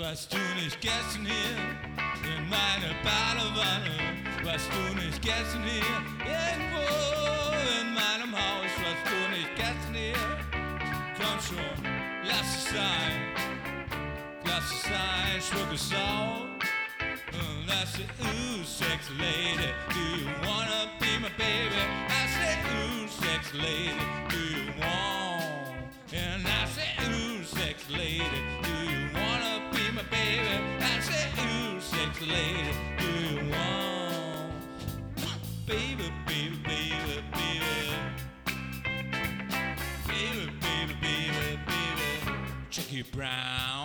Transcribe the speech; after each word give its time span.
Was 0.00 0.28
du 0.28 0.38
nicht 0.54 0.80
gestern 0.80 1.26
hier 1.26 1.58
in 2.22 2.48
meine 2.48 2.94
Badewanne? 3.02 3.98
Was 4.44 4.68
du 4.68 4.94
nicht 4.94 5.20
gestern 5.20 5.64
hier 5.64 5.82
irgendwo 6.24 6.86
in 7.80 7.94
meinem 7.94 8.32
Haus? 8.32 8.70
Was 8.78 9.10
du 9.10 9.18
nicht 9.36 9.56
gestern 9.56 9.94
hier? 9.94 10.14
Komm 11.16 11.40
schon, 11.40 11.84
lass 12.24 12.56
es 12.56 12.64
sein. 12.70 13.34
Lass 14.44 14.70
es 14.70 14.82
sein, 14.82 15.42
schluck 15.50 15.72
es 15.74 15.92
auf. 15.92 16.46
I 17.70 17.84
said, 17.84 18.10
ooh, 18.22 18.64
sexy 18.64 19.12
lady, 19.18 19.72
do 19.90 20.00
you 20.18 20.30
wanna 20.46 20.90
be 21.00 21.18
my 21.20 21.30
baby? 21.38 21.82
I 22.08 22.26
said, 22.26 22.58
ooh, 22.74 23.08
sexy 23.08 23.58
lady, 23.58 23.94
do 24.28 24.38
you 24.38 24.72
want? 24.78 25.90
And 26.12 26.46
I 26.46 26.66
said, 26.66 27.08
ooh, 27.08 27.42
sexy 27.44 27.92
lady, 27.92 28.42
lady, 32.28 32.70
you 33.00 33.50
want? 33.50 34.52
Baby, 35.66 36.12
baby, 36.26 36.56
baby, 36.64 37.22
baby. 37.32 37.64
Baby, 40.06 40.52
baby, 40.60 40.94
baby, 41.00 41.58
baby. 41.66 42.32
Jackie 42.70 43.02
Brown. 43.12 43.77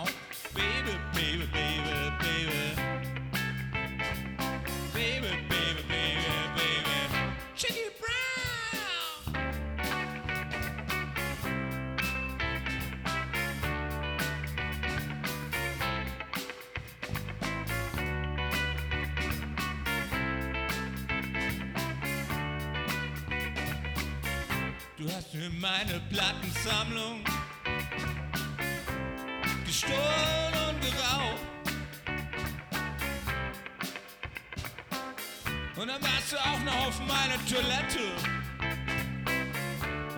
Meiner 37.24 37.44
Toilette 37.46 38.00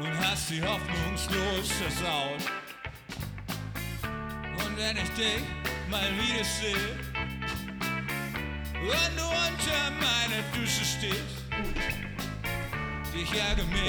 und 0.00 0.26
hast 0.26 0.48
sie 0.48 0.60
hoffnungslos 0.62 1.70
versaut. 1.72 2.42
Und 4.58 4.76
wenn 4.76 4.96
ich 4.96 5.10
dich 5.10 5.42
mal 5.90 6.10
wieder 6.16 6.44
sehe 6.44 6.98
und 8.80 9.16
du 9.16 9.24
unter 9.24 9.90
meiner 10.00 10.42
Dusche 10.54 10.84
stehst. 10.84 11.45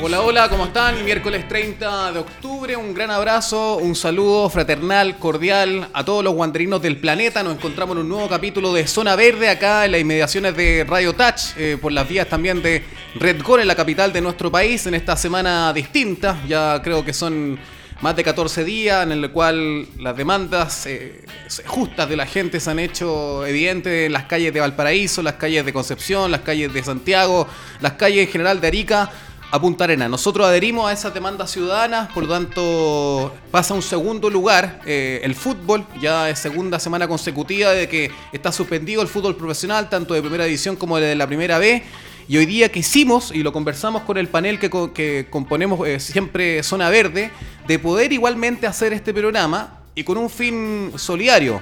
Hola, 0.02 0.22
hola, 0.22 0.50
¿cómo 0.50 0.66
están? 0.66 1.04
Miércoles 1.04 1.48
30 1.48 2.12
de 2.14 2.20
octubre, 2.20 2.78
un 2.78 2.94
gran 2.94 3.12
abrazo, 3.12 3.78
un 3.78 3.96
saludo 3.96 4.50
fraternal, 4.50 5.18
cordial 5.18 5.90
a 5.92 6.06
todos 6.06 6.24
los 6.24 6.34
guanderinos 6.34 6.82
del 6.82 6.98
planeta. 6.98 7.44
Nos 7.44 7.56
encontramos 7.56 7.96
en 7.96 8.04
un 8.04 8.10
nuevo 8.10 8.30
capítulo 8.30 8.74
de 8.74 8.88
Zona 8.88 9.16
Verde 9.16 9.50
acá 9.50 9.86
en 9.86 9.92
las 9.92 10.02
inmediaciones 10.02 10.56
de 10.56 10.86
Radio 10.88 11.14
Touch, 11.14 11.58
eh, 11.58 11.78
por 11.82 11.92
las 11.92 12.08
vías 12.08 12.28
también 12.28 12.62
de 12.62 12.84
Red 13.16 13.42
Gol 13.42 13.62
en 13.62 13.68
la 13.68 13.76
capital 13.76 14.14
de 14.14 14.22
nuestro 14.22 14.52
país, 14.52 14.86
en 14.86 14.94
esta 14.94 15.18
semana 15.18 15.74
distinta. 15.74 16.42
Ya 16.48 16.82
creo 16.82 17.04
que 17.04 17.12
son 17.12 17.60
más 18.02 18.16
de 18.16 18.24
14 18.24 18.64
días 18.64 19.04
en 19.04 19.12
el 19.12 19.32
cual 19.32 19.88
las 20.00 20.16
demandas 20.16 20.86
eh, 20.86 21.26
justas 21.66 22.08
de 22.08 22.16
la 22.16 22.26
gente 22.26 22.60
se 22.60 22.70
han 22.70 22.80
hecho 22.80 23.46
evidentes 23.46 24.06
en 24.08 24.14
las 24.14 24.26
calles 24.26 24.54
de 24.54 24.60
Valparaíso, 24.60 25.24
las 25.24 25.36
calles 25.36 25.66
de 25.66 25.74
Concepción, 25.74 26.30
las 26.32 26.42
calles 26.42 26.74
de 26.74 26.84
Santiago, 26.84 27.48
las 27.82 27.94
calles 27.94 28.28
en 28.28 28.32
general 28.32 28.62
de 28.62 28.68
Arica 28.68 29.12
a 29.50 29.62
Punta 29.62 29.86
Arena. 29.86 30.10
Nosotros 30.10 30.46
adherimos 30.46 30.90
a 30.90 30.94
esas 30.94 31.14
demandas 31.14 31.52
ciudadanas, 31.52 32.12
por 32.12 32.24
lo 32.24 32.30
tanto 32.30 33.34
pasa 33.50 33.74
un 33.74 33.82
segundo 33.82 34.30
lugar 34.30 34.82
eh, 34.86 35.22
el 35.24 35.36
fútbol, 35.36 35.86
ya 36.02 36.30
es 36.30 36.40
segunda 36.40 36.80
semana 36.80 37.08
consecutiva 37.08 37.72
de 37.72 37.88
que 37.88 38.12
está 38.32 38.52
suspendido 38.52 39.02
el 39.02 39.08
fútbol 39.08 39.36
profesional, 39.36 39.90
tanto 39.90 40.14
de 40.14 40.22
primera 40.22 40.44
división 40.44 40.76
como 40.76 41.00
de 41.00 41.16
la 41.16 41.28
primera 41.28 41.60
B. 41.60 41.84
Y 42.30 42.38
hoy 42.38 42.46
día 42.46 42.70
quisimos, 42.70 43.32
y 43.34 43.42
lo 43.42 43.54
conversamos 43.54 44.02
con 44.04 44.18
el 44.18 44.28
panel 44.28 44.60
que, 44.60 44.70
que 44.94 45.28
componemos 45.30 45.88
eh, 45.88 46.00
siempre 46.00 46.62
Zona 46.62 46.90
Verde, 46.90 47.32
de 47.68 47.80
poder 47.80 48.12
igualmente 48.12 48.68
hacer 48.68 48.92
este 48.92 49.14
programa 49.14 49.80
y 49.96 50.04
con 50.04 50.18
un 50.18 50.30
fin 50.30 50.92
solidario 50.96 51.62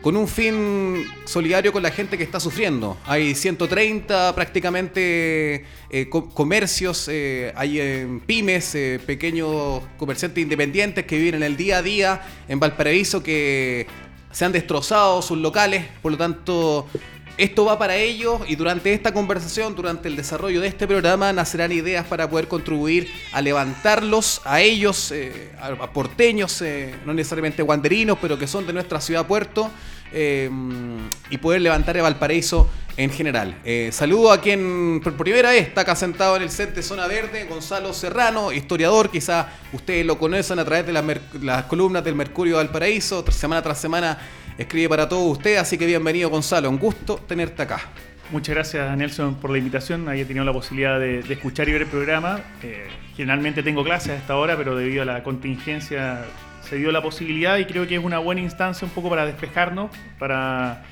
con 0.00 0.18
un 0.18 0.28
fin 0.28 1.02
solidario 1.24 1.72
con 1.72 1.82
la 1.82 1.90
gente 1.90 2.18
que 2.18 2.24
está 2.24 2.38
sufriendo. 2.38 2.98
Hay 3.06 3.34
130 3.34 4.34
prácticamente 4.34 5.64
eh, 5.88 6.08
co- 6.10 6.28
comercios, 6.28 7.08
eh, 7.10 7.54
hay 7.56 7.80
eh, 7.80 8.20
pymes, 8.26 8.76
pequeños 9.06 9.82
comerciantes 9.96 10.42
independientes 10.42 11.06
que 11.06 11.16
viven 11.16 11.36
en 11.36 11.42
el 11.44 11.56
día 11.56 11.78
a 11.78 11.82
día 11.82 12.20
en 12.48 12.60
Valparaíso 12.60 13.22
que 13.22 13.86
se 14.30 14.44
han 14.44 14.52
destrozado 14.52 15.22
sus 15.22 15.38
locales, 15.38 15.86
por 16.02 16.12
lo 16.12 16.18
tanto... 16.18 16.86
Esto 17.36 17.64
va 17.64 17.76
para 17.76 17.96
ellos 17.96 18.42
y 18.46 18.54
durante 18.54 18.92
esta 18.92 19.12
conversación, 19.12 19.74
durante 19.74 20.06
el 20.06 20.14
desarrollo 20.14 20.60
de 20.60 20.68
este 20.68 20.86
programa, 20.86 21.32
nacerán 21.32 21.72
ideas 21.72 22.06
para 22.06 22.30
poder 22.30 22.46
contribuir 22.46 23.10
a 23.32 23.40
levantarlos 23.40 24.40
a 24.44 24.60
ellos, 24.60 25.10
eh, 25.10 25.50
a, 25.60 25.90
porteños, 25.90 26.62
eh, 26.62 26.94
no 27.04 27.12
necesariamente 27.12 27.62
guanderinos, 27.62 28.18
pero 28.22 28.38
que 28.38 28.46
son 28.46 28.68
de 28.68 28.72
nuestra 28.72 29.00
ciudad 29.00 29.26
puerto, 29.26 29.68
eh, 30.12 30.48
y 31.28 31.38
poder 31.38 31.60
levantar 31.60 31.98
a 31.98 32.02
Valparaíso 32.02 32.70
en 32.96 33.10
general. 33.10 33.56
Saludo 33.90 34.30
a 34.30 34.40
quien 34.40 35.00
por 35.02 35.16
primera 35.16 35.50
vez 35.50 35.66
está 35.66 35.80
acá 35.80 35.96
sentado 35.96 36.36
en 36.36 36.42
el 36.42 36.50
set 36.50 36.72
de 36.72 36.84
Zona 36.84 37.08
Verde, 37.08 37.46
Gonzalo 37.46 37.92
Serrano, 37.92 38.52
historiador, 38.52 39.10
quizá 39.10 39.48
ustedes 39.72 40.06
lo 40.06 40.16
conocen 40.16 40.60
a 40.60 40.64
través 40.64 40.86
de 40.86 40.92
las, 40.92 41.04
las 41.42 41.64
columnas 41.64 42.04
del 42.04 42.14
Mercurio 42.14 42.58
Valparaíso, 42.58 43.24
semana 43.32 43.60
tras 43.60 43.80
semana 43.80 44.16
escribe 44.58 44.88
para 44.88 45.08
todos 45.08 45.36
ustedes, 45.36 45.58
así 45.58 45.78
que 45.78 45.86
bienvenido 45.86 46.30
Gonzalo, 46.30 46.70
un 46.70 46.78
gusto 46.78 47.16
tenerte 47.26 47.62
acá. 47.62 47.80
Muchas 48.30 48.54
gracias 48.54 48.96
Nelson 48.96 49.36
por 49.36 49.50
la 49.50 49.58
invitación. 49.58 50.08
Había 50.08 50.26
tenido 50.26 50.44
la 50.44 50.52
posibilidad 50.52 50.98
de, 50.98 51.20
escuchar 51.20 51.68
y 51.68 51.72
ver 51.72 51.82
el 51.82 51.88
programa. 51.88 52.40
Eh, 52.62 52.88
generalmente 53.16 53.62
tengo 53.62 53.84
clases 53.84 54.10
a 54.10 54.16
esta 54.16 54.36
hora, 54.36 54.56
pero 54.56 54.76
debido 54.76 55.02
a 55.02 55.04
la 55.04 55.22
contingencia 55.22 56.24
se 56.62 56.76
dio 56.76 56.90
la 56.90 57.02
posibilidad 57.02 57.58
y 57.58 57.66
creo 57.66 57.86
que 57.86 57.96
es 57.96 58.02
una 58.02 58.18
buena 58.18 58.40
instancia 58.40 58.86
un 58.86 58.92
poco 58.92 59.10
para 59.10 59.26
despejarnos, 59.26 59.90
para 60.18 60.82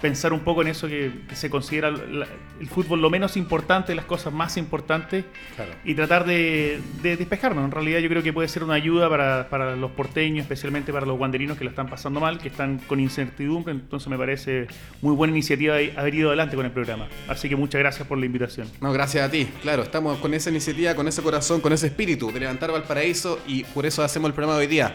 pensar 0.00 0.32
un 0.32 0.40
poco 0.40 0.62
en 0.62 0.68
eso 0.68 0.86
que, 0.88 1.10
que 1.28 1.34
se 1.34 1.50
considera 1.50 1.90
la- 1.90 2.26
el 2.60 2.66
fútbol 2.68 3.00
lo 3.00 3.10
menos 3.10 3.36
importante, 3.36 3.94
las 3.94 4.04
cosas 4.04 4.32
más 4.32 4.56
importantes 4.56 5.24
Claro. 5.56 5.72
y 5.84 5.94
tratar 5.94 6.24
de, 6.26 6.80
de 7.02 7.16
despejarnos. 7.16 7.64
En 7.64 7.70
realidad 7.70 7.98
yo 8.00 8.08
creo 8.08 8.22
que 8.22 8.32
puede 8.32 8.48
ser 8.48 8.64
una 8.64 8.74
ayuda 8.74 9.08
para, 9.08 9.48
para 9.48 9.76
los 9.76 9.90
porteños, 9.92 10.42
especialmente 10.42 10.92
para 10.92 11.06
los 11.06 11.18
guanderinos 11.18 11.56
que 11.58 11.64
lo 11.64 11.70
están 11.70 11.88
pasando 11.88 12.20
mal, 12.20 12.38
que 12.38 12.48
están 12.48 12.78
con 12.86 13.00
incertidumbre. 13.00 13.72
Entonces 13.72 14.08
me 14.08 14.16
parece 14.18 14.66
muy 15.02 15.14
buena 15.14 15.32
iniciativa 15.32 15.74
haber 15.96 16.14
ido 16.14 16.28
adelante 16.28 16.56
con 16.56 16.64
el 16.66 16.72
programa. 16.72 17.08
Así 17.28 17.48
que 17.48 17.56
muchas 17.56 17.78
gracias 17.80 18.06
por 18.06 18.18
la 18.18 18.26
invitación. 18.26 18.68
No, 18.80 18.92
gracias 18.92 19.26
a 19.26 19.30
ti. 19.30 19.48
Claro, 19.62 19.82
estamos 19.82 20.18
con 20.18 20.32
esa 20.34 20.50
iniciativa, 20.50 20.94
con 20.94 21.08
ese 21.08 21.22
corazón, 21.22 21.60
con 21.60 21.72
ese 21.72 21.88
espíritu 21.88 22.30
de 22.32 22.40
levantar 22.40 22.70
Valparaíso 22.72 23.40
y 23.46 23.64
por 23.64 23.86
eso 23.86 24.02
hacemos 24.02 24.28
el 24.28 24.34
programa 24.34 24.58
de 24.58 24.66
hoy 24.66 24.70
día. 24.70 24.94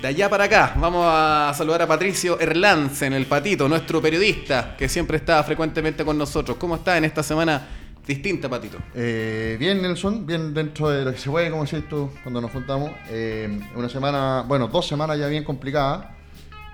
De 0.00 0.08
allá 0.08 0.28
para 0.28 0.44
acá, 0.44 0.74
vamos 0.76 1.06
a 1.08 1.52
saludar 1.56 1.80
a 1.80 1.86
Patricio 1.86 2.38
Erlance 2.38 3.06
el 3.06 3.24
Patito, 3.24 3.66
nuestro 3.66 4.02
periodista 4.02 4.76
que 4.76 4.90
siempre 4.90 5.16
está 5.16 5.42
frecuentemente 5.42 6.04
con 6.04 6.18
nosotros. 6.18 6.58
¿Cómo 6.58 6.76
está 6.76 6.98
en 6.98 7.06
esta 7.06 7.22
semana 7.22 7.66
distinta, 8.06 8.46
Patito? 8.46 8.76
Eh, 8.94 9.56
bien, 9.58 9.80
Nelson, 9.80 10.26
bien 10.26 10.52
dentro 10.52 10.90
de 10.90 11.02
lo 11.02 11.12
que 11.12 11.18
se 11.18 11.30
puede, 11.30 11.50
como 11.50 11.64
decís 11.64 11.88
tú, 11.88 12.10
cuando 12.22 12.42
nos 12.42 12.50
juntamos. 12.50 12.90
Eh, 13.08 13.58
una 13.74 13.88
semana, 13.88 14.44
bueno, 14.46 14.68
dos 14.68 14.86
semanas 14.86 15.18
ya 15.18 15.28
bien 15.28 15.44
complicadas. 15.44 16.08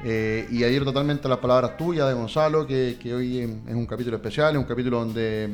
Eh, 0.05 0.49
y 0.50 0.64
adhiero 0.64 0.85
totalmente 0.85 1.29
a 1.29 1.31
las 1.31 1.38
palabras 1.38 1.76
tuyas 1.76 2.08
de 2.08 2.14
Gonzalo, 2.14 2.67
que, 2.67 2.97
hoy 3.14 3.38
es 3.38 3.75
un 3.75 3.87
capítulo 3.87 4.17
especial, 4.17 4.55
es 4.55 4.58
un 4.58 4.64
capítulo 4.64 4.99
donde, 4.99 5.44
eh, 5.44 5.50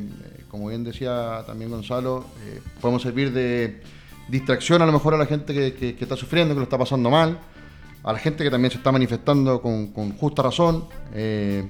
como 0.49 0.69
bien 0.69 0.83
decía 0.83 1.43
también 1.45 1.69
Gonzalo, 1.69 2.25
podemos 2.81 3.03
servir 3.03 3.31
de 3.31 3.79
distracción 4.27 4.81
a 4.81 4.87
lo 4.87 4.91
mejor 4.91 5.13
a 5.13 5.17
la 5.17 5.27
gente 5.27 5.53
que 5.53 5.95
está 5.99 6.15
sufriendo, 6.15 6.55
que 6.55 6.59
lo 6.59 6.63
está 6.63 6.79
pasando 6.79 7.11
mal, 7.11 7.37
a 8.03 8.13
la 8.13 8.19
gente 8.19 8.43
que 8.43 8.49
también 8.51 8.71
se 8.71 8.77
está 8.77 8.91
manifestando 8.91 9.61
con, 9.61 9.87
con 9.87 10.11
justa 10.17 10.43
razón. 10.43 10.85
eh, 11.13 11.67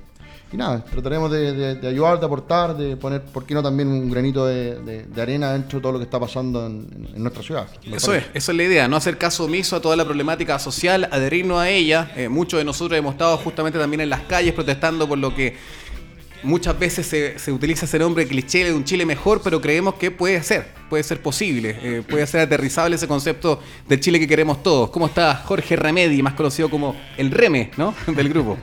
y 0.52 0.58
nada, 0.58 0.84
trataremos 0.84 1.30
de, 1.30 1.54
de- 1.54 1.76
de 1.76 1.88
ayudar, 1.88 2.20
de 2.20 2.26
aportar, 2.26 2.76
de 2.76 2.98
poner, 2.98 3.22
¿por 3.22 3.46
qué 3.46 3.54
no 3.54 3.62
también 3.62 3.88
un 3.88 4.10
granito 4.10 4.48
de, 4.48 5.06
arena 5.22 5.54
dentro 5.54 5.78
de 5.78 5.84
todo 5.84 5.92
lo 5.92 6.00
que 6.00 6.06
está 6.06 6.20
pasando 6.20 6.66
en, 6.66 6.88
nuestra 7.22 7.44
ciudad? 7.44 7.68
Eso 7.84 8.16
es, 8.16 8.24
eso 8.34 8.52
es 8.52 8.58
la 8.58 8.64
idea, 8.64 8.88
no 8.88 8.96
hacer 8.96 9.20
caso 9.20 9.44
omiso 9.46 9.76
a 9.76 9.80
toda 9.80 9.96
la 9.96 10.06
problemática 10.06 10.58
social, 10.58 11.08
adherirnos 11.12 11.60
a 11.60 11.70
ella. 11.70 12.12
Eh, 12.16 12.30
muchos 12.30 12.58
de 12.58 12.64
nosotros 12.66 12.98
hemos 12.98 13.12
estado 13.14 13.38
justamente 13.38 13.78
también 13.78 14.02
en 14.02 14.10
las 14.10 14.22
calles 14.22 14.56
protestando 14.56 15.08
por 15.08 15.20
lo 15.20 15.36
que 15.36 15.56
muchas 16.44 16.78
veces 16.78 17.06
se, 17.06 17.38
se 17.40 17.52
utiliza 17.52 17.86
ese 17.86 18.00
nombre 18.00 18.28
cliché 18.28 18.66
de 18.66 18.74
un 18.74 18.84
Chile 18.84 19.06
mejor, 19.06 19.42
pero 19.44 19.62
creemos 19.62 19.96
que 19.96 20.12
puede 20.12 20.42
ser, 20.44 20.68
puede 20.90 21.04
ser 21.04 21.22
posible, 21.22 21.78
eh, 21.82 22.04
puede 22.08 22.26
ser 22.28 22.42
aterrizable 22.42 22.96
ese 22.96 23.08
concepto 23.08 23.62
del 23.88 24.00
Chile 24.00 24.20
que 24.20 24.28
queremos 24.28 24.64
todos. 24.64 24.90
¿Cómo 24.90 25.08
está 25.08 25.36
Jorge 25.36 25.76
Remedi, 25.76 26.22
más 26.22 26.34
conocido 26.34 26.70
como 26.70 26.96
el 27.18 27.32
Reme, 27.32 27.72
¿no? 27.78 27.94
del 28.08 28.30
grupo? 28.30 28.58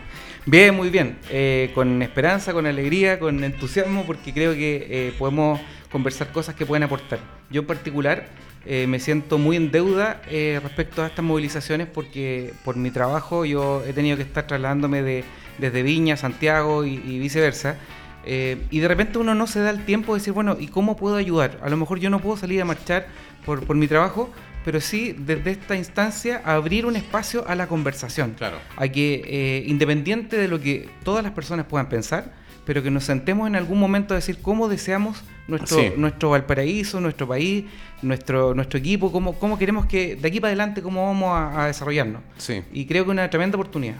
Bien, 0.44 0.74
muy 0.74 0.90
bien. 0.90 1.18
Eh, 1.30 1.70
con 1.74 2.02
esperanza, 2.02 2.52
con 2.52 2.66
alegría, 2.66 3.18
con 3.18 3.42
entusiasmo, 3.42 4.04
porque 4.06 4.32
creo 4.32 4.54
que 4.54 4.86
eh, 4.88 5.14
podemos 5.18 5.60
conversar 5.90 6.30
cosas 6.32 6.54
que 6.54 6.64
pueden 6.64 6.84
aportar. 6.84 7.18
Yo 7.50 7.62
en 7.62 7.66
particular 7.66 8.28
eh, 8.68 8.88
me 8.88 8.98
siento 8.98 9.38
muy 9.38 9.56
en 9.56 9.70
deuda 9.70 10.20
eh, 10.28 10.58
respecto 10.60 11.00
a 11.00 11.06
estas 11.06 11.24
movilizaciones 11.24 11.86
porque 11.86 12.52
por 12.64 12.76
mi 12.76 12.90
trabajo 12.90 13.44
yo 13.44 13.84
he 13.86 13.92
tenido 13.92 14.16
que 14.16 14.24
estar 14.24 14.44
trasladándome 14.44 15.02
de, 15.02 15.24
desde 15.58 15.82
Viña, 15.82 16.16
Santiago 16.16 16.84
y, 16.84 16.94
y 16.94 17.18
viceversa. 17.18 17.76
Eh, 18.24 18.56
y 18.70 18.80
de 18.80 18.88
repente 18.88 19.18
uno 19.18 19.34
no 19.34 19.46
se 19.46 19.60
da 19.60 19.70
el 19.70 19.84
tiempo 19.84 20.14
de 20.14 20.20
decir, 20.20 20.32
bueno, 20.32 20.56
¿y 20.58 20.66
cómo 20.66 20.96
puedo 20.96 21.16
ayudar? 21.16 21.58
A 21.62 21.68
lo 21.70 21.76
mejor 21.76 22.00
yo 22.00 22.10
no 22.10 22.18
puedo 22.18 22.36
salir 22.36 22.60
a 22.60 22.64
marchar 22.64 23.06
por, 23.44 23.64
por 23.64 23.76
mi 23.76 23.86
trabajo, 23.86 24.30
pero 24.64 24.80
sí 24.80 25.14
desde 25.16 25.52
esta 25.52 25.76
instancia 25.76 26.42
abrir 26.44 26.86
un 26.86 26.96
espacio 26.96 27.44
a 27.46 27.54
la 27.54 27.68
conversación. 27.68 28.34
Claro. 28.36 28.56
A 28.76 28.88
que, 28.88 29.22
eh, 29.24 29.64
independiente 29.68 30.36
de 30.38 30.48
lo 30.48 30.60
que 30.60 30.88
todas 31.04 31.22
las 31.22 31.32
personas 31.34 31.66
puedan 31.66 31.88
pensar, 31.88 32.32
pero 32.64 32.82
que 32.82 32.90
nos 32.90 33.04
sentemos 33.04 33.46
en 33.46 33.54
algún 33.54 33.78
momento 33.78 34.12
a 34.12 34.16
decir 34.16 34.38
cómo 34.42 34.66
deseamos 34.66 35.22
nuestro, 35.46 35.78
Sí. 35.78 35.92
nuestro 35.96 36.30
Valparaíso, 36.30 37.00
nuestro 37.00 37.28
país, 37.28 37.64
nuestro, 38.02 38.54
nuestro 38.54 38.80
equipo, 38.80 39.12
cómo, 39.12 39.34
cómo 39.38 39.56
queremos 39.56 39.86
que 39.86 40.16
de 40.16 40.26
aquí 40.26 40.40
para 40.40 40.48
adelante, 40.48 40.82
cómo 40.82 41.06
vamos 41.06 41.30
a, 41.30 41.62
a 41.62 41.66
desarrollarnos. 41.68 42.22
Sí. 42.38 42.62
Y 42.72 42.86
creo 42.86 43.04
que 43.04 43.12
una 43.12 43.30
tremenda 43.30 43.56
oportunidad. 43.56 43.94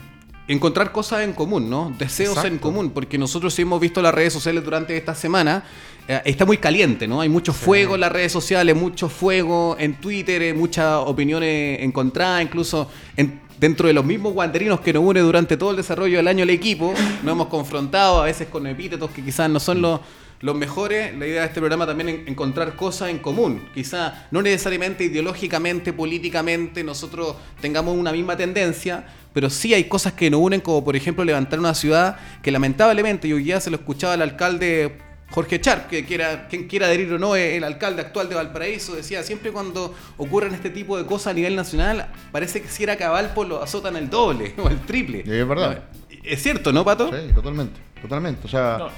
Encontrar 0.49 0.93
cosas 0.93 1.23
en 1.23 1.33
común, 1.33 1.69
¿no? 1.69 1.93
Deseos 1.99 2.45
en 2.45 2.59
común, 2.59 2.91
porque 2.91 3.19
nosotros 3.19 3.53
sí 3.55 3.63
hemos 3.63 3.81
visto 3.81 4.01
las 4.01 4.15
redes 4.15 4.33
sociales 4.33 4.65
durante 4.65 4.97
esta 4.97 5.15
semana, 5.15 5.65
eh, 6.07 6.21
está 6.25 6.45
muy 6.45 6.59
caliente, 6.59 7.09
¿no? 7.09 7.21
Hay 7.21 7.29
mucho 7.29 7.53
fuego 7.53 7.95
en 7.97 8.01
las 8.03 8.13
redes 8.13 8.31
sociales, 8.31 8.77
mucho 8.77 9.09
fuego 9.09 9.77
en 9.79 9.95
Twitter, 10.01 10.41
eh, 10.43 10.55
muchas 10.55 10.99
opiniones 11.05 11.81
encontradas, 11.83 12.43
incluso 12.43 12.89
en- 13.17 13.41
dentro 13.59 13.89
de 13.89 13.95
los 13.95 14.05
mismos 14.05 14.35
guanderinos 14.35 14.81
que 14.81 14.93
nos 14.93 15.03
une 15.03 15.21
durante 15.21 15.57
todo 15.57 15.71
el 15.71 15.77
desarrollo 15.77 16.19
del 16.19 16.29
año 16.29 16.43
el 16.45 16.51
equipo, 16.51 16.93
nos 17.25 17.33
hemos 17.33 17.47
confrontado 17.49 18.21
a 18.21 18.27
veces 18.27 18.47
con 18.49 18.67
epítetos 18.67 19.11
que 19.11 19.25
quizás 19.25 19.49
no 19.51 19.59
son 19.59 19.81
los 19.83 20.01
los 20.41 20.55
mejores, 20.57 21.17
la 21.17 21.27
idea 21.27 21.41
de 21.43 21.47
este 21.49 21.61
programa 21.61 21.87
también 21.87 22.09
es 22.09 22.29
encontrar 22.29 22.77
cosas 22.77 23.11
en 23.11 23.19
común. 23.19 23.69
Quizá 23.75 24.27
no 24.31 24.43
necesariamente 24.43 25.05
ideológicamente, 25.05 25.93
políticamente, 25.93 26.85
nosotros 26.85 27.37
tengamos 27.61 27.97
una 27.97 28.13
misma 28.13 28.37
tendencia, 28.37 29.07
pero 29.33 29.51
sí 29.51 29.75
hay 29.75 29.85
cosas 29.85 30.13
que 30.13 30.31
nos 30.31 30.41
unen, 30.41 30.61
como 30.61 30.85
por 30.85 30.97
ejemplo 30.97 31.25
levantar 31.25 31.59
una 31.59 31.75
ciudad 31.75 32.17
que 32.43 32.51
lamentablemente, 32.51 33.29
y 33.29 33.33
hoy 33.33 33.45
día 33.45 33.61
se 33.61 33.71
lo 33.71 33.77
escuchaba 33.77 34.15
al 34.15 34.23
alcalde 34.23 34.99
Jorge 35.31 35.61
Charp, 35.61 35.89
que 35.89 36.05
quiera, 36.05 36.47
quien 36.49 36.69
quiera 36.69 36.87
adherir 36.87 37.13
o 37.13 37.19
no, 37.19 37.35
el 37.35 37.65
alcalde 37.65 38.01
actual 38.03 38.29
de 38.29 38.37
Valparaíso, 38.37 38.95
decía, 38.95 39.23
siempre 39.25 39.51
cuando 39.51 39.93
ocurren 40.19 40.55
este 40.55 40.71
tipo 40.71 40.97
de 40.97 41.05
cosas 41.05 41.33
a 41.33 41.35
nivel 41.35 41.57
nacional, 41.57 42.07
parece 42.31 42.63
que 42.63 42.69
si 42.69 42.85
era 42.85 42.97
Cabalpo 42.97 43.43
lo 43.45 43.63
azotan 43.63 43.97
el 43.97 44.09
doble 44.09 44.55
o 44.63 44.69
el 44.69 44.79
triple. 44.83 45.25
Y 45.27 45.31
es 45.33 45.49
verdad. 45.49 45.83
Es 46.23 46.43
cierto, 46.43 46.73
¿no, 46.73 46.85
Pato? 46.85 47.11
Sí, 47.11 47.33
totalmente, 47.35 47.81
totalmente. 48.01 48.41
O 48.45 48.49
sea, 48.49 48.77
No. 48.79 48.89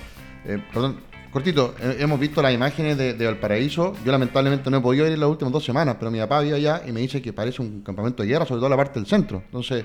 eh, 0.45 0.63
perdón, 0.73 1.01
cortito, 1.39 1.73
eh, 1.81 1.99
hemos 2.01 2.19
visto 2.19 2.43
las 2.43 2.53
imágenes 2.53 2.99
de, 2.99 3.15
de 3.15 3.27
Valparaíso. 3.27 3.95
Yo 4.05 4.11
lamentablemente 4.11 4.69
no 4.71 4.79
he 4.79 4.81
podido 4.81 5.07
ir 5.07 5.17
las 5.17 5.29
últimas 5.29 5.53
dos 5.53 5.65
semanas, 5.65 5.95
pero 5.97 6.11
mi 6.11 6.19
papá 6.19 6.41
vive 6.41 6.57
allá 6.57 6.83
y 6.85 6.91
me 6.91 7.01
dice 7.01 7.23
que 7.23 7.33
parece 7.33 7.63
un 7.63 7.81
campamento 7.83 8.25
de 8.25 8.29
guerra, 8.29 8.45
sobre 8.45 8.59
todo 8.59 8.69
la 8.69 8.77
parte 8.77 8.99
del 8.99 9.07
centro. 9.07 9.43
Entonces, 9.45 9.85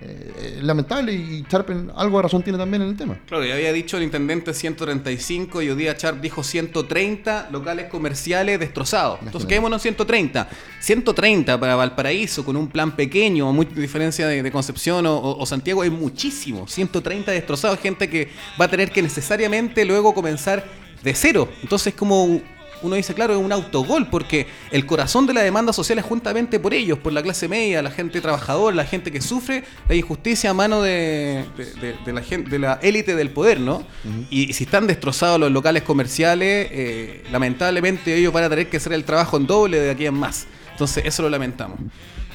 eh, 0.00 0.54
es 0.58 0.62
lamentable 0.62 1.12
y 1.12 1.44
Charpen 1.48 1.90
algo 1.96 2.18
de 2.18 2.22
razón 2.22 2.42
tiene 2.42 2.58
también 2.58 2.82
en 2.82 2.88
el 2.90 2.96
tema. 2.96 3.18
Claro, 3.26 3.44
ya 3.44 3.54
había 3.54 3.72
dicho 3.72 3.96
el 3.96 4.02
intendente 4.04 4.52
135 4.54 5.62
y 5.62 5.70
hoy 5.70 5.76
día 5.76 5.94
Sharp 5.98 6.20
dijo 6.20 6.42
130 6.42 7.48
locales 7.50 7.86
comerciales 7.86 8.58
destrozados. 8.60 9.18
Entonces 9.24 9.48
quedémonos 9.48 9.78
en 9.84 9.94
130. 9.94 10.48
130 10.80 11.58
para 11.60 11.76
Valparaíso 11.76 12.44
con 12.44 12.56
un 12.56 12.68
plan 12.68 12.94
pequeño, 12.96 13.52
mucha 13.52 13.74
diferencia 13.74 14.26
de, 14.26 14.42
de 14.42 14.50
Concepción 14.52 15.06
o, 15.06 15.16
o- 15.16 15.38
o 15.42 15.46
Santiago, 15.46 15.84
es 15.84 15.90
muchísimo. 15.90 16.66
130 16.66 17.32
destrozados, 17.32 17.78
gente 17.80 18.08
que 18.08 18.28
va 18.60 18.64
a 18.66 18.68
tener 18.68 18.90
que 18.90 19.02
necesariamente 19.02 19.84
luego 19.84 20.14
comenzar 20.14 20.64
de 21.02 21.14
cero. 21.14 21.48
Entonces 21.62 21.94
como 21.94 22.40
uno 22.82 22.94
dice, 22.96 23.14
claro, 23.14 23.34
es 23.34 23.38
un 23.44 23.52
autogol, 23.52 24.08
porque 24.08 24.46
el 24.70 24.86
corazón 24.86 25.26
de 25.26 25.34
la 25.34 25.42
demanda 25.42 25.72
social 25.72 25.98
es 25.98 26.04
juntamente 26.04 26.60
por 26.60 26.74
ellos, 26.74 26.98
por 26.98 27.12
la 27.12 27.22
clase 27.22 27.48
media, 27.48 27.82
la 27.82 27.90
gente 27.90 28.20
trabajadora, 28.20 28.74
la 28.76 28.84
gente 28.84 29.10
que 29.10 29.20
sufre 29.20 29.64
la 29.88 29.94
injusticia 29.94 30.50
a 30.50 30.54
mano 30.54 30.82
de, 30.82 31.44
de- 31.56 31.74
de- 31.74 31.96
de 32.04 32.12
la 32.12 32.22
gente, 32.22 32.50
de 32.50 32.58
la 32.58 32.78
élite 32.82 33.14
del 33.16 33.30
poder, 33.30 33.60
¿no? 33.60 33.84
Y 34.30 34.52
si 34.52 34.64
están 34.64 34.86
destrozados 34.86 35.40
los 35.40 35.50
locales 35.50 35.82
comerciales, 35.82 36.68
eh, 36.70 37.24
lamentablemente 37.32 38.14
ellos 38.14 38.32
van 38.32 38.44
a 38.44 38.48
tener 38.48 38.68
que 38.68 38.76
hacer 38.76 38.92
el 38.92 39.04
trabajo 39.04 39.36
en 39.36 39.46
doble 39.46 39.80
de 39.80 39.90
aquí 39.90 40.06
en 40.06 40.14
más. 40.14 40.46
Entonces, 40.72 41.04
eso 41.06 41.22
lo 41.22 41.30
lamentamos. 41.30 41.78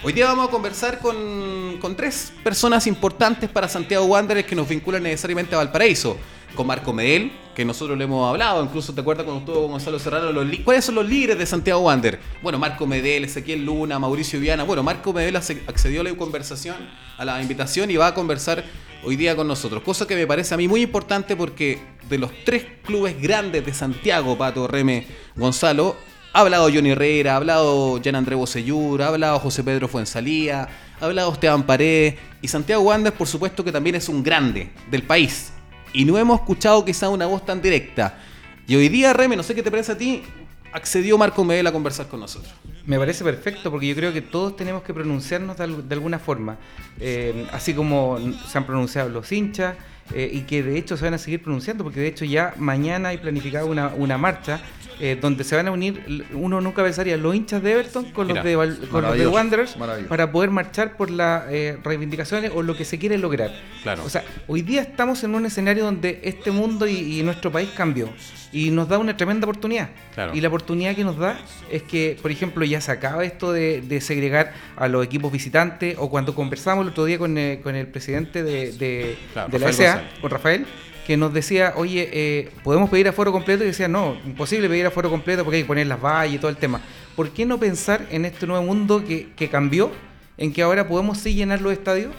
Hoy 0.06 0.12
día 0.12 0.25
vamos 0.25 0.50
a 0.50 0.51
conversar 0.51 1.00
con, 1.00 1.78
con 1.80 1.96
tres 1.96 2.34
personas 2.44 2.88
importantes 2.88 3.50
para 3.50 3.69
Santiago 3.69 4.04
Wanderers 4.04 4.46
que 4.46 4.54
nos 4.56 4.68
vinculan 4.68 5.01
necesariamente 5.04 5.56
a 5.56 5.60
Valparaíso. 5.60 6.18
Con 6.56 6.68
Marco 6.68 6.94
Medel, 6.94 7.32
que 7.56 7.66
nosotros 7.66 7.98
le 7.98 8.04
hemos 8.04 8.30
hablado, 8.30 8.64
incluso 8.64 8.94
te 8.94 9.02
acuerdas 9.02 9.26
cuando 9.26 9.40
estuvo 9.40 9.68
Gonzalo 9.68 9.98
Serrano, 9.98 10.32
los 10.32 10.46
¿cuáles 10.64 10.86
son 10.86 10.96
los 10.96 11.08
líderes 11.08 11.38
de 11.38 11.46
Santiago 11.46 11.82
Wander? 11.82 12.20
Bueno, 12.42 12.60
Marco 12.60 12.86
Medel, 12.86 13.24
Ezequiel 13.24 13.66
Luna, 13.66 13.98
Mauricio 13.98 14.40
Viana. 14.40 14.64
Bueno, 14.64 14.84
Marco 14.84 15.14
Medel 15.14 15.36
accedió 15.36 16.02
a 16.02 16.04
la 16.04 16.14
conversación, 16.16 16.76
a 17.18 17.26
la 17.26 17.42
invitación 17.42 17.90
y 17.90 17.98
va 17.98 18.08
a 18.08 18.14
conversar 18.14 18.64
hoy 19.04 19.16
día 19.16 19.36
con 19.36 19.48
nosotros. 19.48 19.84
Cosa 19.84 20.08
que 20.08 20.16
me 20.16 20.28
parece 20.28 20.54
a 20.54 20.58
mí 20.58 20.68
muy 20.68 20.82
importante 20.82 21.36
porque 21.36 21.80
de 22.10 22.18
los 22.18 22.32
tres 22.46 22.66
clubes 22.84 23.20
grandes 23.22 23.66
de 23.66 23.74
Santiago, 23.74 24.38
Pato, 24.38 24.68
Reme, 24.68 25.08
Gonzalo, 25.36 25.96
ha 26.34 26.40
hablado 26.40 26.70
Johnny 26.74 26.92
Herrera, 26.92 27.34
ha 27.34 27.38
hablado 27.38 28.02
Jan 28.04 28.16
André 28.16 28.36
Bocellur, 28.36 29.02
ha 29.04 29.08
hablado 29.08 29.40
José 29.40 29.64
Pedro 29.64 29.88
Fuensalía, 29.88 30.68
ha 31.00 31.06
hablado 31.06 31.32
Esteban 31.32 31.64
Paredes 31.64 32.16
y 32.42 32.48
Santiago 32.48 32.82
Wanderers, 32.84 33.18
por 33.18 33.28
supuesto 33.28 33.64
que 33.64 33.72
también 33.72 33.96
es 33.96 34.10
un 34.10 34.24
grande 34.24 34.72
del 34.90 35.04
país. 35.04 35.53
Y 35.94 36.06
no 36.06 36.18
hemos 36.18 36.40
escuchado 36.40 36.84
quizá 36.84 37.10
una 37.10 37.28
voz 37.28 37.45
tan 37.45 37.62
directa. 37.62 38.19
Y 38.68 38.75
hoy 38.75 38.90
día, 38.90 39.13
Reme, 39.13 39.36
no 39.36 39.44
sé 39.44 39.54
qué 39.54 39.62
te 39.62 39.69
parece 39.69 39.92
a 39.92 39.98
ti, 39.98 40.24
accedió 40.72 41.18
Marco 41.18 41.44
Medel 41.44 41.68
a 41.68 41.72
conversar 41.72 42.07
con 42.07 42.19
nosotros. 42.19 42.54
Me 42.86 42.98
parece 42.98 43.24
perfecto 43.24 43.69
porque 43.72 43.88
yo 43.88 43.95
creo 43.95 44.12
que 44.12 44.22
todos 44.22 44.56
tenemos 44.56 44.84
que 44.84 44.94
pronunciarnos 44.94 45.56
de 45.57 45.94
alguna 45.95 46.19
forma, 46.19 46.57
Eh, 47.00 47.48
así 47.51 47.74
como 47.74 48.18
se 48.48 48.57
han 48.57 48.66
pronunciado 48.66 49.10
los 49.10 49.32
hinchas 49.32 49.75
eh, 50.13 50.29
y 50.31 50.41
que 50.41 50.63
de 50.63 50.77
hecho 50.77 50.98
se 50.98 51.05
van 51.05 51.13
a 51.13 51.17
seguir 51.17 51.41
pronunciando 51.41 51.83
porque 51.83 52.00
de 52.00 52.07
hecho 52.07 52.25
ya 52.25 52.53
mañana 52.57 53.10
hay 53.10 53.17
planificada 53.17 53.65
una, 53.65 53.88
una 53.89 54.17
marcha 54.17 54.62
eh, 55.00 55.17
donde 55.19 55.43
se 55.43 55.55
van 55.55 55.67
a 55.67 55.72
unir, 55.72 56.25
uno 56.33 56.62
nunca 56.62 56.83
pensaría, 56.83 57.17
los 57.17 57.33
hinchas 57.36 57.63
de 57.63 57.72
Everton 57.72 58.12
con 58.12 58.27
Mira, 58.27 58.41
los 58.41 58.45
de, 58.45 58.55
Val- 58.55 58.77
con 58.77 59.01
los 59.01 59.17
de 59.17 59.25
maravilloso, 59.25 59.31
Wanderers 59.36 59.75
para 60.07 60.31
poder 60.31 60.51
marchar 60.51 60.95
por 60.98 61.10
las 61.10 61.45
eh, 61.50 61.77
reivindicaciones 61.83 62.51
o 62.53 62.62
lo 62.62 62.77
que 62.77 62.86
se 62.86 63.00
quiere 63.00 63.17
lograr. 63.17 63.51
Claro. 63.81 64.03
O 64.05 64.10
sea, 64.10 64.24
hoy 64.48 64.62
día 64.62 64.81
estamos 64.83 65.24
en 65.24 65.33
un 65.33 65.45
escenario 65.48 65.83
donde 65.86 66.22
este 66.24 66.51
mundo 66.51 66.86
y, 66.88 67.19
y 67.19 67.24
nuestro 67.24 67.51
país 67.51 67.69
cambió 67.75 68.07
y 68.53 68.69
nos 68.72 68.88
da 68.88 68.98
una 69.00 69.17
tremenda 69.17 69.45
oportunidad. 69.45 69.89
Claro. 70.13 70.33
Y 70.36 70.39
la 70.41 70.48
oportunidad 70.48 70.95
que 70.95 71.03
nos 71.03 71.17
da 71.17 71.38
es 71.72 71.83
que, 71.83 72.17
por 72.22 72.31
ejemplo, 72.31 72.63
ya 72.63 72.79
se 72.79 72.91
acaba 72.91 73.25
esto 73.25 73.51
de, 73.51 73.81
de 73.81 74.00
segregar 74.00 74.53
a 74.77 74.88
los 74.88 75.03
equipos 75.05 75.31
visitantes 75.31 75.95
o 76.00 76.10
cuando 76.10 76.33
conversamos 76.36 76.83
el 76.86 76.91
otro 76.91 77.05
día 77.05 77.17
con, 77.17 77.38
eh, 77.38 77.60
con 77.63 77.75
el 77.75 77.88
presidente 77.88 78.43
de, 78.43 78.72
de- 78.74 79.17
Claro, 79.33 79.50
de 79.50 79.60
la 79.60 79.74
SA, 79.74 80.03
con 80.22 80.29
Rafael, 80.31 80.65
que 81.07 81.17
nos 81.17 81.33
decía, 81.33 81.74
oye, 81.75 82.10
eh, 82.13 82.51
¿podemos 82.63 82.89
pedir 82.89 83.07
aforo 83.10 83.31
completo? 83.31 83.63
Y 83.63 83.67
decía, 83.67 83.88
no, 83.89 84.15
imposible 84.25 84.69
pedir 84.69 84.86
aforo 84.86 85.10
completo 85.10 85.43
porque 85.43 85.57
hay 85.57 85.63
que 85.63 85.67
poner 85.67 85.88
las 85.88 86.00
vallas 86.01 86.36
y 86.36 86.38
todo 86.38 86.50
el 86.50 86.57
tema. 86.57 86.79
¿Por 87.15 87.31
qué 87.31 87.45
no 87.45 87.57
pensar 87.60 88.07
en 88.12 88.24
este 88.25 88.48
nuevo 88.48 88.63
mundo 88.63 89.03
que, 89.03 89.29
que 89.36 89.50
cambió, 89.50 89.91
en 90.38 90.53
que 90.53 90.62
ahora 90.62 90.88
podemos 90.88 91.17
sí 91.17 91.33
llenar 91.33 91.60
los 91.62 91.74
estadios? 91.74 92.13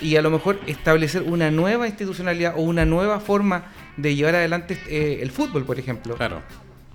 y 0.00 0.16
a 0.16 0.22
lo 0.22 0.30
mejor 0.30 0.58
establecer 0.66 1.22
una 1.22 1.50
nueva 1.50 1.86
institucionalidad 1.86 2.54
o 2.56 2.62
una 2.62 2.84
nueva 2.86 3.20
forma 3.20 3.66
de 3.96 4.14
llevar 4.14 4.34
adelante 4.36 4.78
eh, 4.88 5.18
el 5.22 5.30
fútbol, 5.30 5.64
por 5.64 5.78
ejemplo. 5.78 6.16
Claro. 6.16 6.42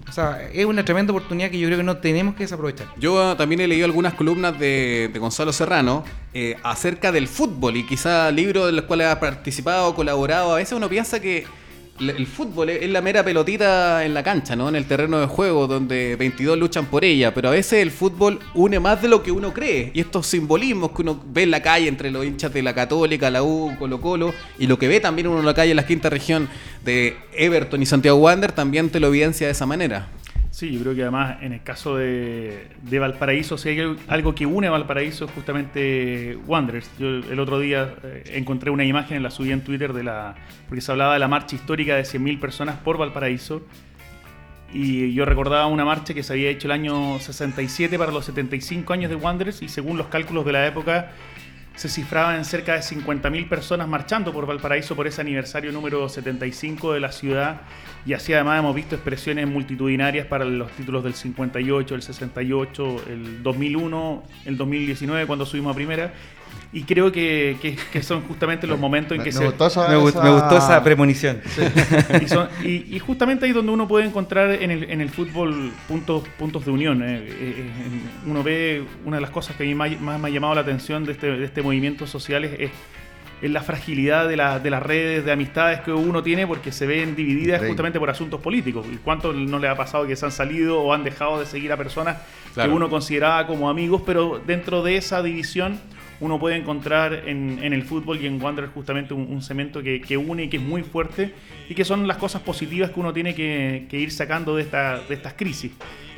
O 0.08 0.12
sea, 0.12 0.50
es 0.54 0.66
una 0.66 0.86
tremenda 0.86 1.12
oportunidad 1.12 1.52
que 1.52 1.60
yo 1.60 1.68
creo 1.68 1.78
que 1.78 1.84
no 1.84 1.98
tenemos 1.98 2.36
que 2.36 2.44
desaprovechar. 2.44 2.88
Yo 2.98 3.22
ah, 3.22 3.36
también 3.36 3.60
he 3.60 3.68
leído 3.68 3.86
algunas 3.86 4.14
columnas 4.14 4.58
de, 4.58 5.10
de 5.12 5.20
Gonzalo 5.20 5.52
Serrano 5.52 6.06
eh, 6.34 6.56
acerca 6.64 7.12
del 7.12 7.28
fútbol 7.28 7.76
y 7.76 7.86
quizá 7.86 8.32
libros 8.32 8.70
en 8.70 8.78
los 8.78 8.86
cuales 8.86 9.08
ha 9.08 9.20
participado, 9.20 9.94
colaborado. 9.96 10.54
A 10.54 10.58
veces 10.58 10.74
uno 10.78 10.88
piensa 10.88 11.20
que 11.20 11.46
el 12.00 12.28
fútbol 12.28 12.70
es 12.70 12.90
la 12.90 13.02
mera 13.02 13.24
pelotita 13.24 14.06
en 14.06 14.14
la 14.14 14.24
cancha, 14.24 14.56
¿no? 14.56 14.70
En 14.70 14.76
el 14.76 14.86
terreno 14.86 15.20
de 15.20 15.26
juego 15.26 15.68
donde 15.68 16.16
22 16.16 16.58
luchan 16.58 16.86
por 16.86 17.04
ella, 17.04 17.34
pero 17.34 17.50
a 17.50 17.52
veces 17.52 17.82
el 17.82 17.92
fútbol 17.92 18.40
une 18.54 18.80
más 18.80 19.02
de 19.02 19.08
lo 19.08 19.24
que 19.24 19.32
uno 19.32 19.54
cree. 19.54 19.92
Y 19.94 20.02
estos 20.02 20.28
simbolismos 20.28 20.92
que 20.92 21.02
uno 21.02 21.22
ve 21.28 21.44
en 21.44 21.52
la 21.52 21.62
calle 21.62 21.88
entre 21.88 22.12
los 22.12 22.26
hinchas 22.26 22.54
de 22.54 22.62
la 22.62 22.74
Católica, 22.74 23.30
la 23.30 23.44
U, 23.44 23.76
Colo 23.80 24.00
Colo, 24.00 24.34
y 24.60 24.68
lo 24.68 24.78
que 24.78 24.88
ve 24.88 25.00
también 25.00 25.28
uno 25.28 25.40
en 25.40 25.46
la 25.46 25.54
calle 25.54 25.72
en 25.72 25.78
la 25.78 25.86
quinta 25.86 26.10
región 26.10 26.48
de 26.86 27.18
Everton 27.34 27.82
y 27.82 27.86
Santiago 27.86 28.18
Wander, 28.18 28.52
también 28.52 28.90
te 28.90 29.00
lo 29.00 29.08
evidencia 29.08 29.48
de 29.48 29.54
esa 29.54 29.66
manera. 29.66 30.10
Sí, 30.58 30.72
yo 30.72 30.80
creo 30.80 30.96
que 30.96 31.04
además 31.04 31.38
en 31.42 31.54
el 31.54 31.62
caso 31.62 31.98
de, 31.98 32.68
Valparaíso, 33.00 33.60
si 33.60 33.70
hay 33.70 33.96
algo 34.08 34.34
que 34.34 34.48
une 34.48 34.66
a 34.66 34.72
Valparaíso 34.72 35.26
es 35.26 35.32
justamente 35.32 36.36
Wanderers. 36.48 36.90
Yo 36.98 37.08
el 37.10 37.40
otro 37.40 37.60
día 37.60 37.94
eh, 38.04 38.24
encontré 38.34 38.72
una 38.72 38.84
imagen, 38.84 39.22
la 39.22 39.30
subí 39.30 39.52
en 39.52 39.62
Twitter, 39.62 39.94
de 39.94 40.04
la 40.04 40.34
porque 40.68 40.82
se 40.82 40.92
hablaba 40.92 41.14
de 41.14 41.20
la 41.20 41.28
marcha 41.28 41.56
histórica 41.56 41.96
de 41.96 42.02
100.000 42.02 42.40
personas 42.40 42.78
por 42.78 42.98
Valparaíso. 42.98 43.62
Y 44.74 45.14
yo 45.14 45.26
recordaba 45.26 45.68
una 45.68 45.86
marcha 45.86 46.16
que 46.16 46.24
se 46.24 46.34
había 46.34 46.50
hecho 46.50 46.68
el 46.70 46.72
año 46.72 47.20
67 47.20 47.96
para 48.00 48.12
los 48.12 48.26
75 48.26 48.92
años 48.94 49.12
de 49.12 49.16
Wanderers 49.16 49.62
y 49.62 49.70
según 49.70 49.96
los 49.96 50.08
cálculos 50.08 50.44
de 50.44 50.54
la 50.54 50.66
época 50.66 51.12
se 51.78 51.90
cifraba 51.90 52.36
en 52.36 52.44
cerca 52.44 52.74
de 52.74 52.80
50.000 52.80 53.48
personas 53.48 53.88
marchando 53.88 54.34
por 54.34 54.48
Valparaíso 54.48 54.96
por 54.96 55.06
ese 55.06 55.22
aniversario 55.22 55.72
número 55.72 56.10
75 56.10 56.94
de 56.94 57.00
la 57.00 57.12
ciudad. 57.12 57.62
Y 58.04 58.14
así 58.14 58.34
además 58.34 58.58
hemos 58.60 58.74
visto 58.74 58.96
expresiones 58.96 59.48
multitudinarias 59.48 60.26
para 60.26 60.44
los 60.44 60.72
títulos 60.72 61.04
del 61.04 61.14
58, 61.14 61.94
el 61.94 62.02
68, 62.02 63.04
el 63.10 63.44
2001, 63.44 64.24
el 64.46 64.58
2019 64.58 65.28
cuando 65.28 65.46
subimos 65.46 65.74
a 65.74 65.76
primera 65.76 66.14
y 66.74 66.84
creo 66.84 67.12
que, 67.12 67.78
son 68.02 68.22
justamente 68.24 68.68
los 68.68 68.80
momentos 68.80 69.18
en 69.18 69.24
que 69.24 69.32
se... 69.32 69.40
me, 69.40 69.48
gustó 69.48 69.68
esa 69.68 70.84
premonición. 70.84 71.42
Y, 72.64 73.00
justamente 73.00 73.46
ahí 73.46 73.52
donde 73.52 73.72
uno 73.72 73.88
puede 73.88 74.06
encontrar 74.06 74.52
en 74.52 74.72
el, 74.72 74.90
en 74.90 75.02
el 75.02 75.10
fútbol 75.10 75.72
puntos, 75.88 76.28
puntos 76.38 76.66
de 76.66 76.72
unión. 76.72 77.02
Eh, 77.02 77.26
eh, 77.28 77.70
uno 78.26 78.44
ve 78.44 78.84
una 79.06 79.18
de 79.18 79.22
las 79.22 79.30
cosas 79.30 79.56
que 79.56 79.64
a 79.64 79.66
mí 79.66 79.76
más, 79.76 79.92
me 80.00 80.28
ha 80.28 80.32
llamado 80.32 80.56
la 80.56 80.62
atención 80.62 81.06
de 81.06 81.14
este, 81.14 81.28
de 81.38 81.46
este 81.46 81.62
movimiento 81.62 82.06
social 82.06 82.44
es, 82.44 82.72
la 83.42 83.62
fragilidad 83.62 84.28
de, 84.28 84.36
de, 84.36 84.70
las 84.70 84.84
redes 84.84 85.24
de 85.24 85.32
amistades 85.32 85.82
que 85.82 85.92
uno 85.92 86.24
tiene 86.24 86.48
porque 86.48 86.72
se 86.72 86.88
ven 86.88 87.16
divididas 87.16 87.66
justamente 87.66 88.00
por 88.00 88.10
asuntos 88.10 88.42
políticos. 88.42 88.86
¿Y 88.92 88.98
cuánto 88.98 89.32
no 89.32 89.60
le 89.60 89.68
ha 89.68 89.76
pasado 89.76 90.08
que 90.08 90.16
se 90.16 90.26
han 90.26 90.32
salido 90.32 90.82
o 90.82 90.94
han 90.94 91.04
dejado 91.04 91.40
de 91.40 91.46
seguir 91.46 91.72
a 91.72 91.78
personas 91.78 92.18
que 92.56 92.68
uno 92.68 92.90
consideraba 92.90 93.46
como 93.48 93.70
amigos, 93.70 94.02
pero 94.06 94.42
dentro 94.46 94.82
de 94.82 94.98
esa 94.98 95.22
división 95.22 95.80
uno 96.20 96.40
puede 96.40 96.56
encontrar 96.56 97.24
en, 97.28 97.60
el 97.62 97.84
fútbol 97.84 98.20
y 98.22 98.28
en 98.28 98.42
Wanderers 98.42 98.74
justamente 98.74 99.14
un, 99.14 99.42
cemento 99.42 99.82
que, 99.84 100.18
une 100.18 100.46
y 100.46 100.50
que 100.50 100.58
es 100.58 100.64
muy 100.64 100.84
fuerte 100.84 101.34
y 101.70 101.76
que 101.76 101.86
son 101.86 102.08
las 102.08 102.18
cosas 102.18 102.42
positivas 102.42 102.92
que 102.92 103.00
uno 103.00 103.14
tiene 103.14 103.36
que, 103.36 103.88
ir 103.92 104.12
sacando 104.12 104.56
de, 104.56 104.64
esta, 104.64 105.00
de 105.08 105.14
estas 105.14 105.34
crisis 105.34 105.72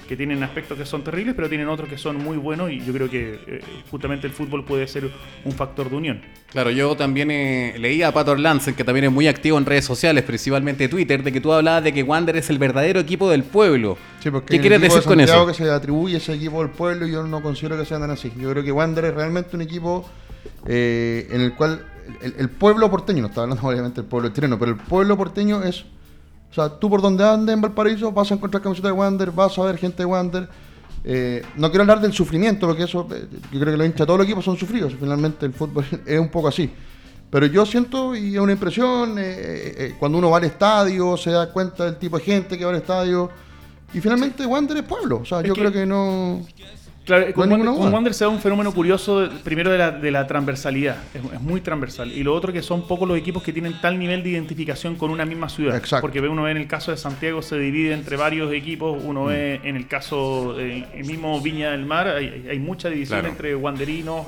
que 0.10 0.18
tienen 0.18 0.42
aspectos 0.42 0.76
que 0.76 0.88
son 0.88 1.04
terribles, 1.04 1.36
pero 1.36 1.48
tienen 1.48 1.68
otros 1.68 1.88
que 1.88 1.96
son 1.96 2.18
muy 2.18 2.36
buenos 2.36 2.72
y 2.72 2.80
yo 2.80 2.92
creo 2.92 3.08
que 3.08 3.40
eh, 3.46 3.62
justamente 3.92 4.26
el 4.26 4.34
fútbol 4.34 4.66
puede 4.66 4.88
ser 4.88 5.08
un 5.46 5.52
factor 5.52 5.88
de 5.88 5.96
unión. 5.96 6.22
Claro, 6.52 6.72
yo 6.72 6.98
también 6.98 7.30
eh, 7.30 7.76
leía 7.78 8.08
a 8.08 8.12
Pato 8.12 8.32
Orlansen, 8.32 8.74
que 8.74 8.84
también 8.84 9.06
es 9.06 9.12
muy 9.12 9.28
activo 9.28 9.60
en 9.60 9.68
redes 9.68 9.86
sociales, 9.86 10.24
principalmente 10.24 10.90
Twitter, 10.90 11.22
de 11.22 11.32
que 11.32 11.40
tú 11.40 11.54
hablabas 11.54 11.84
de 11.84 11.94
que 11.94 12.02
Wander 12.02 12.38
es 12.38 12.50
el 12.50 12.58
verdadero 12.58 13.00
equipo 13.00 13.30
del 13.30 13.44
pueblo. 13.44 14.00
¿Qué 14.48 14.60
quieres 14.60 14.82
decir 14.82 15.04
con 15.04 15.20
eso? 15.20 15.46
que 15.46 15.54
se 15.54 15.70
atribuye 15.70 16.18
ese 16.18 16.34
equipo 16.34 16.64
del 16.64 16.72
pueblo 16.72 17.06
y 17.06 17.12
yo 17.12 17.22
no 17.22 17.44
considero 17.44 17.78
que 17.78 17.86
sean 17.86 18.02
tan 18.02 18.10
así. 18.10 18.34
Yo 18.36 18.50
creo 18.50 18.64
que 18.64 18.72
Wander 18.72 19.06
es 19.06 19.14
realmente 19.14 19.56
un 19.56 19.62
equipo 19.62 20.10
eh, 20.66 21.28
en 21.30 21.42
el 21.42 21.54
cual 21.54 21.86
el, 22.20 22.50
pueblo 22.50 22.90
porteño, 22.90 23.22
no 23.22 23.28
está 23.28 23.44
hablando 23.44 23.68
obviamente 23.68 24.02
del 24.02 24.10
pueblo 24.10 24.30
chileno, 24.30 24.58
pero 24.58 24.72
el 24.72 24.78
pueblo 24.78 25.16
porteño 25.18 25.62
es 25.62 25.86
o 26.52 26.54
sea, 26.54 26.70
tú 26.70 26.90
por 26.90 27.02
donde 27.02 27.24
andes 27.24 27.54
en 27.54 27.62
Valparaíso 27.62 28.12
vas 28.12 28.32
a 28.32 28.36
encontrar 28.36 28.64
camiseta 28.64 28.88
de 28.88 28.94
Wander, 28.94 29.32
vas 29.32 29.58
a 29.58 29.64
ver 29.64 29.78
gente 29.78 29.98
de 29.98 30.06
Wander. 30.06 30.50
Eh, 31.04 31.44
no 31.56 31.70
quiero 31.70 31.84
hablar 31.84 32.02
del 32.02 32.12
sufrimiento, 32.12 32.68
porque 32.68 32.84
eso, 32.84 33.08
eh, 33.12 33.28
yo 33.52 33.60
creo 33.60 33.74
que 33.74 33.78
los 33.78 33.86
hinchas 33.86 34.00
de 34.00 34.06
todos 34.06 34.20
los 34.20 34.26
equipos 34.26 34.44
son 34.44 34.58
sufridos. 34.58 34.94
Finalmente 35.00 35.46
el 35.46 35.54
fútbol 35.54 35.86
es 36.06 36.20
un 36.20 36.30
poco 36.30 36.48
así. 36.48 36.70
Pero 37.30 37.46
yo 37.46 37.66
siento, 37.66 38.16
y 38.16 38.34
es 38.34 38.42
una 38.42 38.54
impresión, 38.54 39.16
eh, 39.20 39.96
cuando 40.00 40.18
uno 40.18 40.32
va 40.32 40.38
al 40.38 40.46
estadio, 40.46 41.16
se 41.16 41.30
da 41.30 41.52
cuenta 41.52 41.86
del 41.86 41.98
tipo 41.98 42.18
de 42.18 42.24
gente 42.24 42.58
que 42.58 42.66
va 42.66 42.72
al 42.72 42.78
estadio. 42.78 43.30
Y 43.94 44.02
finalmente 44.02 44.46
Wander 44.46 44.78
es 44.78 44.84
pueblo. 44.84 45.18
O 45.18 45.26
sea, 45.26 45.42
yo 45.42 45.54
creo 45.54 45.72
que 45.72 45.86
no. 45.86 46.42
Claro, 47.10 47.34
con, 47.34 47.52
Wander, 47.92 48.14
se 48.14 48.24
da 48.24 48.30
un 48.30 48.40
fenómeno 48.40 48.72
curioso, 48.72 49.28
primero 49.44 49.72
de 49.72 49.80
la, 49.80 49.90
de 49.90 50.12
la 50.12 50.28
transversalidad, 50.28 50.98
es, 51.16 51.42
muy 51.42 51.60
transversal. 51.60 52.12
Y 52.12 52.22
lo 52.22 52.36
otro 52.36 52.54
que 52.54 52.62
son 52.62 52.88
pocos 52.88 53.08
los 53.08 53.18
equipos 53.18 53.42
que 53.42 53.52
tienen 53.52 53.82
tal 53.82 53.98
nivel 53.98 54.22
de 54.22 54.30
identificación 54.30 54.96
con 54.96 55.10
una 55.10 55.26
misma 55.26 55.50
ciudad. 55.50 55.76
Exacto. 55.76 56.02
Porque 56.02 56.20
uno 56.20 56.44
ve 56.44 56.52
en 56.52 56.58
el 56.58 56.68
caso 56.68 56.92
de 56.92 56.98
Santiago 56.98 57.42
se 57.42 57.58
divide 57.58 57.94
entre 57.94 58.16
varios 58.16 58.54
equipos, 58.54 59.02
uno 59.04 59.26
ve 59.26 59.60
mm. 59.64 59.68
en 59.68 59.76
el 59.76 59.88
caso 59.88 60.54
del 60.54 60.86
mismo 61.04 61.42
Viña 61.42 61.72
del 61.72 61.88
Mar, 61.88 62.10
hay, 62.10 62.60
mucha 62.60 62.90
división 62.90 63.26
entre 63.26 63.56
wanderinos, 63.56 64.28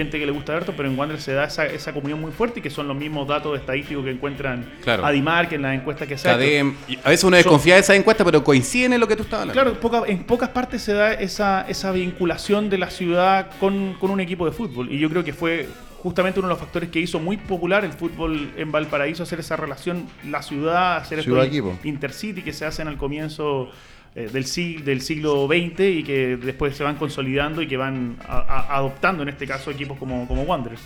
gente 0.00 0.18
que 0.18 0.26
le 0.26 0.32
gusta 0.32 0.54
Berto, 0.54 0.72
pero 0.76 0.88
en 0.88 0.98
Wander 0.98 1.20
se 1.20 1.32
da 1.32 1.44
esa, 1.44 1.66
esa, 1.66 1.92
comunión 1.92 2.20
muy 2.20 2.32
fuerte 2.32 2.60
y 2.60 2.62
que 2.62 2.70
son 2.70 2.88
los 2.88 2.96
mismos 2.96 3.28
datos 3.28 3.58
estadísticos 3.58 4.04
que 4.04 4.10
encuentran 4.10 4.68
claro. 4.82 5.04
Adimar, 5.04 5.48
que 5.48 5.56
en 5.56 5.62
las 5.62 5.74
encuestas 5.74 6.08
que 6.08 6.18
se 6.18 6.28
hacen. 6.28 6.76
A 7.04 7.10
veces 7.10 7.24
uno 7.24 7.36
desconfía 7.36 7.74
de 7.74 7.80
esa 7.80 7.94
encuesta, 7.94 8.24
pero 8.24 8.42
coinciden 8.42 8.94
en 8.94 9.00
lo 9.00 9.08
que 9.08 9.16
tú 9.16 9.22
estabas 9.22 9.48
hablando. 9.48 9.80
Claro, 9.80 10.06
en 10.06 10.24
pocas 10.24 10.48
partes 10.50 10.82
se 10.82 10.92
da 10.92 11.12
esa, 11.12 11.66
esa 11.68 11.92
vinculación 11.92 12.70
de 12.70 12.78
la 12.78 12.90
ciudad 12.90 13.50
con, 13.58 13.96
un 14.00 14.20
equipo 14.20 14.46
de 14.46 14.52
fútbol. 14.52 14.90
Y 14.90 14.98
yo 14.98 15.08
creo 15.08 15.22
que 15.22 15.32
fue 15.32 15.68
justamente 16.02 16.40
uno 16.40 16.48
de 16.48 16.54
los 16.54 16.60
factores 16.60 16.88
que 16.88 16.98
hizo 16.98 17.18
muy 17.18 17.36
popular 17.36 17.84
el 17.84 17.92
fútbol 17.92 18.52
en 18.56 18.72
Valparaíso, 18.72 19.22
hacer 19.22 19.40
esa 19.40 19.56
relación, 19.56 20.06
la 20.24 20.42
ciudad, 20.42 20.96
hacer 20.96 21.22
ciudad 21.22 21.46
intercity 21.84 22.42
que 22.42 22.52
se 22.52 22.64
hacen 22.64 22.88
al 22.88 22.96
comienzo 22.96 23.70
eh, 24.14 24.28
del, 24.32 24.44
siglo, 24.44 24.84
del 24.84 25.00
siglo 25.02 25.46
XX 25.46 25.80
y 25.80 26.02
que 26.02 26.36
después 26.36 26.76
se 26.76 26.82
van 26.82 26.96
consolidando 26.96 27.62
y 27.62 27.68
que 27.68 27.76
van 27.76 28.16
adoptando 28.26 29.22
en 29.22 29.28
este 29.28 29.46
caso 29.46 29.70
equipos 29.70 29.98
como, 29.98 30.26
como 30.26 30.42
Wanderers. 30.42 30.82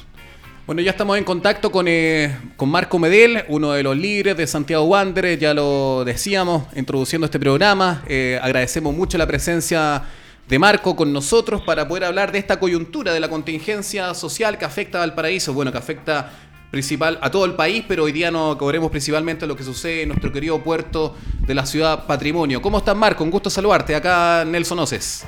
Bueno, 0.66 0.81
ya 0.81 0.93
estamos 0.93 1.19
en 1.19 1.25
contacto 1.25 1.71
con, 1.71 1.87
eh, 1.88 2.35
con 2.57 2.71
Marco 2.71 2.99
Medel, 2.99 3.45
uno 3.49 3.73
de 3.73 3.83
los 3.83 3.95
líderes 3.95 4.35
de 4.37 4.47
Santiago 4.47 4.85
Wanderers, 4.85 5.38
ya 5.38 5.52
lo 5.52 6.04
decíamos, 6.07 6.64
introduciendo 6.75 7.26
este 7.26 7.38
programa. 7.38 8.02
Eh, 8.07 8.38
agradecemos 8.43 8.95
mucho 8.95 9.19
la 9.19 9.26
presencia 9.26 10.02
de 10.49 10.59
Marco 10.59 10.97
con 10.97 11.12
nosotros 11.12 11.61
para 11.61 11.87
poder 11.87 12.04
hablar 12.04 12.33
de 12.33 12.38
esta 12.38 12.59
coyuntura 12.59 13.12
de 13.12 13.21
la 13.21 13.28
contingencia 13.28 14.14
social 14.14 14.57
que 14.57 14.64
afecta 14.64 15.02
al 15.02 15.14
paraíso, 15.14 15.52
bueno, 15.52 15.71
que 15.71 15.76
afecta 15.76 16.33
principal 16.75 17.21
a 17.23 17.31
todo 17.31 17.45
el 17.45 17.54
país, 17.54 17.85
pero 17.87 18.02
hoy 18.02 18.11
día 18.11 18.33
nos 18.33 18.57
cobremos 18.57 18.90
principalmente 18.90 19.47
lo 19.47 19.54
que 19.54 19.62
sucede 19.62 20.02
en 20.02 20.09
nuestro 20.09 20.33
querido 20.33 20.61
puerto 20.61 21.16
de 21.47 21.54
la 21.54 21.64
ciudad 21.66 22.04
Patrimonio. 22.04 22.61
¿Cómo 22.61 22.78
estás, 22.78 22.97
Marco? 22.97 23.23
Un 23.23 23.31
gusto 23.31 23.49
saludarte. 23.49 23.95
Acá 23.95 24.45
Nelson 24.45 24.81
Oces. 24.81 25.25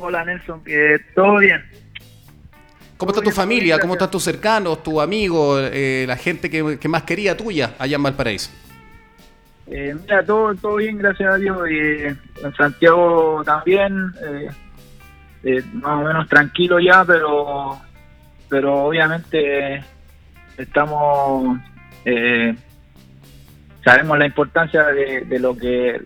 Hola, 0.00 0.24
Nelson. 0.24 0.62
¿Todo 1.14 1.36
bien? 1.36 1.62
¿Cómo 2.96 3.12
está 3.12 3.22
tu 3.22 3.30
familia? 3.30 3.78
¿Cómo 3.78 3.92
están 3.92 4.10
tus 4.10 4.22
cercanos, 4.22 4.82
tus 4.82 5.02
amigos, 5.02 5.68
eh, 5.70 6.06
la 6.08 6.16
gente 6.16 6.48
que, 6.48 6.78
que 6.78 6.88
más 6.88 7.02
quería 7.02 7.36
tuya 7.36 7.74
allá 7.78 7.96
en 7.96 8.02
Valparaíso? 8.02 8.50
Eh, 9.66 9.94
mira, 10.00 10.24
todo, 10.24 10.54
todo 10.54 10.76
bien, 10.76 10.96
gracias 10.96 11.34
a 11.34 11.36
Dios. 11.36 11.58
en 11.68 12.54
Santiago 12.56 13.42
también, 13.44 14.14
eh, 14.24 14.48
eh, 15.44 15.62
más 15.74 16.00
o 16.00 16.06
menos 16.06 16.26
tranquilo 16.26 16.80
ya, 16.80 17.04
pero, 17.04 17.78
pero 18.48 18.84
obviamente 18.84 19.84
estamos, 20.58 21.58
sabemos 23.84 24.18
la 24.18 24.26
importancia 24.26 24.84
de, 24.86 25.38
lo 25.38 25.56
que 25.56 26.00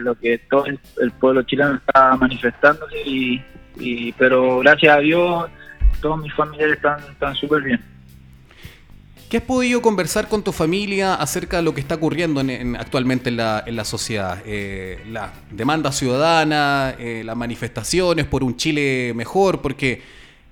lo 0.00 0.14
que 0.14 0.38
todo 0.50 0.66
el, 0.66 1.10
pueblo 1.18 1.42
chileno 1.42 1.74
está 1.74 2.16
manifestándose 2.16 2.96
y, 3.04 4.12
pero 4.18 4.58
gracias 4.58 4.96
a 4.96 5.00
Dios 5.00 5.50
todos 6.00 6.20
mis 6.20 6.32
familiares 6.34 6.78
están 6.78 7.34
súper 7.34 7.62
bien. 7.62 7.90
¿Qué 9.30 9.36
has 9.36 9.44
podido 9.44 9.80
conversar 9.80 10.26
con 10.26 10.42
tu 10.42 10.50
familia 10.50 11.14
acerca 11.14 11.58
de 11.58 11.62
lo 11.62 11.72
que 11.72 11.80
está 11.80 11.94
ocurriendo 11.94 12.42
actualmente 12.76 13.28
en 13.30 13.36
la, 13.36 13.84
sociedad? 13.84 14.42
Eh, 14.44 15.04
la 15.08 15.32
demanda 15.52 15.92
ciudadana, 15.92 16.96
eh, 16.98 17.22
las 17.24 17.36
manifestaciones 17.36 18.26
por 18.26 18.42
un 18.42 18.56
Chile 18.56 19.12
mejor, 19.14 19.62
porque, 19.62 20.02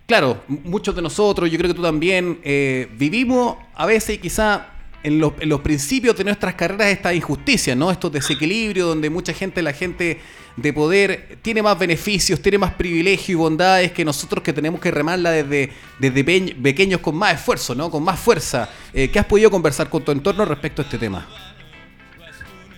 claro, 0.08 0.42
muchos 0.48 0.96
de 0.96 1.02
nosotros, 1.02 1.50
yo 1.50 1.58
creo 1.58 1.68
que 1.70 1.76
tú 1.76 1.82
también, 1.82 2.40
eh, 2.42 2.88
vivimos 2.96 3.58
a 3.74 3.84
veces 3.84 4.18
quizá 4.18 4.68
en 5.02 5.20
los, 5.20 5.34
en 5.38 5.50
los, 5.50 5.60
principios 5.60 6.16
de 6.16 6.24
nuestras 6.24 6.54
carreras 6.54 6.88
esta 6.88 7.12
injusticia, 7.12 7.76
¿no? 7.76 7.90
Estos 7.90 8.10
desequilibrios 8.10 8.88
donde 8.88 9.10
mucha 9.10 9.34
gente, 9.34 9.60
la 9.60 9.74
gente 9.74 10.18
de 10.56 10.72
poder 10.72 11.36
tiene 11.42 11.62
más 11.62 11.78
beneficios, 11.78 12.40
tiene 12.40 12.56
más 12.56 12.72
privilegios 12.72 13.28
y 13.28 13.34
bondades 13.34 13.92
que 13.92 14.02
nosotros 14.02 14.42
que 14.42 14.54
tenemos 14.54 14.80
que 14.80 14.90
remarla 14.90 15.30
desde, 15.30 15.70
desde 15.98 16.24
pequeños 16.54 17.00
con 17.00 17.14
más 17.14 17.34
esfuerzo, 17.34 17.74
¿no? 17.74 17.90
Con 17.90 18.02
más 18.02 18.18
fuerza. 18.18 18.70
Eh, 18.94 19.10
¿Qué 19.10 19.18
has 19.18 19.26
podido 19.26 19.50
conversar 19.50 19.90
con 19.90 20.02
tu 20.02 20.10
entorno 20.10 20.46
respecto 20.46 20.80
a 20.80 20.84
este 20.86 20.96
tema? 20.96 21.28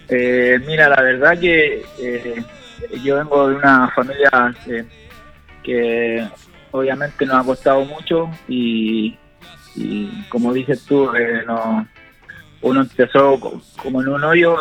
Eh, 0.08 0.58
mira, 0.66 0.88
la 0.88 1.00
verdad 1.00 1.38
que 1.38 1.84
eh, 2.00 2.42
yo 3.04 3.16
vengo 3.18 3.48
de 3.48 3.54
una 3.54 3.88
familia 3.94 4.30
que 5.62 6.26
obviamente 6.72 7.26
nos 7.26 7.36
ha 7.36 7.44
costado 7.44 7.84
mucho 7.84 8.30
y, 8.48 9.16
como 10.28 10.52
dices 10.52 10.84
tú, 10.84 11.10
no, 11.46 11.86
uno 12.62 12.80
empezó 12.80 13.38
como 13.76 14.02
en 14.02 14.08
un 14.08 14.24
hoyo 14.24 14.56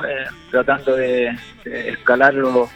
tratando 0.52 0.96
de, 0.96 1.36
escalarlo 1.66 2.70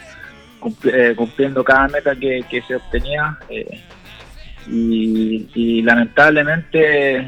eh, 0.85 1.13
cumpliendo 1.15 1.63
cada 1.63 1.87
meta 1.87 2.15
que, 2.15 2.63
se 2.67 2.75
obtenía. 2.75 3.37
Eh, 3.49 3.81
y, 4.67 5.81
lamentablemente 5.81 7.27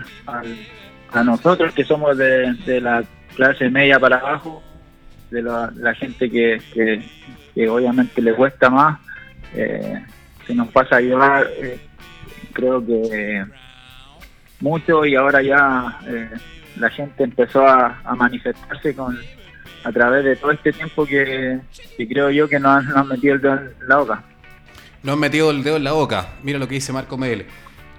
a 1.11 1.23
nosotros 1.23 1.73
que 1.73 1.83
somos 1.83 2.17
de, 2.17 2.81
la 2.81 3.03
clase 3.35 3.69
media 3.69 3.99
para 3.99 4.17
abajo, 4.17 4.63
de 5.31 5.41
la, 5.41 5.93
gente 5.95 6.29
que, 6.29 6.61
que 7.55 7.69
obviamente 7.69 8.21
le 8.21 8.33
cuesta 8.33 8.69
más, 8.69 8.99
eh, 9.53 10.03
se 10.45 10.53
nos 10.53 10.67
pasa 10.69 10.97
a 10.97 11.01
llevar, 11.01 11.47
eh, 11.57 11.79
creo 12.53 12.85
que 12.85 13.45
mucho 14.59 15.05
y 15.05 15.15
ahora 15.15 15.41
ya 15.41 15.99
eh, 16.07 16.29
la 16.77 16.89
gente 16.89 17.23
empezó 17.23 17.67
a, 17.67 18.01
manifestarse 18.15 18.95
con 18.95 19.17
a 19.83 19.91
través 19.91 20.23
de 20.25 20.35
todo 20.35 20.51
este 20.51 20.73
tiempo 20.73 21.05
que, 21.05 21.59
que 21.97 22.07
creo 22.07 22.31
yo 22.31 22.49
que 22.49 22.59
nos 22.59 22.77
han, 22.77 22.89
nos 22.89 23.07
metido 23.07 23.35
el 23.35 23.41
dedo 23.41 23.53
en 23.53 23.87
la 23.87 23.97
boca. 23.97 24.23
No 25.03 25.13
han 25.13 25.19
metido 25.19 25.51
el 25.51 25.63
dedo 25.63 25.77
en 25.77 25.83
la 25.83 25.91
boca. 25.91 26.29
Mira 26.41 26.57
lo 26.57 26.67
que 26.67 26.75
dice 26.75 26.91
Marco 26.91 27.17
Medel. 27.17 27.45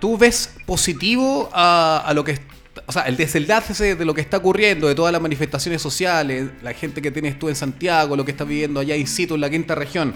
¿Tú 0.01 0.19
ves 0.19 0.57
positivo 0.67 1.49
a, 1.53 2.03
a 2.05 2.13
lo 2.13 2.25
que... 2.25 2.39
O 2.87 2.93
sea, 2.93 3.03
el 3.03 3.17
desenlace 3.17 3.95
de 3.95 4.05
lo 4.05 4.13
que 4.13 4.21
está 4.21 4.37
ocurriendo, 4.37 4.89
de 4.89 4.95
todas 4.95 5.13
las 5.13 5.23
manifestaciones 5.23 5.81
sociales, 5.81 6.51
la 6.63 6.73
gente 6.73 7.01
que 7.01 7.11
tienes 7.11 7.39
tú 7.39 7.49
en 7.49 7.55
Santiago, 7.55 8.17
lo 8.17 8.25
que 8.25 8.33
estás 8.33 8.47
viviendo 8.47 8.81
allá 8.81 8.97
in 8.97 9.07
situ 9.07 9.37
en 9.37 9.41
la 9.41 9.49
quinta 9.49 9.75
región. 9.75 10.15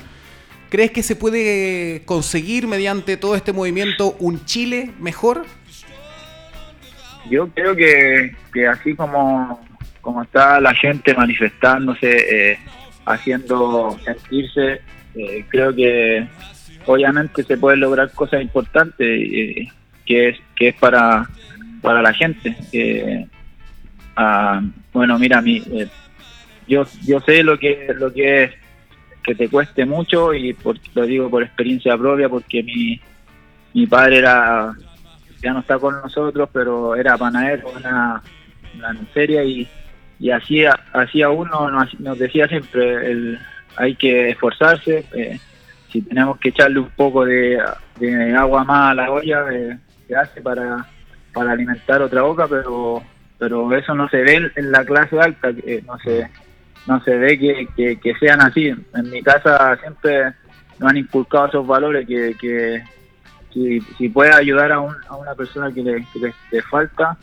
¿Crees 0.71 0.93
que 0.93 1.03
se 1.03 1.17
puede 1.17 2.03
conseguir 2.05 2.67
mediante 2.67 3.17
todo 3.17 3.35
este 3.35 3.53
movimiento 3.53 4.17
un 4.21 4.45
Chile 4.45 4.93
mejor? 4.99 5.45
Yo 7.29 7.49
creo 7.49 7.77
que, 7.77 8.35
que 8.53 8.67
así 8.67 8.95
como, 8.95 9.61
como 10.01 10.23
está 10.23 10.61
la 10.61 10.75
gente 10.75 11.13
manifestándose, 11.15 12.53
eh, 12.53 12.59
haciendo 13.05 13.99
sentirse, 14.05 14.81
eh, 15.15 15.45
creo 15.49 15.75
que 15.75 16.27
obviamente 16.87 17.43
se 17.43 17.57
pueden 17.57 17.81
lograr 17.81 18.13
cosas 18.13 18.41
importantes 18.43 19.07
eh, 19.09 19.69
que 20.07 20.29
es 20.29 20.39
que 20.55 20.69
es 20.69 20.75
para 20.77 21.29
para 21.83 22.01
la 22.01 22.13
gente 22.13 22.57
ah, 24.17 24.63
bueno 24.93 25.19
mira 25.19 25.41
mi 25.41 25.59
eh, 25.59 25.89
yo 26.69 26.85
yo 27.05 27.21
sé 27.21 27.43
lo 27.43 27.59
que 27.59 27.89
lo 27.97 28.13
que 28.13 28.45
es 28.45 28.53
te 29.35 29.49
cueste 29.49 29.85
mucho 29.85 30.35
y 30.35 30.53
por, 30.55 30.77
lo 30.95 31.05
digo 31.05 31.31
por 31.31 31.43
experiencia 31.43 31.97
propia 31.97 32.29
porque 32.29 32.63
mi 32.63 33.01
mi 33.73 33.87
padre 33.87 34.19
era 34.19 34.73
ya 35.43 35.53
no 35.53 35.61
está 35.61 35.79
con 35.79 36.01
nosotros 36.01 36.49
pero 36.53 36.97
era 36.97 37.17
panadero 37.17 37.71
una, 37.77 38.23
una 38.77 38.95
feria 39.13 39.45
y 39.45 39.69
y 40.19 40.31
así 40.31 40.65
así 40.93 41.23
a 41.23 41.31
uno 41.31 41.71
nos, 41.71 41.99
nos 42.01 42.19
decía 42.19 42.47
siempre 42.47 43.11
el 43.11 43.39
hay 43.77 43.95
que 43.97 44.31
esforzarse 44.31 45.05
eh, 45.15 45.39
si 45.91 46.03
tenemos 46.03 46.39
que 46.39 46.51
echarle 46.51 46.81
un 46.81 46.91
poco 46.91 47.25
de, 47.25 47.61
agua 48.37 48.65
más 48.65 48.93
a 48.93 48.95
la 48.95 49.11
olla, 49.11 49.45
eh, 49.53 49.79
se 50.07 50.17
hace 50.17 50.41
para, 50.41 50.87
para 51.33 51.53
alimentar 51.53 52.01
otra 52.03 52.23
boca, 52.23 52.47
pero 52.49 53.03
pero 53.39 53.75
eso 53.75 53.95
no 53.95 54.07
se 54.11 54.19
ve 54.19 54.51
en, 54.55 54.71
la 54.71 54.85
clase 54.85 55.19
alta, 55.19 55.53
que 55.55 55.83
no 55.87 55.99
se 56.01 56.29
no 56.87 57.03
se 57.05 57.17
ve 57.17 57.39
que, 57.39 57.97
que, 57.97 58.15
sean 58.17 58.41
así. 58.41 58.69
En 58.69 59.11
mi 59.11 59.23
casa 59.23 59.77
siempre 59.81 60.33
nos 60.79 60.91
han 60.91 60.97
inculcado 60.97 61.47
esos 61.47 61.67
valores 61.67 62.07
que, 62.07 62.35
que 62.41 62.83
si, 63.53 63.81
si 63.99 64.09
puede 64.09 64.33
ayudar 64.35 64.73
a, 64.73 64.81
un, 64.81 64.95
a 65.09 65.17
una 65.17 65.35
persona 65.35 65.73
que 65.73 65.83
le, 65.83 66.07
le, 66.51 66.63
falta, 66.63 67.17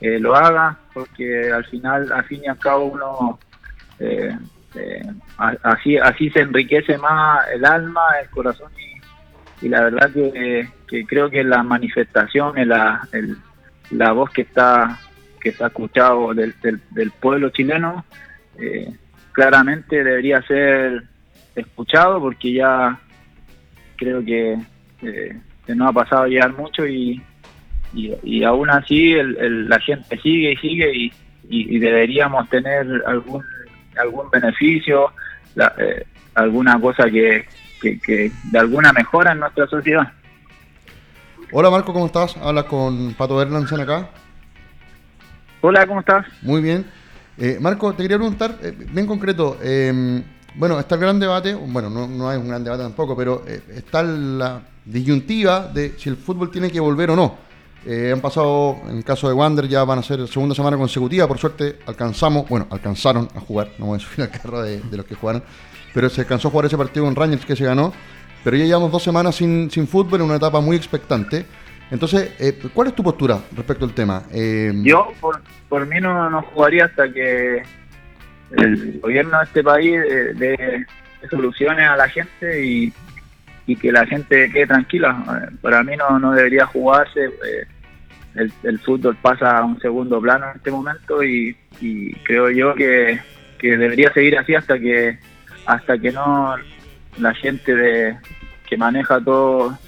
eh, 0.00 0.18
lo 0.18 0.34
haga, 0.34 0.78
porque 0.94 1.50
al 1.52 1.64
final, 1.66 2.10
al 2.12 2.24
fin 2.24 2.42
y 2.44 2.48
al 2.48 2.58
cabo, 2.58 2.84
uno 2.84 3.38
eh, 3.98 4.36
eh, 4.74 5.02
así 5.62 5.96
así 5.98 6.30
se 6.30 6.40
enriquece 6.40 6.96
más 6.98 7.46
el 7.52 7.64
alma, 7.64 8.02
el 8.22 8.30
corazón 8.30 8.70
y, 8.78 9.66
y 9.66 9.68
la 9.68 9.82
verdad 9.82 10.10
que, 10.12 10.68
que 10.86 11.04
creo 11.06 11.28
que 11.28 11.42
la 11.44 11.62
manifestación, 11.62 12.54
la, 12.68 13.06
el- 13.12 13.36
la 13.90 14.12
voz 14.12 14.30
que 14.30 14.42
está 14.42 14.96
que 15.40 15.52
ha 15.58 15.66
escuchado 15.66 16.32
del, 16.34 16.54
del 16.90 17.10
pueblo 17.10 17.50
chileno 17.50 18.04
eh, 18.60 18.92
claramente 19.32 20.02
debería 20.04 20.42
ser 20.42 21.02
escuchado 21.54 22.20
porque 22.20 22.52
ya 22.52 22.98
creo 23.96 24.24
que, 24.24 24.58
eh, 25.02 25.40
que 25.66 25.74
no 25.74 25.88
ha 25.88 25.92
pasado 25.92 26.22
a 26.22 26.28
llegar 26.28 26.52
mucho 26.56 26.86
y, 26.86 27.22
y, 27.92 28.14
y 28.22 28.44
aún 28.44 28.70
así 28.70 29.12
el, 29.12 29.36
el- 29.38 29.68
la 29.68 29.78
gente 29.80 30.18
sigue 30.20 30.52
y 30.52 30.56
sigue 30.56 30.92
y, 30.96 31.78
deberíamos 31.80 32.48
tener 32.48 32.86
algún 33.06 33.44
algún 33.98 34.30
beneficio, 34.30 35.10
la- 35.56 35.74
eh, 35.78 36.04
alguna 36.34 36.80
cosa 36.80 37.10
que, 37.10 37.44
que, 37.82 37.98
que 37.98 38.30
de 38.52 38.58
alguna 38.58 38.92
mejora 38.92 39.32
en 39.32 39.40
nuestra 39.40 39.66
sociedad. 39.66 40.12
Hola 41.52 41.70
Marco, 41.70 41.92
¿cómo 41.92 42.06
estás? 42.06 42.36
Hablas 42.36 42.64
con 42.64 43.14
Pato 43.14 43.36
Berlansen 43.36 43.80
acá. 43.80 44.08
Hola, 45.62 45.86
¿cómo 45.86 46.00
estás? 46.00 46.24
Muy 46.42 46.62
bien. 46.62 46.86
Eh, 47.38 47.58
Marco, 47.60 47.92
te 47.94 48.02
quería 48.02 48.18
preguntar, 48.18 48.58
eh, 48.62 48.74
bien 48.92 49.06
concreto, 49.06 49.56
eh, 49.62 50.22
bueno, 50.54 50.78
está 50.80 50.96
el 50.96 51.00
gran 51.00 51.20
debate, 51.20 51.54
bueno, 51.54 51.88
no, 51.88 52.06
no 52.08 52.30
es 52.32 52.38
un 52.38 52.48
gran 52.48 52.64
debate 52.64 52.82
tampoco, 52.82 53.16
pero 53.16 53.44
eh, 53.46 53.62
está 53.76 54.02
la 54.02 54.60
disyuntiva 54.84 55.68
de 55.68 55.94
si 55.96 56.08
el 56.08 56.16
fútbol 56.16 56.50
tiene 56.50 56.70
que 56.70 56.80
volver 56.80 57.10
o 57.10 57.16
no. 57.16 57.50
Eh, 57.86 58.10
han 58.12 58.20
pasado, 58.20 58.76
en 58.88 58.98
el 58.98 59.04
caso 59.04 59.28
de 59.28 59.34
Wander, 59.34 59.66
ya 59.68 59.84
van 59.84 60.00
a 60.00 60.02
ser 60.02 60.26
segunda 60.28 60.54
semana 60.54 60.76
consecutiva, 60.76 61.26
por 61.28 61.38
suerte 61.38 61.78
alcanzamos, 61.86 62.48
bueno, 62.48 62.66
alcanzaron 62.70 63.28
a 63.34 63.40
jugar, 63.40 63.70
no 63.78 63.86
voy 63.86 63.96
a 63.96 64.00
subir 64.04 64.22
al 64.22 64.30
carro 64.30 64.60
de, 64.62 64.80
de 64.80 64.96
los 64.96 65.06
que 65.06 65.14
jugaron, 65.14 65.42
pero 65.94 66.10
se 66.10 66.22
alcanzó 66.22 66.48
a 66.48 66.50
jugar 66.50 66.66
ese 66.66 66.76
partido 66.76 67.06
en 67.08 67.14
Rangers 67.14 67.46
que 67.46 67.56
se 67.56 67.64
ganó, 67.64 67.92
pero 68.42 68.56
ya 68.56 68.64
llevamos 68.64 68.90
dos 68.90 69.02
semanas 69.02 69.36
sin, 69.36 69.70
sin 69.70 69.86
fútbol 69.86 70.20
en 70.20 70.26
una 70.26 70.36
etapa 70.36 70.60
muy 70.60 70.76
expectante. 70.76 71.46
Entonces, 71.90 72.34
eh, 72.38 72.56
¿cuál 72.72 72.88
es 72.88 72.94
tu 72.94 73.02
postura 73.02 73.40
respecto 73.56 73.84
al 73.84 73.92
tema? 73.92 74.22
Eh, 74.32 74.72
Yo, 74.82 75.12
por, 75.20 75.42
por 75.68 75.86
mí, 75.86 76.00
no, 76.00 76.30
no 76.30 76.42
jugaría 76.42 76.84
hasta 76.84 77.12
que 77.12 77.62
el 78.52 79.00
gobierno 79.00 79.38
de 79.38 79.44
este 79.44 79.62
país 79.62 79.94
eh, 79.94 80.32
dé 80.34 80.86
soluciones 81.28 81.88
a 81.88 81.96
la 81.96 82.08
gente 82.08 82.64
y, 82.64 82.92
que 83.80 83.92
la 83.92 84.04
gente 84.04 84.50
quede 84.50 84.66
tranquila. 84.66 85.48
Para 85.62 85.84
mí 85.84 85.92
no, 85.96 86.32
debería 86.32 86.66
jugarse. 86.66 87.26
eh, 87.26 87.66
el, 88.64 88.78
fútbol 88.80 89.16
pasa 89.22 89.58
a 89.58 89.64
un 89.64 89.78
segundo 89.80 90.20
plano 90.20 90.50
en 90.50 90.56
este 90.56 90.72
momento 90.72 91.22
y, 91.22 91.56
y 91.80 92.12
creo 92.24 92.50
yo 92.50 92.74
que, 92.74 93.20
que 93.58 93.76
debería 93.76 94.12
seguir 94.12 94.36
así 94.38 94.54
hasta 94.54 94.78
que 94.78 95.18
hasta 95.66 95.98
que 95.98 96.10
no 96.10 96.54
la 97.18 97.34
gente 97.34 97.74
de, 97.74 98.16
que 98.68 98.76
maneja 98.76 99.20
todo 99.20 99.78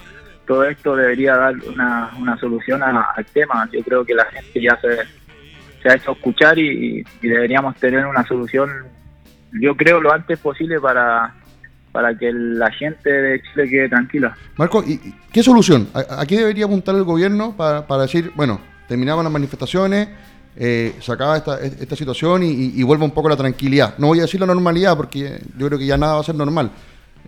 todo 0.47 0.65
esto 0.65 0.97
debería 0.97 1.37
dar 1.37 1.55
una, 1.67 2.11
una 2.19 2.37
solución 2.39 2.83
a- 2.83 3.09
al 3.17 3.25
tema. 3.27 3.69
Yo 3.73 3.83
creo 3.83 4.05
que 4.05 4.15
la 4.15 4.25
gente 4.27 4.61
ya 4.61 4.79
se, 4.81 4.99
se 5.83 5.89
ha 5.89 5.95
hecho 5.95 6.13
escuchar 6.13 6.59
y, 6.59 7.05
y 7.23 7.29
deberíamos 7.29 7.77
tener 7.77 8.07
una 8.07 8.27
solución, 8.27 8.71
yo 9.61 9.77
creo, 9.77 10.01
lo 10.01 10.13
antes 10.13 10.39
posible 10.39 10.81
para, 10.81 11.35
para 11.93 12.17
que 12.17 12.33
la 12.33 12.71
gente 12.71 13.11
de 13.11 13.43
Chile 13.43 13.69
quede 13.69 13.89
tranquila. 13.89 14.37
Marco, 14.57 14.83
¿y, 14.87 14.99
qué 15.33 15.43
solución? 15.43 15.89
¿A, 15.95 16.23
a 16.23 16.27
qué 16.27 16.37
debería 16.39 16.65
apuntar 16.67 16.95
el 16.95 17.05
gobierno 17.05 17.57
para, 17.57 17.87
para 17.87 18.03
decir, 18.03 18.33
bueno, 18.35 18.61
terminaban 18.89 19.25
las 19.25 19.33
manifestaciones, 19.33 20.09
eh, 20.57 20.95
se 21.01 21.13
acaba 21.13 21.37
esta, 21.39 21.61
esta 21.61 21.97
situación 21.97 22.43
y, 22.43 22.51
y- 22.51 22.73
y 22.81 22.83
vuelva 22.83 23.05
un 23.05 23.11
poco 23.13 23.29
la 23.29 23.37
tranquilidad? 23.37 23.95
No 23.99 24.09
voy 24.09 24.19
a 24.19 24.23
decir 24.23 24.41
la 24.41 24.47
normalidad 24.47 24.97
porque 24.97 25.41
yo 25.57 25.67
creo 25.69 25.79
que 25.79 25.87
ya 25.87 25.97
nada 25.97 26.15
va 26.15 26.21
a 26.21 26.25
ser 26.25 26.35
normal, 26.35 26.71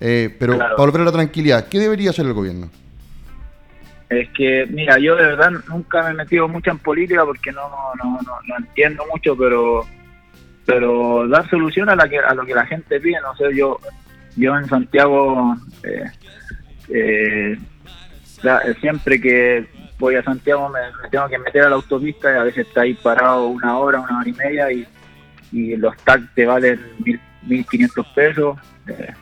eh, 0.00 0.35
pero 0.38 0.55
Claro. 0.57 0.77
para 0.77 0.87
volver 0.87 1.00
a 1.03 1.05
la 1.07 1.12
tranquilidad, 1.12 1.68
¿qué 1.68 1.79
debería 1.79 2.11
hacer 2.11 2.27
el 2.27 2.33
gobierno? 2.35 2.68
Es 4.08 4.28
que, 4.30 4.66
mira, 4.70 4.98
yo 4.98 5.16
de 5.16 5.24
verdad 5.24 5.50
nunca 5.68 6.02
me 6.02 6.10
he 6.10 6.14
metido 6.14 6.46
mucho 6.46 6.70
en 6.70 6.78
política 6.78 7.24
porque 7.24 7.52
no, 7.52 7.68
no, 8.02 8.18
no, 8.22 8.38
no 8.46 8.56
entiendo 8.58 9.04
mucho, 9.10 9.36
pero 9.36 9.86
pero 10.66 11.28
dar 11.28 11.48
solución 11.50 11.90
a, 11.90 11.96
la 11.96 12.08
que, 12.08 12.18
a 12.18 12.34
lo 12.34 12.44
que 12.44 12.54
la 12.54 12.64
gente 12.66 13.00
pide, 13.00 13.20
no 13.20 13.34
sé, 13.36 13.54
yo 13.54 13.78
yo 14.36 14.56
en 14.56 14.66
Santiago 14.66 15.56
eh, 15.82 16.10
eh, 16.88 17.58
siempre 18.80 19.20
que 19.20 19.66
voy 19.98 20.16
a 20.16 20.22
Santiago 20.22 20.68
me, 20.68 20.80
tengo 21.10 21.28
que 21.28 21.38
meter 21.38 21.62
a 21.62 21.68
la 21.70 21.76
autopista 21.76 22.32
y 22.32 22.38
a 22.38 22.44
veces 22.44 22.66
está 22.66 22.82
ahí 22.82 22.94
parado 22.94 23.48
una 23.48 23.78
hora, 23.78 24.00
una 24.00 24.20
hora 24.20 24.28
y 24.28 24.32
media 24.32 24.72
y, 24.72 24.86
y 25.52 25.76
los 25.76 25.96
tags 25.98 26.28
te 26.34 26.46
valen 26.46 26.80
mil, 27.04 27.20
mil 27.42 27.64
quinientos 27.66 28.06
pesos. 28.08 28.58
eh, 28.88 29.14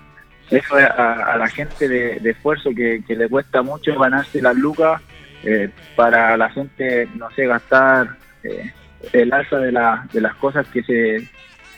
eso 0.56 0.78
es 0.78 0.84
a, 0.84 1.32
a 1.32 1.36
la 1.38 1.48
gente 1.48 1.88
de, 1.88 2.30
esfuerzo 2.30 2.70
que, 2.76 3.02
que 3.06 3.16
le 3.16 3.28
cuesta 3.28 3.62
mucho 3.62 3.98
ganarse 3.98 4.40
las 4.42 4.54
lucas 4.56 5.00
eh, 5.44 5.70
para 5.96 6.36
la 6.36 6.48
gente, 6.50 7.08
no 7.16 7.30
sé, 7.30 7.46
gastar 7.46 8.16
eh, 8.44 8.70
el 9.12 9.32
alza 9.32 9.58
de, 9.58 9.72
la, 9.72 10.06
de 10.12 10.20
las 10.20 10.34
cosas 10.36 10.66
que 10.68 10.82
se, 10.82 11.28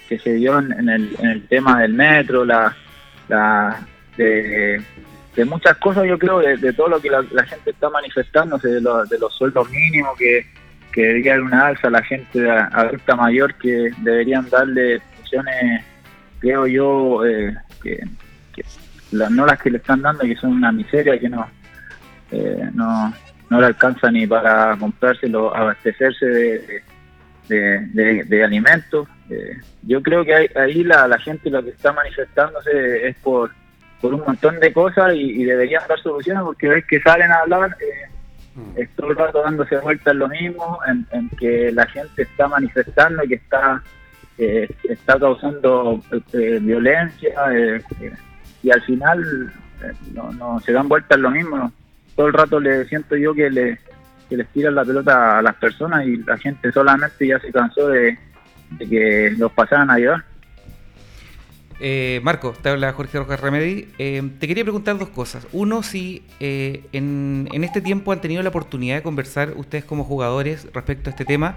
que 0.08 0.18
se 0.18 0.34
dio 0.34 0.58
en, 0.58 0.88
el, 0.88 1.16
en 1.18 1.26
el 1.30 1.46
tema 1.48 1.80
del 1.80 1.94
metro, 1.94 2.44
la, 2.44 2.76
de, 4.16 4.82
muchas 5.46 5.76
cosas, 5.78 6.04
yo 6.06 6.18
creo, 6.18 6.38
de, 6.40 6.72
todo 6.72 6.88
lo 6.88 7.00
que 7.00 7.10
la, 7.10 7.22
gente 7.44 7.70
está 7.70 7.88
manifestándose, 7.90 8.68
de, 8.68 8.80
los- 8.80 9.08
de 9.08 9.18
los 9.18 9.32
sueldos 9.34 9.68
mínimos, 9.70 10.16
que, 10.18 10.46
que 10.92 11.02
debería 11.02 11.32
haber 11.34 11.44
una 11.44 11.66
alza 11.68 11.88
a 11.88 11.90
la 11.90 12.02
gente 12.02 12.50
adulta 12.50 13.16
mayor, 13.16 13.54
que 13.54 13.90
deberían 13.98 14.48
darle 14.50 15.00
funciones, 15.16 15.84
creo 16.40 16.66
yo, 16.66 17.24
eh, 17.26 17.54
que, 17.82 18.00
que 18.54 18.64
las, 19.12 19.30
no 19.30 19.46
las 19.46 19.60
que 19.60 19.70
le 19.70 19.78
están 19.78 20.02
dando, 20.02 20.24
que 20.24 20.36
son 20.36 20.52
una 20.52 20.72
miseria, 20.72 21.18
que 21.18 21.28
no, 21.28 21.46
eh, 22.30 22.70
no, 22.74 23.12
no 23.50 23.60
le 23.60 23.66
alcanza 23.66 24.10
ni 24.10 24.26
para 24.26 24.76
comprárselo, 24.76 25.54
abastecerse 25.54 26.26
de, 26.26 26.82
de- 27.48 28.24
de, 28.24 28.44
alimentos. 28.44 29.08
Eh, 29.30 29.58
yo 29.82 30.02
creo 30.02 30.24
que 30.24 30.50
ahí 30.56 30.82
la, 30.84 31.06
la 31.06 31.18
gente 31.18 31.50
lo 31.50 31.62
que 31.62 31.70
está 31.70 31.92
manifestándose 31.92 33.08
es 33.08 33.16
por, 33.16 33.50
por 34.00 34.14
un 34.14 34.20
montón 34.20 34.58
de 34.60 34.72
cosas 34.72 35.14
y, 35.14 35.44
deberían 35.44 35.82
dar 35.88 36.00
soluciones 36.00 36.42
porque 36.42 36.68
ves 36.68 36.84
que 36.86 37.00
salen 37.00 37.30
a 37.30 37.40
hablar 37.40 37.76
eh, 37.80 38.08
mm. 38.54 38.80
es 38.80 38.90
todo 38.96 39.10
el 39.10 39.16
rato 39.16 39.42
dándose 39.42 39.78
vueltas 39.78 40.14
lo 40.14 40.28
mismo, 40.28 40.78
en, 40.86 41.28
que 41.38 41.70
la 41.72 41.86
gente 41.86 42.22
está 42.22 42.48
manifestando 42.48 43.24
y 43.24 43.28
que 43.28 43.34
está 43.36 43.82
eh, 44.36 44.68
está 44.88 45.18
causando 45.18 46.02
eh, 46.32 46.58
violencia 46.60 47.34
y 48.64 48.70
al 48.70 48.82
final 48.82 49.52
no, 50.12 50.32
no 50.32 50.60
se 50.60 50.72
dan 50.72 50.88
vueltas 50.88 51.18
lo 51.20 51.30
mismo. 51.30 51.70
Todo 52.16 52.26
el 52.26 52.32
rato 52.32 52.58
le 52.58 52.86
siento 52.86 53.16
yo 53.16 53.34
que 53.34 53.50
le 53.50 53.78
que 54.28 54.36
les 54.36 54.48
tiran 54.48 54.74
la 54.74 54.84
pelota 54.84 55.38
a 55.38 55.42
las 55.42 55.54
personas 55.56 56.06
y 56.06 56.16
la 56.16 56.38
gente 56.38 56.72
solamente 56.72 57.26
ya 57.26 57.38
se 57.38 57.52
cansó 57.52 57.88
de, 57.88 58.18
que 58.78 59.34
los 59.36 59.52
pasaran 59.52 59.90
a 59.90 59.94
ayudar. 59.94 60.24
Eh, 61.80 62.20
Marco, 62.22 62.54
te 62.62 62.70
habla 62.70 62.92
Jorge 62.92 63.18
Rojas 63.18 63.40
Remedi. 63.40 63.88
Eh, 63.98 64.22
te 64.38 64.48
quería 64.48 64.64
preguntar 64.64 64.96
dos 64.96 65.10
cosas. 65.10 65.46
Uno, 65.52 65.82
si 65.82 66.24
eh, 66.40 66.84
en, 66.92 67.48
este 67.52 67.82
tiempo 67.82 68.12
han 68.12 68.20
tenido 68.20 68.42
la 68.42 68.48
oportunidad 68.48 68.96
de 68.96 69.02
conversar 69.02 69.52
ustedes 69.56 69.84
como 69.84 70.04
jugadores 70.04 70.66
respecto 70.72 71.10
a 71.10 71.12
este 71.12 71.24
tema, 71.24 71.54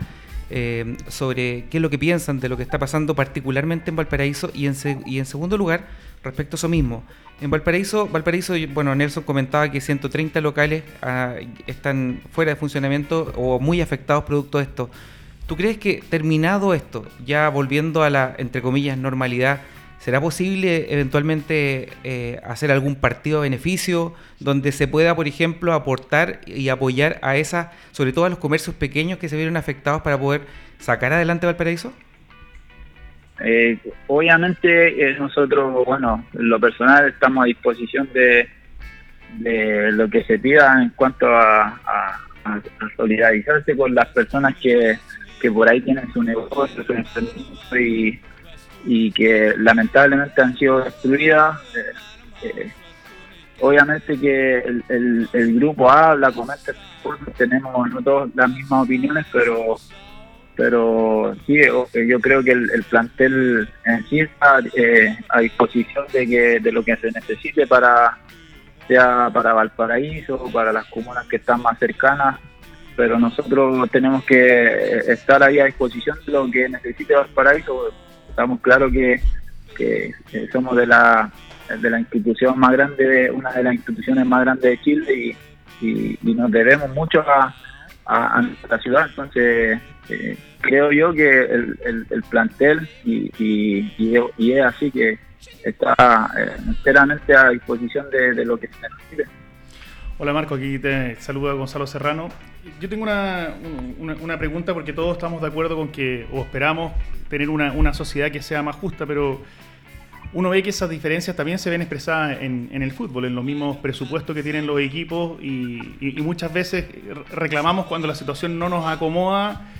sobre 1.09 1.65
qué 1.69 1.77
es 1.77 1.81
lo 1.81 1.89
que 1.89 1.99
piensan 1.99 2.39
de 2.39 2.47
lo 2.47 2.55
que 2.55 2.63
está 2.63 2.79
pasando 2.79 3.15
particularmente 3.15 3.89
en 3.89 3.97
Valparaíso 3.97 4.49
y 4.53 4.67
en, 4.67 4.75
y 5.05 5.19
en 5.19 5.25
segundo 5.25 5.57
lugar, 5.57 5.87
respecto 6.23 6.55
a 6.55 6.57
eso 6.57 6.69
mismo. 6.69 7.03
En 7.39 7.51
Valparaíso, 7.51 8.07
Valparaíso, 8.07 8.55
bueno, 8.73 8.95
Nelson 8.95 9.23
comentaba 9.23 9.69
que 9.69 9.79
130 9.79 10.41
locales 10.41 10.83
ah, 11.03 11.35
están 11.67 12.21
fuera 12.31 12.51
de 12.51 12.55
funcionamiento 12.55 13.31
o 13.35 13.59
muy 13.59 13.81
afectados 13.81 14.23
producto 14.23 14.57
de 14.57 14.63
esto. 14.63 14.89
¿Tú 15.45 15.55
crees 15.55 15.77
que 15.77 16.03
terminado 16.09 16.73
esto, 16.73 17.05
ya 17.25 17.47
volviendo 17.49 18.03
a 18.03 18.09
la, 18.09 18.35
entre 18.37 18.61
comillas, 18.61 18.97
normalidad, 18.97 19.61
¿será 19.99 20.19
posible 20.19 20.91
eventualmente 20.91 21.89
eh, 22.03 22.41
hacer 22.43 22.71
algún 22.71 22.95
partido 22.95 23.41
de 23.41 23.49
beneficio 23.49 24.13
donde 24.39 24.71
se 24.71 24.87
pueda, 24.87 25.15
por 25.15 25.27
ejemplo, 25.27 25.73
aportar 25.73 26.41
y 26.47 26.69
apoyar 26.69 27.19
a 27.21 27.37
esas, 27.37 27.67
sobre 27.91 28.13
todo 28.13 28.25
a 28.25 28.29
los 28.29 28.39
comercios 28.39 28.75
pequeños 28.75 29.19
que 29.19 29.29
se 29.29 29.35
vieron 29.35 29.57
afectados 29.57 30.01
para 30.01 30.19
poder 30.19 30.41
sacar 30.79 31.13
adelante 31.13 31.45
Valparaíso? 31.45 31.93
Eh, 33.39 33.77
obviamente 34.07 35.09
eh, 35.09 35.15
nosotros, 35.19 35.85
bueno, 35.85 36.25
en 36.33 36.49
lo 36.49 36.59
personal 36.59 37.09
estamos 37.09 37.43
a 37.43 37.47
disposición 37.47 38.09
de, 38.13 38.49
lo 39.91 40.09
que 40.09 40.23
se 40.23 40.39
pida 40.39 40.81
en 40.81 40.89
cuanto 40.91 41.27
a, 41.27 41.79
solidarizarse 42.95 43.75
con 43.75 43.93
las 43.93 44.07
personas 44.07 44.55
que, 44.55 44.97
que 45.41 45.51
por 45.51 45.67
ahí 45.67 45.81
tienen 45.81 46.11
su 46.13 46.23
negocio, 46.23 46.81
su 46.85 47.77
y, 47.77 48.19
y 48.85 49.11
que 49.11 49.53
lamentablemente 49.57 50.41
han 50.41 50.57
sido 50.57 50.79
destruidas. 50.79 51.59
Eh, 52.41 52.71
obviamente 53.59 54.17
que 54.17 54.59
el, 54.59 55.27
el, 55.33 55.55
grupo 55.59 55.91
habla, 55.91 56.31
comenta, 56.31 56.71
tenemos 57.37 57.89
no 57.91 58.01
todas 58.01 58.29
las 58.33 58.49
mismas 58.49 58.85
opiniones, 58.85 59.25
pero 59.31 59.75
pero 60.57 61.35
sí, 61.45 61.55
yo 62.07 62.19
creo 62.19 62.43
que 62.43 62.51
el, 62.51 62.83
plantel 62.89 63.69
en 63.85 64.05
sí 64.07 64.21
está 64.21 64.59
eh, 64.75 65.15
a 65.29 65.39
disposición 65.39 66.05
de, 66.11 66.25
que, 66.27 66.59
de 66.59 66.71
lo 66.71 66.83
que 66.83 66.97
se 66.97 67.11
necesite 67.11 67.67
para 67.67 68.17
sea 68.87 69.29
para 69.31 69.53
Valparaíso 69.53 70.49
para 70.51 70.73
las 70.73 70.85
comunas 70.85 71.27
que 71.27 71.35
están 71.35 71.61
más 71.61 71.77
cercanas, 71.77 72.39
pero 72.95 73.19
nosotros 73.19 73.87
tenemos 73.91 74.23
que 74.23 74.99
estar 75.07 75.43
ahí 75.43 75.59
a 75.59 75.65
disposición 75.65 76.17
de 76.25 76.31
lo 76.31 76.49
que 76.49 76.67
necesite 76.67 77.13
Valparaíso. 77.13 77.93
Estamos 78.29 78.59
claros 78.61 78.91
que, 78.91 79.21
que, 79.75 80.11
somos 80.51 80.75
de 80.75 80.87
la, 80.87 81.31
de 81.79 81.89
la 81.89 81.99
institución 81.99 82.57
más 82.57 82.71
grande, 82.71 83.29
una 83.29 83.51
de 83.51 83.63
las 83.63 83.73
instituciones 83.75 84.25
más 84.25 84.41
grandes 84.41 84.71
de 84.71 84.81
Chile 84.81 85.35
y, 85.81 86.17
y, 86.23 86.33
nos 86.33 86.49
debemos 86.49 86.89
mucho 86.95 87.21
a, 87.21 87.53
a, 88.07 88.37
a 88.37 88.41
nuestra 88.41 88.79
ciudad. 88.79 89.07
Entonces, 89.09 89.79
eh, 90.09 90.37
creo 90.61 90.91
yo 90.91 91.13
que 91.13 91.29
el, 91.29 92.07
el, 92.09 92.23
plantel 92.23 92.87
y, 93.03 93.31
y, 93.37 94.51
es 94.51 94.65
así 94.65 94.91
que 94.91 95.19
está 95.63 96.31
eh, 96.37 96.51
enteramente 96.65 97.35
a 97.35 97.49
disposición 97.49 98.09
de, 98.09 98.45
lo 98.45 98.57
que 98.57 98.67
se 98.67 98.75
necesite. 98.81 99.25
Hola 100.19 100.33
Marco, 100.33 100.55
aquí 100.55 100.79
te 100.79 101.15
saluda 101.17 101.53
Gonzalo 101.53 101.85
Serrano. 101.85 102.29
Yo 102.81 102.89
tengo 102.89 103.03
una, 103.03 103.53
una, 103.99 104.37
pregunta 104.37 104.73
porque 104.73 104.91
todos 104.91 105.13
estamos 105.13 105.41
de 105.41 105.47
acuerdo 105.47 105.75
con 105.75 105.89
que, 105.89 106.27
o 106.31 106.41
esperamos 106.41 106.93
tener 107.29 107.49
una, 107.49 107.71
una, 107.71 107.93
sociedad 107.93 108.31
que 108.31 108.41
sea 108.41 108.63
más 108.63 108.75
justa, 108.75 109.05
pero 109.05 109.41
uno 110.33 110.49
ve 110.49 110.61
que 110.61 110.69
esas 110.69 110.89
diferencias 110.89 111.35
también 111.35 111.59
se 111.59 111.69
ven 111.69 111.81
expresadas 111.81 112.41
en, 112.41 112.69
el 112.71 112.91
fútbol, 112.91 113.25
en 113.25 113.35
los 113.35 113.43
mismos 113.43 113.77
presupuestos 113.77 114.35
que 114.35 114.43
tienen 114.43 114.67
los 114.67 114.79
equipos 114.79 115.41
y, 115.41 115.81
muchas 116.21 116.51
veces 116.53 116.85
reclamamos 117.31 117.85
cuando 117.85 118.07
la 118.07 118.15
situación 118.15 118.59
no 118.59 118.69
nos 118.69 118.85
acomoda 118.85 119.73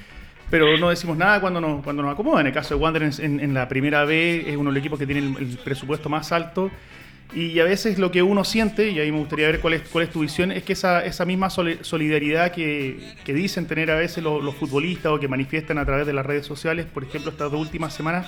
pero 0.49 0.77
no 0.77 0.89
decimos 0.89 1.17
nada 1.17 1.41
cuando 1.41 1.59
nos, 1.59 1.83
cuando 1.83 2.01
nos 2.03 2.13
acomoda. 2.13 2.39
En 2.39 2.47
el 2.47 2.53
caso 2.53 2.75
de 2.75 2.81
Wanderers 2.81 3.19
en, 3.19 3.53
la 3.53 3.67
primera 3.67 4.05
B 4.05 4.45
es 4.47 4.55
uno 4.55 4.69
de 4.69 4.75
los 4.75 4.79
equipos 4.79 4.97
que 4.97 5.05
tiene 5.05 5.35
el, 5.37 5.57
presupuesto 5.63 6.07
más 6.07 6.31
alto. 6.31 6.71
Y 7.35 7.59
a 7.59 7.65
veces 7.65 7.99
lo 7.99 8.09
que 8.09 8.23
uno 8.23 8.45
siente, 8.45 8.89
y 8.89 8.99
ahí 8.99 9.11
me 9.11 9.17
gustaría 9.17 9.47
ver 9.47 9.59
cuál 9.59 9.73
es, 9.73 9.81
cuál 9.81 10.05
es 10.05 10.09
tu 10.09 10.21
visión, 10.21 10.53
es 10.53 10.63
que 10.63 10.71
esa, 10.71 11.05
esa 11.05 11.25
misma 11.25 11.49
solidaridad 11.49 12.53
que, 12.53 13.15
dicen 13.25 13.67
tener 13.67 13.91
a 13.91 13.95
veces 13.95 14.23
los, 14.23 14.55
futbolistas 14.55 15.11
o 15.11 15.19
que 15.19 15.27
manifiestan 15.27 15.77
a 15.77 15.85
través 15.85 16.07
de 16.07 16.13
las 16.13 16.25
redes 16.25 16.45
sociales, 16.45 16.85
por 16.85 17.03
ejemplo, 17.03 17.31
estas 17.31 17.51
últimas 17.51 17.93
semanas, 17.93 18.27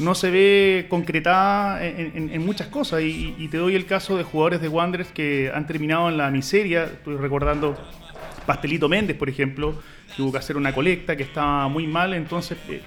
no 0.00 0.14
se 0.14 0.30
ve 0.30 0.86
concretada 0.88 1.84
en, 1.84 2.44
muchas 2.44 2.68
cosas. 2.68 3.02
Y, 3.02 3.34
y, 3.38 3.48
te 3.48 3.58
doy 3.58 3.74
el 3.74 3.86
caso 3.86 4.16
de 4.16 4.24
jugadores 4.24 4.60
de 4.60 4.68
Wanderers 4.68 5.12
que 5.12 5.50
han 5.54 5.66
terminado 5.66 6.08
en 6.08 6.16
la 6.16 6.30
miseria. 6.30 6.84
Estoy 6.84 7.16
recordando 7.16 7.76
Pastelito 8.46 8.88
Méndez, 8.88 9.16
por 9.16 9.28
ejemplo, 9.28 9.80
que 10.14 10.22
hubo 10.22 10.32
que 10.32 10.38
hacer 10.38 10.56
una 10.56 10.74
colecta, 10.74 11.16
que 11.16 11.22
estaba 11.22 11.68
muy 11.68 11.86
mal, 11.86 12.14
entonces 12.14 12.58
eh, 12.68 12.80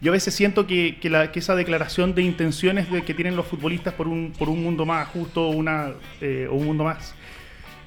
yo 0.00 0.10
a 0.10 0.14
veces 0.14 0.34
siento 0.34 0.66
que, 0.66 0.98
esa 1.34 1.54
declaración 1.54 2.14
de 2.14 2.22
intenciones 2.22 2.90
de 2.90 3.02
que 3.02 3.14
tienen 3.14 3.36
los 3.36 3.46
futbolistas 3.46 3.94
por 3.94 4.08
un, 4.08 4.32
por 4.38 4.48
un 4.48 4.62
mundo 4.62 4.84
más 4.84 5.08
justo 5.08 5.48
una, 5.48 5.92
eh, 6.20 6.48
o 6.50 6.54
un 6.54 6.66
mundo 6.66 6.84
más 6.84 7.14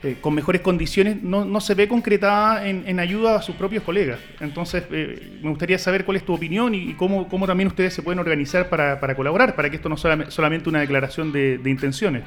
eh, 0.03 0.17
con 0.21 0.35
mejores 0.35 0.61
condiciones 0.61 1.21
no, 1.23 1.59
se 1.59 1.73
ve 1.73 1.87
concretada 1.87 2.67
en, 2.67 2.99
ayuda 2.99 3.37
a 3.37 3.41
sus 3.41 3.55
propios 3.55 3.83
colegas. 3.83 4.19
Entonces 4.39 4.83
me 4.89 5.49
gustaría 5.49 5.77
saber 5.77 6.05
cuál 6.05 6.17
es 6.17 6.25
tu 6.25 6.33
opinión 6.33 6.75
y, 6.75 6.93
cómo, 6.93 7.27
cómo, 7.27 7.47
también 7.47 7.67
ustedes 7.67 7.93
se 7.93 8.01
pueden 8.01 8.19
organizar 8.19 8.69
para, 8.69 9.15
colaborar, 9.15 9.55
para 9.55 9.69
que 9.69 9.77
esto 9.77 9.89
no 9.89 9.97
sea 9.97 10.29
solamente 10.29 10.69
una 10.69 10.81
declaración 10.81 11.31
de, 11.31 11.59
intenciones 11.65 12.23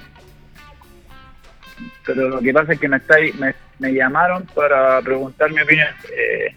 pero 2.04 2.28
lo 2.28 2.40
que 2.40 2.52
pasa 2.52 2.72
es 2.72 2.80
que 2.80 2.88
me, 2.88 2.96
está, 2.96 3.16
me 3.78 3.92
llamaron 3.92 4.44
para 4.54 5.00
preguntar 5.00 5.50
mi 5.52 5.62
opinión. 5.62 5.88
Eh, 6.12 6.54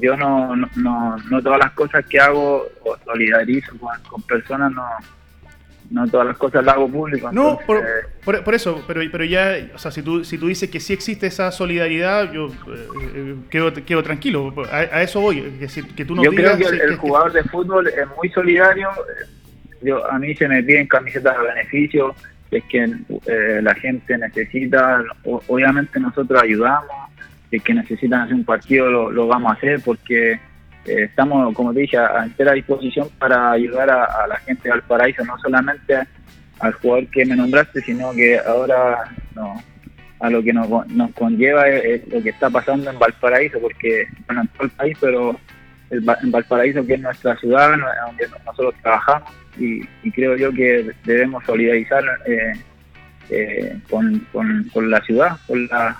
yo 0.00 0.16
no, 0.16 0.54
no, 0.54 1.16
no, 1.30 1.42
todas 1.42 1.58
las 1.58 1.72
cosas 1.72 2.04
que 2.06 2.20
hago 2.20 2.68
o 2.84 2.96
solidarizo 3.04 3.72
con, 3.78 4.22
personas, 4.22 4.72
no, 4.72 4.84
no 5.90 6.06
todas 6.06 6.26
las 6.26 6.36
cosas 6.36 6.64
las 6.64 6.74
hago 6.74 6.88
público. 6.88 7.30
No, 7.32 7.58
por, 7.66 7.82
por, 8.44 8.54
eso, 8.54 8.84
pero, 8.86 9.00
pero 9.10 9.24
ya, 9.24 9.56
o 9.74 9.78
sea, 9.78 9.90
si 9.90 10.02
tú, 10.02 10.24
si 10.24 10.36
tú 10.38 10.48
dices 10.48 10.68
que 10.70 10.80
sí 10.80 10.92
existe 10.92 11.26
esa 11.26 11.50
solidaridad, 11.50 12.32
yo 12.32 12.48
eh, 12.48 13.36
quedo, 13.50 13.72
quedo, 13.72 14.02
tranquilo, 14.02 14.54
a, 14.70 15.02
eso 15.02 15.20
voy, 15.20 15.40
que, 15.58 15.82
que 15.94 16.04
tú 16.04 16.14
no 16.14 16.22
Yo 16.22 16.32
creo 16.32 16.56
que 16.56 16.64
el, 16.64 16.96
jugador 16.96 17.32
de 17.32 17.42
fútbol 17.44 17.88
es 17.88 18.06
muy 18.16 18.28
solidario, 18.30 18.88
yo, 19.82 20.10
a 20.10 20.18
mí 20.18 20.34
se 20.34 20.48
me 20.48 20.62
piden 20.62 20.86
camisetas 20.86 21.38
de 21.38 21.44
beneficio, 21.46 22.14
es 22.50 22.64
que 22.64 22.84
eh, 23.26 23.60
la 23.62 23.74
gente 23.74 24.16
necesita, 24.18 25.02
obviamente 25.24 26.00
nosotros 26.00 26.42
ayudamos, 26.42 26.90
es 27.50 27.62
que 27.62 27.74
necesitan 27.74 28.22
hacer 28.22 28.34
un 28.34 28.44
partido 28.44 29.10
lo, 29.10 29.26
vamos 29.26 29.50
a 29.50 29.54
hacer 29.54 29.80
porque 29.82 30.38
eh, 30.88 31.04
estamos, 31.04 31.54
como 31.54 31.72
te 31.74 31.80
dije, 31.80 31.98
a, 31.98 32.24
entera 32.24 32.52
disposición 32.52 33.08
para 33.18 33.52
ayudar 33.52 33.90
a, 33.90 34.26
la 34.26 34.36
gente 34.38 34.64
de 34.64 34.70
Valparaíso, 34.70 35.24
no 35.24 35.38
solamente 35.38 35.98
al 36.60 36.72
jugador 36.72 37.06
que 37.08 37.24
me 37.24 37.36
nombraste, 37.36 37.80
sino 37.82 38.12
que 38.12 38.38
ahora 38.38 39.04
a 40.20 40.30
lo 40.30 40.42
que 40.42 40.52
nos, 40.52 40.68
conlleva 41.14 41.68
es, 41.68 42.06
lo 42.08 42.22
que 42.22 42.30
está 42.30 42.50
pasando 42.50 42.90
en 42.90 42.98
Valparaíso, 42.98 43.60
porque, 43.60 44.06
bueno, 44.26 44.42
en 44.42 44.48
todo 44.48 44.64
el 44.64 44.70
país, 44.70 44.98
pero 45.00 45.38
en 45.90 46.30
Valparaíso, 46.30 46.84
que 46.84 46.94
es 46.94 47.00
nuestra 47.00 47.36
ciudad, 47.36 47.70
donde 48.06 48.28
nosotros 48.44 48.74
trabajamos, 48.82 49.30
y, 49.58 49.82
creo 50.12 50.36
yo 50.36 50.52
que 50.52 50.90
debemos 51.04 51.44
solidarizar 51.44 52.04
eh, 52.26 52.52
eh, 53.30 53.78
con, 53.90 54.26
con, 54.32 54.90
la 54.90 55.00
ciudad, 55.02 55.36
con 55.46 55.66
la, 55.66 55.96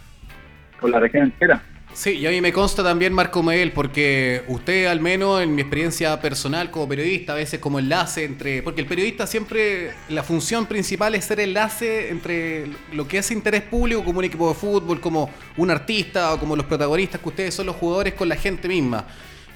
con 0.80 0.90
la 0.90 1.00
región 1.00 1.24
entera. 1.24 1.60
Sí, 1.98 2.10
y 2.10 2.26
a 2.28 2.30
mí 2.30 2.40
me 2.40 2.52
consta 2.52 2.84
también 2.84 3.12
Marco 3.12 3.42
Miguel, 3.42 3.72
porque 3.72 4.44
usted 4.46 4.86
al 4.86 5.00
menos 5.00 5.42
en 5.42 5.52
mi 5.52 5.62
experiencia 5.62 6.20
personal 6.20 6.70
como 6.70 6.88
periodista, 6.88 7.32
a 7.32 7.34
veces 7.34 7.58
como 7.58 7.80
enlace 7.80 8.22
entre, 8.22 8.62
porque 8.62 8.82
el 8.82 8.86
periodista 8.86 9.26
siempre, 9.26 9.94
la 10.08 10.22
función 10.22 10.66
principal 10.66 11.16
es 11.16 11.24
ser 11.24 11.40
enlace 11.40 12.10
entre 12.10 12.68
lo 12.92 13.08
que 13.08 13.18
es 13.18 13.28
interés 13.32 13.62
público 13.62 14.04
como 14.04 14.20
un 14.20 14.26
equipo 14.26 14.48
de 14.48 14.54
fútbol, 14.54 15.00
como 15.00 15.28
un 15.56 15.72
artista 15.72 16.34
o 16.34 16.38
como 16.38 16.54
los 16.54 16.66
protagonistas 16.66 17.20
que 17.20 17.30
ustedes 17.30 17.54
son 17.54 17.66
los 17.66 17.74
jugadores 17.74 18.14
con 18.14 18.28
la 18.28 18.36
gente 18.36 18.68
misma. 18.68 19.04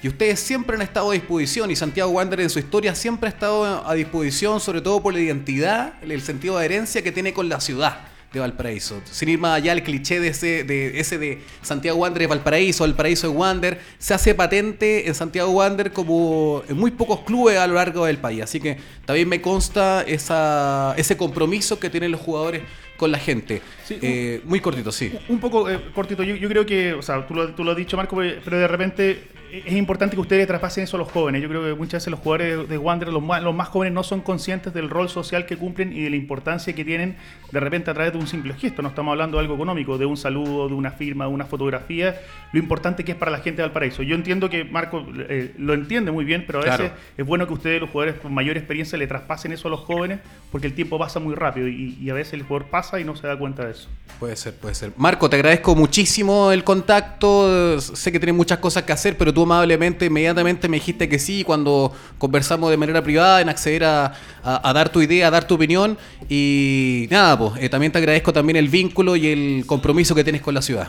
y 0.01 0.09
ustedes 0.09 0.37
siempre 0.37 0.75
han 0.75 0.81
estado 0.81 1.11
a 1.11 1.13
disposición 1.13 1.71
y 1.71 1.77
Santiago 1.77 2.11
Wander 2.11 2.41
en 2.41 2.49
su 2.49 2.59
historia 2.59 2.93
siempre 2.93 3.27
ha 3.27 3.31
estado 3.31 3.87
a 3.87 3.93
disposición, 3.93 4.59
sobre 4.59 4.81
todo 4.81 5.01
por 5.01 5.13
la 5.13 5.21
identidad, 5.21 5.93
el 6.03 6.21
sentido 6.21 6.57
de 6.57 6.65
herencia 6.65 7.01
que 7.01 7.13
tiene 7.13 7.31
con 7.31 7.47
la 7.47 7.61
ciudad 7.61 8.12
de 8.33 8.39
Valparaíso. 8.39 9.01
Sin 9.05 9.29
ir 9.29 9.37
más 9.37 9.57
allá, 9.57 9.73
el 9.73 9.83
cliché 9.83 10.19
de 10.19 10.29
ese 10.29 10.63
de, 10.63 10.99
ese 10.99 11.19
de 11.19 11.39
Santiago 11.61 11.99
Wander 11.99 12.21
de 12.23 12.27
Valparaíso, 12.27 12.83
Valparaíso 12.83 13.29
de 13.29 13.37
Wander, 13.37 13.79
se 13.99 14.13
hace 14.15 14.33
patente 14.33 15.07
en 15.07 15.13
Santiago 15.13 15.51
Wander 15.51 15.93
como 15.93 16.63
en 16.67 16.75
muy 16.75 16.91
pocos 16.91 17.21
clubes 17.21 17.57
a 17.57 17.67
lo 17.67 17.75
largo 17.75 18.05
del 18.05 18.17
país. 18.17 18.41
Así 18.41 18.59
que 18.59 18.77
también 19.05 19.29
me 19.29 19.39
consta 19.39 20.01
esa, 20.01 20.95
ese 20.97 21.15
compromiso 21.15 21.79
que 21.79 21.91
tienen 21.91 22.11
los 22.11 22.21
jugadores 22.21 22.63
con 22.97 23.11
la 23.11 23.19
gente. 23.19 23.61
Eh, 23.89 24.41
muy 24.45 24.59
cortito, 24.59 24.91
sí. 24.91 25.13
Un 25.29 25.39
poco 25.39 25.69
eh, 25.69 25.79
cortito. 25.93 26.23
Yo, 26.23 26.35
yo, 26.35 26.49
creo 26.49 26.65
que, 26.65 26.93
o 26.93 27.01
sea, 27.03 27.27
tú 27.27 27.35
lo, 27.35 27.53
tú 27.53 27.63
lo 27.63 27.71
has 27.71 27.77
dicho, 27.77 27.97
Marco, 27.97 28.15
pero 28.15 28.57
de 28.57 28.67
repente 28.67 29.23
es 29.53 29.73
importante 29.73 30.15
que 30.15 30.21
ustedes 30.21 30.47
traspasen 30.47 30.85
eso 30.85 30.97
a 30.97 30.99
los 30.99 31.11
jóvenes. 31.11 31.39
Yo 31.39 31.47
creo 31.47 31.63
que 31.63 31.75
muchas 31.75 32.01
veces 32.01 32.09
los 32.09 32.19
jugadores 32.19 32.67
de 32.67 32.77
Wander, 32.79 33.09
los 33.09 33.21
más, 33.21 33.43
los 33.43 33.53
más 33.53 33.67
jóvenes, 33.67 33.93
no 33.93 34.01
son 34.01 34.21
conscientes 34.21 34.73
del 34.73 34.89
rol 34.89 35.09
social 35.09 35.45
que 35.45 35.57
cumplen 35.57 35.93
y 35.93 36.01
de 36.01 36.09
la 36.09 36.15
importancia 36.15 36.73
que 36.73 36.83
tienen 36.83 37.17
de 37.51 37.59
repente 37.59 37.91
a 37.91 37.93
través 37.93 38.13
de 38.13 38.17
un 38.17 38.25
simple 38.25 38.55
gesto. 38.55 38.81
No 38.81 38.89
estamos 38.89 39.11
hablando 39.11 39.37
de 39.37 39.41
algo 39.41 39.53
económico, 39.53 39.99
de 39.99 40.07
un 40.07 40.17
saludo, 40.17 40.67
de 40.67 40.73
una 40.73 40.89
firma, 40.89 41.25
de 41.25 41.31
una 41.31 41.45
fotografía. 41.45 42.19
Lo 42.51 42.57
importante 42.57 43.05
que 43.05 43.11
es 43.11 43.17
para 43.17 43.29
la 43.29 43.39
gente 43.39 43.61
de 43.61 43.67
Valparaíso. 43.67 44.01
Yo 44.01 44.15
entiendo 44.15 44.49
que 44.49 44.63
Marco 44.63 45.05
eh, 45.29 45.53
lo 45.59 45.75
entiende 45.75 46.09
muy 46.11 46.25
bien, 46.25 46.45
pero 46.47 46.59
a 46.59 46.63
veces 46.63 46.91
es 47.15 47.25
bueno 47.25 47.45
que 47.45 47.53
ustedes, 47.53 47.79
los 47.79 47.91
jugadores 47.91 48.19
con 48.19 48.33
mayor 48.33 48.57
experiencia, 48.57 48.97
le 48.97 49.05
traspasen 49.05 49.51
eso 49.51 49.67
a 49.67 49.71
los 49.71 49.81
jóvenes 49.81 50.19
porque 50.51 50.65
el 50.65 50.73
tiempo 50.73 50.97
pasa 50.97 51.19
muy 51.19 51.35
rápido 51.35 51.67
y, 51.67 51.95
y 52.01 52.09
a 52.09 52.15
veces 52.15 52.33
el 52.33 52.41
jugador 52.41 52.69
pasa 52.69 52.99
y 52.99 53.03
no 53.03 53.15
se 53.15 53.27
da 53.27 53.37
cuenta 53.37 53.65
de 53.65 53.73
eso. 53.73 53.87
Puede 54.19 54.35
ser, 54.35 54.55
puede 54.55 54.73
ser. 54.73 54.93
Marco, 54.97 55.29
te 55.29 55.35
agradezco 55.35 55.75
muchísimo 55.75 56.51
el 56.51 56.63
contacto. 56.63 57.79
Sé 57.79 58.11
que 58.11 58.19
tienes 58.19 58.35
muchas 58.35 58.57
cosas 58.57 58.81
que 58.81 58.93
hacer, 58.93 59.15
pero 59.15 59.31
tú 59.31 59.42
amablemente, 59.43 60.05
inmediatamente 60.05 60.67
me 60.67 60.77
dijiste 60.77 61.07
que 61.07 61.19
sí 61.19 61.43
cuando 61.43 61.93
conversamos 62.17 62.69
de 62.69 62.77
manera 62.77 63.01
privada 63.01 63.41
en 63.41 63.49
acceder 63.49 63.83
a, 63.83 64.13
dar 64.43 64.89
tu 64.89 65.01
idea, 65.01 65.27
a 65.27 65.31
dar 65.31 65.45
tu 65.45 65.55
opinión. 65.55 65.97
Y 66.29 67.07
nada, 67.11 67.37
pues 67.37 67.69
también 67.69 67.91
te 67.91 67.99
agradezco 67.99 68.33
también 68.33 68.57
el 68.57 68.69
vínculo 68.69 69.15
y 69.15 69.27
el 69.27 69.65
compromiso 69.65 70.15
que 70.15 70.23
tienes 70.23 70.41
con 70.41 70.53
la 70.53 70.61
ciudad. 70.61 70.87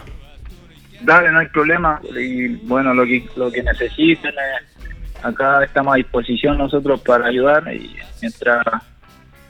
Dale, 1.03 1.31
no 1.31 1.41
hay 1.41 1.49
problema. 1.49 2.01
Y 2.19 2.49
bueno, 2.67 2.95
lo 2.95 3.05
que, 3.05 3.29
lo 3.37 3.53
que 3.53 3.63
necesiten, 3.63 4.33
eh, 4.33 4.87
acá 5.23 5.63
estamos 5.65 5.95
a 5.95 5.97
disposición 5.97 6.59
nosotros 6.59 7.01
para 7.03 7.27
ayudar. 7.27 7.65
Y 7.75 7.95
mientras 8.23 8.65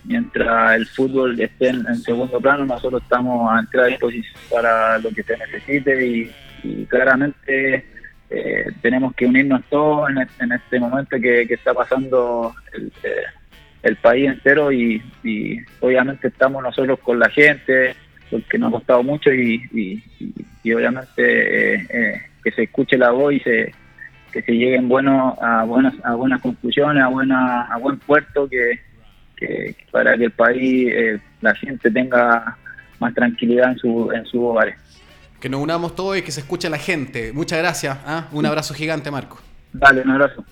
mientras 0.05 0.77
el 0.77 0.87
fútbol 0.87 1.41
esté 1.41 1.69
en, 1.69 1.97
segundo 1.97 2.41
plano, 2.41 2.65
nosotros 2.67 3.03
estamos 3.03 3.51
a 3.53 3.61
entrar 3.61 3.85
a 3.85 3.89
disposición 3.89 4.35
para 4.51 4.99
lo 4.99 5.11
que 5.11 5.23
se 5.23 5.37
necesite 5.37 6.07
y, 6.07 6.31
claramente 6.89 7.85
eh, 8.35 8.73
tenemos 8.83 9.15
que 9.15 9.27
unirnos 9.27 9.63
todos 9.71 10.11
en, 10.11 10.53
este 10.53 10.81
momento 10.81 11.17
que, 11.21 11.43
está 11.43 11.75
pasando 11.75 12.55
el, 12.73 12.93
eh, 13.03 13.97
país 14.03 14.29
entero 14.29 14.73
y, 14.73 15.03
obviamente 15.81 16.29
estamos 16.29 16.63
nosotros 16.63 16.99
con 17.01 17.19
la 17.19 17.29
gente 17.29 17.95
porque 18.31 18.59
nos 18.59 18.69
ha 18.69 18.77
costado 18.79 19.03
mucho 19.03 19.33
y, 19.33 20.03
obviamente 20.65 21.75
eh, 21.75 22.23
que 22.43 22.51
se 22.51 22.65
escuche 22.65 22.97
la 22.97 23.11
voz 23.11 23.35
y 23.35 23.41
se, 23.41 23.73
que 24.33 24.43
se 24.43 24.53
lleguen 24.53 24.89
bueno, 24.89 25.37
a, 25.41 25.65
buenas, 25.65 25.95
a 26.03 26.15
buenas 26.15 26.41
conclusiones, 26.41 27.03
a, 27.03 27.09
buena, 27.09 27.63
a 27.63 27.79
buen 27.79 27.99
puerto 27.99 28.49
que 28.49 28.81
que, 29.37 29.77
para 29.91 30.17
que 30.17 30.25
el 30.25 30.31
país, 30.31 30.89
eh, 30.93 31.19
la 31.41 31.55
gente 31.55 31.91
tenga 31.91 32.57
más 32.99 33.15
tranquilidad 33.15 33.73
en, 33.73 33.79
su, 33.79 34.11
en 34.13 34.25
sus 34.27 34.41
hogares. 34.41 34.77
Que 35.45 35.51
nos 35.51 35.61
unamos 35.61 35.95
todos 35.95 36.17
y 36.17 36.23
que 36.23 36.33
se 36.33 36.41
escuche 36.41 36.71
la 36.71 36.79
gente. 36.79 37.31
Muchas 37.35 37.59
gracias. 37.59 37.99
¿ah? 38.07 38.29
Un 38.33 38.47
abrazo 38.47 38.73
gigante, 38.73 39.11
Marco. 39.11 39.39
Dale, 39.75 40.01
un 40.01 40.13
abrazo. 40.13 40.43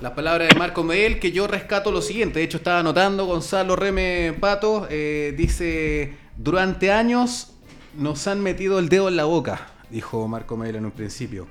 Las 0.00 0.12
palabras 0.12 0.48
de 0.48 0.54
Marco 0.58 0.82
Medel, 0.82 1.20
que 1.20 1.32
yo 1.32 1.46
rescato 1.46 1.92
lo 1.92 2.00
siguiente. 2.00 2.38
De 2.38 2.46
hecho, 2.46 2.56
estaba 2.56 2.78
anotando 2.78 3.26
Gonzalo 3.26 3.76
Reme 3.76 4.34
Pato. 4.40 4.86
Eh, 4.88 5.34
dice: 5.36 6.14
Durante 6.38 6.92
años 6.92 7.58
nos 7.92 8.26
han 8.26 8.42
metido 8.42 8.78
el 8.78 8.88
dedo 8.88 9.08
en 9.08 9.16
la 9.16 9.24
boca, 9.24 9.66
dijo 9.90 10.26
Marco 10.28 10.56
Medel 10.56 10.76
en 10.76 10.86
un 10.86 10.92
principio. 10.92 11.46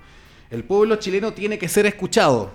El 0.49 0.63
pueblo 0.63 0.95
chileno 0.95 1.33
tiene 1.33 1.59
que 1.59 1.69
ser 1.69 1.85
escuchado. 1.85 2.51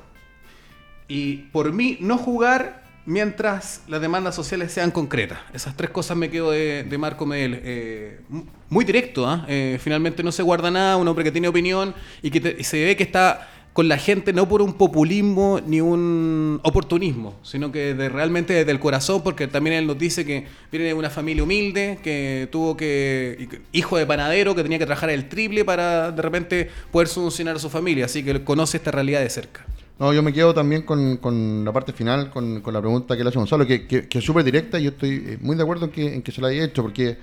Y 1.06 1.36
por 1.52 1.72
mí, 1.72 1.98
no 2.00 2.18
jugar 2.18 2.82
mientras 3.08 3.82
las 3.88 4.02
demandas 4.02 4.34
sociales 4.34 4.70
sean 4.70 4.90
concretas. 4.90 5.38
Esas 5.54 5.74
tres 5.74 5.88
cosas 5.88 6.14
me 6.14 6.28
quedo 6.28 6.50
de, 6.50 6.96
Marco 6.98 7.24
Medel. 7.24 7.58
Eh, 7.64 8.20
muy 8.68 8.84
directo, 8.84 9.26
¿ah? 9.26 9.46
eh, 9.48 9.78
finalmente 9.82 10.22
no 10.22 10.30
se 10.30 10.42
guarda 10.42 10.70
nada, 10.70 10.98
un 10.98 11.08
hombre 11.08 11.24
que 11.24 11.32
tiene 11.32 11.48
opinión 11.48 11.94
y 12.22 12.30
que 12.30 12.62
se 12.62 12.84
ve 12.84 12.96
que 12.96 13.04
está 13.04 13.48
con 13.72 13.88
la 13.88 13.96
gente 13.96 14.34
no 14.34 14.46
por 14.46 14.60
un 14.60 14.74
populismo 14.74 15.58
ni 15.64 15.80
un 15.80 16.60
oportunismo, 16.64 17.34
sino 17.42 17.72
que 17.72 17.94
de, 17.94 18.10
realmente 18.10 18.52
desde 18.52 18.72
el 18.72 18.80
corazón, 18.80 19.22
porque 19.22 19.46
también 19.46 19.76
él 19.76 19.86
nos 19.86 19.98
dice 19.98 20.26
que 20.26 20.46
viene 20.70 20.88
de 20.88 20.94
una 20.94 21.08
familia 21.08 21.44
humilde, 21.44 21.98
que 22.02 22.46
tuvo 22.52 22.76
que, 22.76 23.62
hijo 23.72 23.96
de 23.96 24.04
panadero, 24.04 24.54
que 24.54 24.62
tenía 24.62 24.78
que 24.78 24.84
trabajar 24.84 25.08
el 25.08 25.30
triple 25.30 25.64
para 25.64 26.10
de 26.10 26.20
repente 26.20 26.70
poder 26.90 27.08
solucionar 27.08 27.56
a 27.56 27.58
su 27.58 27.70
familia, 27.70 28.04
así 28.04 28.22
que 28.22 28.44
conoce 28.44 28.76
esta 28.76 28.90
realidad 28.90 29.20
de 29.20 29.30
cerca. 29.30 29.64
No, 29.98 30.12
yo 30.12 30.22
me 30.22 30.32
quedo 30.32 30.54
también 30.54 30.82
con, 30.82 31.64
la 31.64 31.72
parte 31.72 31.92
final, 31.92 32.30
con, 32.30 32.62
la 32.64 32.80
pregunta 32.80 33.16
que 33.16 33.24
le 33.24 33.30
hace 33.30 33.38
Gonzalo, 33.38 33.66
que, 33.66 33.86
que, 33.86 34.06
es 34.10 34.24
súper 34.24 34.44
directa 34.44 34.78
y 34.78 34.84
yo 34.84 34.90
estoy 34.90 35.24
eh, 35.26 35.38
muy 35.40 35.56
de 35.56 35.62
acuerdo 35.62 35.86
en 35.86 35.90
que, 35.90 36.14
en 36.14 36.22
que 36.22 36.30
se 36.30 36.40
la 36.40 36.48
haya 36.48 36.64
hecho, 36.64 36.82
porque 36.82 37.18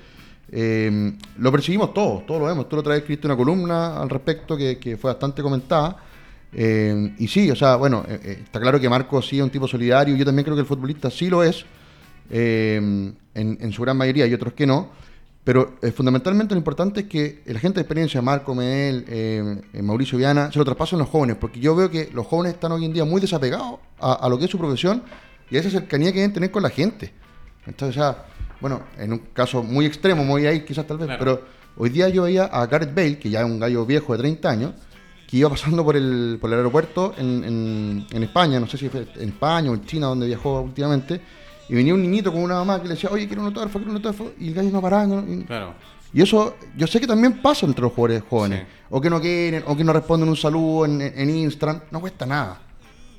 eh, 0.51 1.13
lo 1.37 1.51
percibimos 1.53 1.93
todos, 1.93 2.25
todos 2.25 2.41
lo 2.41 2.47
vemos. 2.47 2.67
Tú 2.67 2.75
lo 2.75 2.81
otra 2.81 2.91
vez 2.91 2.99
escribiste 2.99 3.27
una 3.27 3.37
columna 3.37 4.01
al 4.01 4.09
respecto 4.09 4.57
que, 4.57 4.97
fue 4.99 5.11
bastante 5.11 5.41
comentada. 5.41 6.03
Eh, 6.51 7.13
y 7.17 7.27
sí, 7.29 7.49
o 7.49 7.55
sea, 7.55 7.77
bueno, 7.77 8.05
está 8.07 8.59
claro 8.59 8.77
que 8.79 8.89
Marco 8.89 9.21
sí 9.21 9.37
es 9.37 9.43
un 9.43 9.49
tipo 9.49 9.67
solidario, 9.67 10.15
yo 10.15 10.25
también 10.25 10.43
creo 10.43 10.55
que 10.55 10.61
el 10.61 10.67
futbolista 10.67 11.09
sí 11.09 11.29
lo 11.29 11.43
es, 11.43 11.65
en, 12.29 13.15
en 13.33 13.71
su 13.71 13.81
gran 13.83 13.95
mayoría 13.95 14.27
y 14.27 14.33
otros 14.33 14.53
que 14.53 14.67
no. 14.67 14.89
Pero 15.45 15.75
eh, 15.83 15.91
fundamentalmente 15.91 16.55
lo 16.55 16.57
importante 16.57 17.01
es 17.01 17.05
que 17.05 17.43
la 17.45 17.59
gente 17.59 17.75
de 17.75 17.81
experiencia, 17.81 18.19
Marco, 18.19 18.55
Mel, 18.55 19.05
eh, 19.07 19.61
eh, 19.73 19.81
Mauricio 19.83 20.17
Viana, 20.17 20.51
se 20.51 20.57
lo 20.57 20.65
traspasen 20.65 20.97
los 20.97 21.07
jóvenes, 21.07 21.37
porque 21.39 21.59
yo 21.59 21.75
veo 21.75 21.89
que 21.89 22.09
los 22.11 22.25
jóvenes 22.25 22.55
están 22.55 22.71
hoy 22.71 22.83
en 22.83 22.91
día 22.91 23.05
muy 23.05 23.21
desapegados 23.21 23.79
a, 23.99 24.27
lo 24.27 24.39
que 24.39 24.45
es 24.45 24.51
su 24.51 24.57
profesión 24.57 25.03
y 25.51 25.57
a 25.57 25.59
esa 25.59 25.69
cercanía 25.69 26.11
que 26.11 26.17
deben 26.17 26.33
tener 26.33 26.49
con 26.49 26.63
la 26.63 26.71
gente. 26.71 27.13
Entonces, 27.67 27.95
ya, 27.95 28.25
bueno, 28.59 28.81
en 28.97 29.13
un 29.13 29.19
caso 29.33 29.61
muy 29.61 29.85
extremo, 29.85 30.23
muy 30.23 30.47
ahí 30.47 30.65
quizás 30.65 30.87
tal 30.87 30.97
vez, 30.97 31.09
pero 31.19 31.43
hoy 31.77 31.91
día 31.91 32.09
yo 32.09 32.23
veía 32.23 32.45
a 32.45 32.65
Gareth 32.65 32.95
Bale, 32.95 33.19
que 33.19 33.29
ya 33.29 33.41
es 33.41 33.45
un 33.45 33.59
gallo 33.59 33.85
viejo 33.85 34.13
de 34.13 34.19
30 34.19 34.49
años, 34.49 34.73
que 35.27 35.37
iba 35.37 35.49
pasando 35.51 35.85
por 35.85 35.95
el, 35.95 36.39
por 36.41 36.49
el 36.49 36.57
aeropuerto 36.57 37.13
en, 37.19 37.43
en, 37.43 38.07
en 38.11 38.23
España, 38.23 38.59
no 38.59 38.65
sé 38.65 38.79
si 38.79 38.89
fue 38.89 39.05
en 39.15 39.29
España 39.29 39.69
o 39.69 39.75
en 39.75 39.85
China, 39.85 40.07
donde 40.07 40.25
viajó 40.25 40.61
últimamente, 40.61 41.21
y 41.69 41.75
venía 41.75 41.93
un 41.93 42.01
niñito 42.01 42.31
con 42.31 42.41
una 42.41 42.55
mamá 42.55 42.81
que 42.81 42.87
le 42.87 42.93
decía, 42.95 43.09
oye, 43.11 43.27
quiero 43.27 43.41
un 43.41 43.47
autógrafo, 43.47 43.79
quiero 43.79 43.91
un 43.91 43.97
autógrafo, 43.97 44.31
y 44.39 44.49
el 44.49 44.53
gallo 44.53 44.71
no 44.71 44.81
paraba. 44.81 45.23
Y, 45.27 45.43
claro. 45.43 45.73
y 46.13 46.21
eso, 46.21 46.55
yo 46.75 46.87
sé 46.87 46.99
que 46.99 47.07
también 47.07 47.41
pasa 47.41 47.65
entre 47.65 47.81
los 47.81 47.93
jugadores 47.93 48.23
jóvenes, 48.29 48.65
o 48.89 49.01
que 49.01 49.09
no 49.09 49.19
quieren, 49.19 49.63
o 49.67 49.75
que 49.75 49.83
no 49.83 49.93
responden 49.93 50.29
un 50.29 50.35
saludo 50.35 50.85
en, 50.85 51.01
en 51.01 51.29
Instagram, 51.29 51.81
no 51.91 51.99
cuesta 51.99 52.25
nada. 52.25 52.59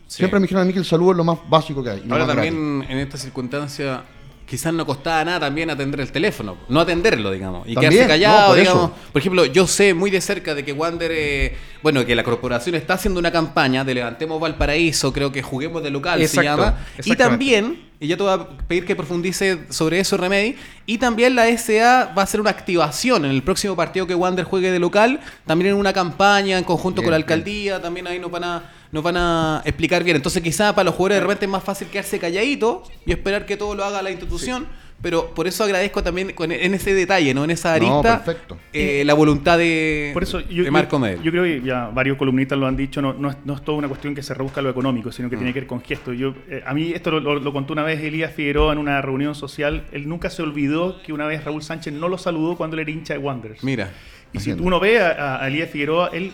Siempre 0.06 0.38
me 0.38 0.44
dijeron 0.44 0.62
a 0.62 0.66
mí 0.66 0.72
que 0.72 0.78
el 0.78 0.84
saludo 0.84 1.10
es 1.10 1.16
lo 1.16 1.24
más 1.24 1.38
básico 1.48 1.82
que 1.82 1.90
hay. 1.90 2.06
Ahora 2.08 2.26
también 2.26 2.84
en 2.88 2.98
esta 2.98 3.18
circunstancia 3.18 4.04
quizás 4.46 4.72
no 4.72 4.86
costaba 4.86 5.24
nada 5.24 5.40
también 5.40 5.68
atender 5.70 6.00
el 6.00 6.12
teléfono, 6.12 6.56
no 6.68 6.80
atenderlo, 6.80 7.32
digamos, 7.32 7.66
y 7.68 7.74
quedarse 7.74 8.06
callado, 8.06 8.48
por 8.50 8.58
digamos. 8.58 8.90
Por 9.12 9.20
ejemplo, 9.20 9.44
yo 9.44 9.66
sé 9.66 9.92
muy 9.92 10.10
de 10.10 10.20
cerca 10.20 10.54
de 10.54 10.64
que 10.64 10.72
Wander, 10.72 11.10
eh, 11.12 11.56
bueno, 11.82 12.06
que 12.06 12.14
la 12.14 12.22
corporación 12.22 12.76
está 12.76 12.94
haciendo 12.94 13.18
una 13.18 13.32
campaña 13.32 13.84
de 13.84 13.94
Levantemos 13.94 14.40
Valparaíso, 14.40 15.12
creo 15.12 15.32
que 15.32 15.42
juguemos 15.42 15.82
de 15.82 15.90
local, 15.90 16.26
se 16.28 16.42
llama, 16.44 16.78
y 17.04 17.16
también, 17.16 17.86
y 17.98 18.06
ya 18.06 18.16
te 18.16 18.22
voy 18.22 18.32
a 18.32 18.48
pedir 18.68 18.86
que 18.86 18.94
profundice 18.94 19.64
sobre 19.68 19.98
eso, 19.98 20.16
Remedy, 20.16 20.56
y 20.86 20.98
también 20.98 21.34
la 21.34 21.46
SA 21.58 22.12
va 22.16 22.22
a 22.22 22.24
hacer 22.24 22.40
una 22.40 22.50
activación 22.50 23.24
en 23.24 23.32
el 23.32 23.42
próximo 23.42 23.74
partido 23.74 24.06
que 24.06 24.14
Wander 24.14 24.44
juegue 24.44 24.70
de 24.70 24.78
local, 24.78 25.20
también 25.44 25.72
en 25.72 25.76
una 25.76 25.92
campaña 25.92 26.56
en 26.56 26.64
conjunto 26.64 27.02
con 27.02 27.10
la 27.10 27.16
alcaldía, 27.16 27.82
también 27.82 28.06
ahí 28.06 28.20
nos 28.20 28.30
van 28.30 28.44
a 28.44 28.72
nos 28.92 29.02
van 29.02 29.16
a 29.16 29.62
explicar 29.64 30.04
bien. 30.04 30.16
Entonces 30.16 30.42
quizá 30.42 30.74
para 30.74 30.84
los 30.84 30.94
jugadores 30.94 31.16
de 31.16 31.20
repente 31.22 31.44
es 31.46 31.50
más 31.50 31.64
fácil 31.64 31.88
quedarse 31.88 32.18
calladito 32.18 32.82
y 33.04 33.12
esperar 33.12 33.46
que 33.46 33.56
todo 33.56 33.74
lo 33.74 33.84
haga 33.84 34.02
la 34.02 34.10
institución. 34.10 34.66
Pero 35.02 35.34
por 35.34 35.46
eso 35.46 35.62
agradezco 35.62 36.02
también 36.02 36.34
en 36.38 36.74
ese 36.74 36.94
detalle, 36.94 37.34
¿no? 37.34 37.44
En 37.44 37.50
esa 37.50 37.74
arista, 37.74 38.24
eh, 38.72 39.02
la 39.04 39.12
voluntad 39.12 39.58
de, 39.58 40.10
por 40.14 40.22
eso 40.22 40.40
yo, 40.40 40.70
Marco 40.72 40.98
Medel. 40.98 41.22
Yo, 41.22 41.30
creo 41.30 41.44
que 41.44 41.60
ya 41.60 41.90
varios 41.90 42.16
columnistas 42.16 42.58
lo 42.58 42.66
han 42.66 42.76
dicho, 42.76 43.02
no, 43.02 43.12
no, 43.12 43.30
es, 43.30 43.36
no 43.44 43.54
es 43.54 43.62
toda 43.62 43.76
una 43.76 43.88
cuestión 43.88 44.14
que 44.14 44.22
se 44.22 44.32
rebusca 44.32 44.62
lo 44.62 44.70
económico, 44.70 45.12
sino 45.12 45.28
que 45.28 45.36
mm. 45.36 45.38
tiene 45.38 45.52
que 45.52 45.60
ver 45.60 45.66
con 45.66 45.82
gestos. 45.82 46.16
Yo, 46.16 46.34
eh, 46.48 46.62
a 46.66 46.72
mí 46.72 46.92
esto 46.94 47.20
lo, 47.20 47.52
contó 47.52 47.74
una 47.74 47.82
vez 47.82 48.02
Elías 48.02 48.32
Figueroa 48.32 48.72
en 48.72 48.78
una 48.78 49.02
reunión 49.02 49.34
social. 49.34 49.84
Él 49.92 50.08
nunca 50.08 50.30
se 50.30 50.42
olvidó 50.42 51.02
que 51.02 51.12
una 51.12 51.26
vez 51.26 51.44
Raúl 51.44 51.62
Sánchez 51.62 51.92
no 51.92 52.08
lo 52.08 52.16
saludó 52.16 52.56
cuando 52.56 52.74
él 52.76 52.80
era 52.80 52.90
hincha 52.90 53.14
de 53.14 53.18
Wanderers. 53.18 53.62
Mira. 53.62 53.92
Y 54.32 54.40
si 54.40 54.52
uno 54.52 54.80
ve 54.80 55.00
a, 55.00 55.42
a 55.42 55.46
Elías 55.46 55.70
Figueroa, 55.70 56.10
él 56.12 56.32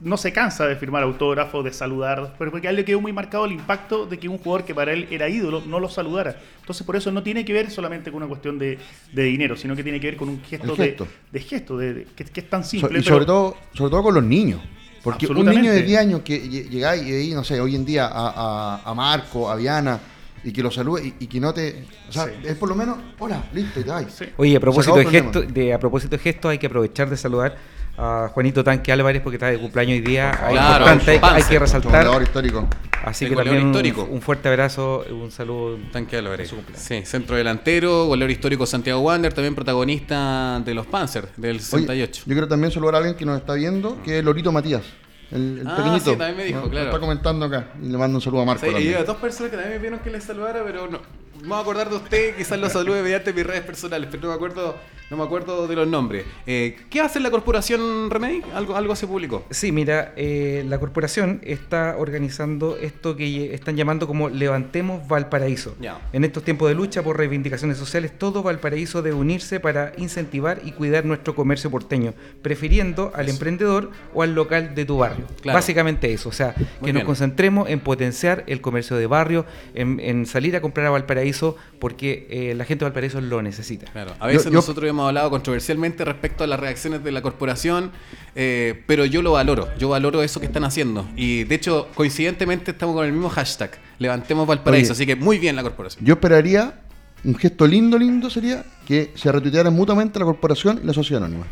no 0.00 0.16
se 0.16 0.32
cansa 0.32 0.66
de 0.66 0.76
firmar 0.76 1.02
autógrafos, 1.02 1.64
de 1.64 1.72
saludar, 1.72 2.34
pero 2.38 2.50
porque 2.50 2.66
a 2.66 2.70
él 2.70 2.76
le 2.76 2.84
quedó 2.84 3.00
muy 3.00 3.12
marcado 3.12 3.44
el 3.44 3.52
impacto 3.52 4.06
de 4.06 4.18
que 4.18 4.28
un 4.28 4.38
jugador 4.38 4.64
que 4.64 4.74
para 4.74 4.92
él 4.92 5.06
era 5.10 5.28
ídolo 5.28 5.62
no 5.66 5.78
lo 5.80 5.88
saludara. 5.88 6.36
Entonces, 6.60 6.86
por 6.86 6.96
eso 6.96 7.10
no 7.12 7.22
tiene 7.22 7.44
que 7.44 7.52
ver 7.52 7.70
solamente 7.70 8.10
con 8.10 8.18
una 8.18 8.28
cuestión 8.28 8.58
de, 8.58 8.78
dinero, 9.12 9.56
sino 9.56 9.76
que 9.76 9.82
tiene 9.82 10.00
que 10.00 10.06
ver 10.08 10.16
con 10.16 10.28
un 10.28 10.42
gesto, 10.42 10.74
De, 10.76 11.40
gesto, 11.40 11.76
de, 11.76 12.06
que, 12.16 12.22
es 12.40 12.50
tan 12.50 12.64
simple. 12.64 12.98
y 12.98 13.02
sobre, 13.02 13.24
todo, 13.26 13.56
sobre 13.74 13.90
todo 13.90 14.02
con 14.04 14.14
los 14.14 14.24
niños. 14.24 14.60
Porque 15.02 15.26
un 15.26 15.46
niño 15.46 15.72
de 15.72 15.82
10 15.82 15.98
años 16.00 16.20
que 16.22 16.42
lle- 16.42 16.68
llegáis 16.68 17.02
y 17.06 17.12
ahí, 17.12 17.34
no 17.34 17.42
sé, 17.42 17.58
hoy 17.60 17.74
en 17.74 17.84
día 17.86 18.06
a, 18.06 18.28
a- 18.76 18.82
a 18.90 18.94
Marco, 18.94 19.50
a 19.50 19.56
Viana, 19.56 19.98
y 20.44 20.52
que 20.52 20.62
lo 20.62 20.70
salude 20.70 21.06
y, 21.18 21.24
y 21.24 21.26
que 21.26 21.40
no 21.40 21.52
te. 21.54 21.84
O 22.08 22.12
sea, 22.12 22.26
Sí. 22.26 22.32
es 22.44 22.54
por 22.56 22.68
lo 22.68 22.74
menos, 22.74 22.98
hola, 23.18 23.44
listo, 23.54 23.80
y 23.80 23.84
te 23.84 23.90
vais. 23.90 24.12
Sí. 24.12 24.26
Oye, 24.36 24.56
a 24.56 24.60
propósito 24.60 24.96
de, 24.96 25.04
gesto, 25.06 25.42
de, 25.42 25.72
a 25.74 25.78
propósito 25.78 26.16
de 26.16 26.22
gestos, 26.22 26.50
hay 26.50 26.58
que 26.58 26.66
aprovechar 26.66 27.08
de 27.10 27.16
saludar 27.16 27.56
a 28.02 28.28
Juanito 28.32 28.64
Tanque 28.64 28.90
Álvarez 28.92 29.20
porque 29.22 29.36
está 29.36 29.46
de 29.48 29.58
cumpleaños 29.58 29.94
hoy 29.98 30.00
día. 30.00 30.30
Hay 30.42 30.54
Claro, 30.54 30.84
importante, 30.86 31.10
hay, 31.22 31.34
hay 31.34 31.42
que 31.42 31.58
resaltar. 31.58 32.22
Histórico. 32.22 32.66
Así 33.04 33.28
que 33.28 33.34
también 33.34 33.62
un, 33.62 33.66
histórico. 33.68 34.04
un 34.10 34.20
fuerte 34.22 34.48
abrazo, 34.48 35.04
un 35.10 35.30
saludo. 35.30 35.78
Tanque 35.92 36.16
Álvarez. 36.16 36.52
Sí, 36.74 37.02
centro 37.04 37.36
delantero, 37.36 38.06
goleador 38.06 38.30
histórico 38.30 38.66
Santiago 38.66 39.00
Wander, 39.00 39.32
también 39.32 39.54
protagonista 39.54 40.60
de 40.64 40.74
los 40.74 40.86
Panzer 40.86 41.28
del 41.36 41.56
Oye, 41.56 41.60
68. 41.60 42.22
yo 42.26 42.32
quiero 42.32 42.48
también 42.48 42.70
saludar 42.72 42.94
a 42.96 42.98
alguien 42.98 43.14
que 43.16 43.24
nos 43.24 43.38
está 43.38 43.54
viendo, 43.54 44.02
que 44.02 44.18
es 44.18 44.24
Lorito 44.24 44.50
Matías. 44.52 44.82
El, 45.30 45.60
el 45.60 45.66
Ah, 45.66 45.76
pequeñito. 45.76 46.10
sí, 46.10 46.16
también 46.16 46.36
me 46.36 46.44
dijo, 46.44 46.60
nos 46.60 46.70
claro. 46.70 46.86
está 46.86 46.98
comentando 47.00 47.46
acá. 47.46 47.68
Y 47.82 47.86
le 47.88 47.96
mando 47.98 48.16
un 48.18 48.22
saludo 48.22 48.42
a 48.42 48.44
Marco. 48.46 48.66
Sí, 48.66 48.72
y 48.84 48.94
hay 48.94 49.04
dos 49.04 49.16
personas 49.18 49.50
que 49.50 49.56
también 49.56 49.74
me 49.74 49.78
pidieron 49.78 50.00
que 50.00 50.10
les 50.10 50.24
saludara, 50.24 50.62
pero 50.64 50.88
no. 50.88 51.00
Me 51.42 51.48
voy 51.48 51.58
a 51.58 51.60
acordar 51.60 51.88
de 51.88 51.96
usted, 51.96 52.36
quizás 52.36 52.58
lo 52.58 52.68
salude 52.68 53.02
mediante 53.02 53.32
mis 53.32 53.46
redes 53.46 53.62
personales, 53.62 54.08
pero 54.10 54.24
no 54.24 54.28
me 54.28 54.34
acuerdo, 54.34 54.76
no 55.10 55.16
me 55.16 55.22
acuerdo 55.22 55.66
de 55.66 55.74
los 55.74 55.88
nombres. 55.88 56.26
Eh, 56.46 56.76
¿Qué 56.90 57.00
hace 57.00 57.18
la 57.18 57.30
corporación 57.30 58.10
Remedy? 58.10 58.42
Algo, 58.54 58.76
algo 58.76 58.94
se 58.94 59.06
publicó. 59.06 59.44
Sí, 59.48 59.72
mira, 59.72 60.12
eh, 60.16 60.64
la 60.68 60.78
corporación 60.78 61.40
está 61.42 61.96
organizando 61.96 62.76
esto 62.76 63.16
que 63.16 63.54
están 63.54 63.74
llamando 63.76 64.06
como 64.06 64.28
Levantemos 64.28 65.08
Valparaíso. 65.08 65.74
Ya. 65.80 65.98
En 66.12 66.24
estos 66.24 66.44
tiempos 66.44 66.68
de 66.68 66.74
lucha 66.74 67.02
por 67.02 67.16
reivindicaciones 67.16 67.78
sociales, 67.78 68.18
todo 68.18 68.42
Valparaíso 68.42 69.00
debe 69.00 69.16
unirse 69.16 69.60
para 69.60 69.92
incentivar 69.96 70.60
y 70.62 70.72
cuidar 70.72 71.06
nuestro 71.06 71.34
comercio 71.34 71.70
porteño, 71.70 72.12
prefiriendo 72.42 73.12
al 73.14 73.30
emprendedor 73.30 73.92
o 74.12 74.22
al 74.22 74.34
local 74.34 74.74
de 74.74 74.84
tu 74.84 74.98
barrio. 74.98 75.24
Claro. 75.40 75.56
Básicamente 75.56 76.12
eso, 76.12 76.28
o 76.28 76.32
sea, 76.32 76.54
que 76.84 76.92
nos 76.92 77.04
concentremos 77.04 77.70
en 77.70 77.80
potenciar 77.80 78.44
el 78.46 78.60
comercio 78.60 78.96
de 78.96 79.06
barrio, 79.06 79.46
en, 79.74 80.00
en 80.00 80.26
salir 80.26 80.54
a 80.54 80.60
comprar 80.60 80.86
a 80.86 80.90
Valparaíso, 80.90 81.29
porque 81.78 82.26
eh, 82.30 82.54
la 82.54 82.64
gente 82.64 82.84
de 82.84 82.90
Valparaíso 82.90 83.20
lo 83.20 83.42
necesita. 83.42 83.90
Claro, 83.92 84.14
a 84.18 84.26
veces 84.26 84.44
Yo- 84.44 84.50
yo- 84.50 84.56
nosotros 84.56 84.88
hemos 84.88 85.06
hablado 85.08 85.30
controversialmente 85.30 86.04
respecto 86.04 86.44
a 86.44 86.46
las 86.46 86.58
reacciones 86.60 87.02
de 87.04 87.12
la 87.12 87.22
corporación, 87.22 87.90
eh, 88.34 88.82
pero 88.86 89.04
yo 89.04 89.22
lo 89.22 89.32
valoro, 89.32 89.68
yo 89.78 89.88
valoro 89.88 90.22
eso 90.22 90.40
que 90.40 90.46
están 90.46 90.64
haciendo. 90.64 91.08
Y 91.16 91.44
de 91.44 91.54
hecho, 91.54 91.88
coincidentemente 91.94 92.70
estamos 92.72 92.94
con 92.94 93.04
el 93.06 93.12
mismo 93.12 93.28
hashtag, 93.30 93.70
levantemos 93.98 94.46
Valparaíso, 94.46 94.92
Oye. 94.92 94.98
así 94.98 95.06
que 95.06 95.16
muy 95.16 95.38
bien 95.38 95.56
la 95.56 95.62
corporación. 95.62 96.04
Yo 96.04 96.14
esperaría, 96.14 96.80
un 97.24 97.34
gesto 97.36 97.66
lindo, 97.66 97.98
lindo 97.98 98.30
sería 98.30 98.64
que 98.86 99.12
se 99.14 99.30
retuitearan 99.30 99.72
mutuamente 99.74 100.18
la 100.18 100.24
corporación 100.24 100.80
y 100.82 100.86
la 100.86 100.92
sociedad 100.94 101.22
anónima. 101.24 101.46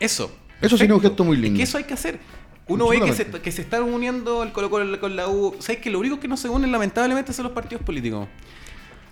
Eso. 0.00 0.30
Eso 0.60 0.76
sería 0.78 0.94
un 0.94 1.00
gesto 1.00 1.24
muy 1.24 1.36
lindo. 1.36 1.54
Es 1.54 1.58
que 1.58 1.62
eso 1.64 1.78
hay 1.78 1.84
que 1.84 1.94
hacer. 1.94 2.18
Uno 2.66 2.88
ve 2.88 2.98
que 3.00 3.12
se, 3.12 3.26
que 3.26 3.52
se 3.52 3.60
están 3.60 3.82
uniendo 3.82 4.42
el 4.42 4.50
Colo 4.52 4.70
Colo 4.70 4.98
con 4.98 5.14
la 5.16 5.28
U. 5.28 5.54
¿Sabes 5.58 5.82
que 5.82 5.90
lo 5.90 5.98
único 5.98 6.18
que 6.18 6.28
no 6.28 6.36
se 6.38 6.48
unen 6.48 6.72
lamentablemente 6.72 7.32
son 7.34 7.44
los 7.44 7.52
partidos 7.52 7.84
políticos? 7.84 8.26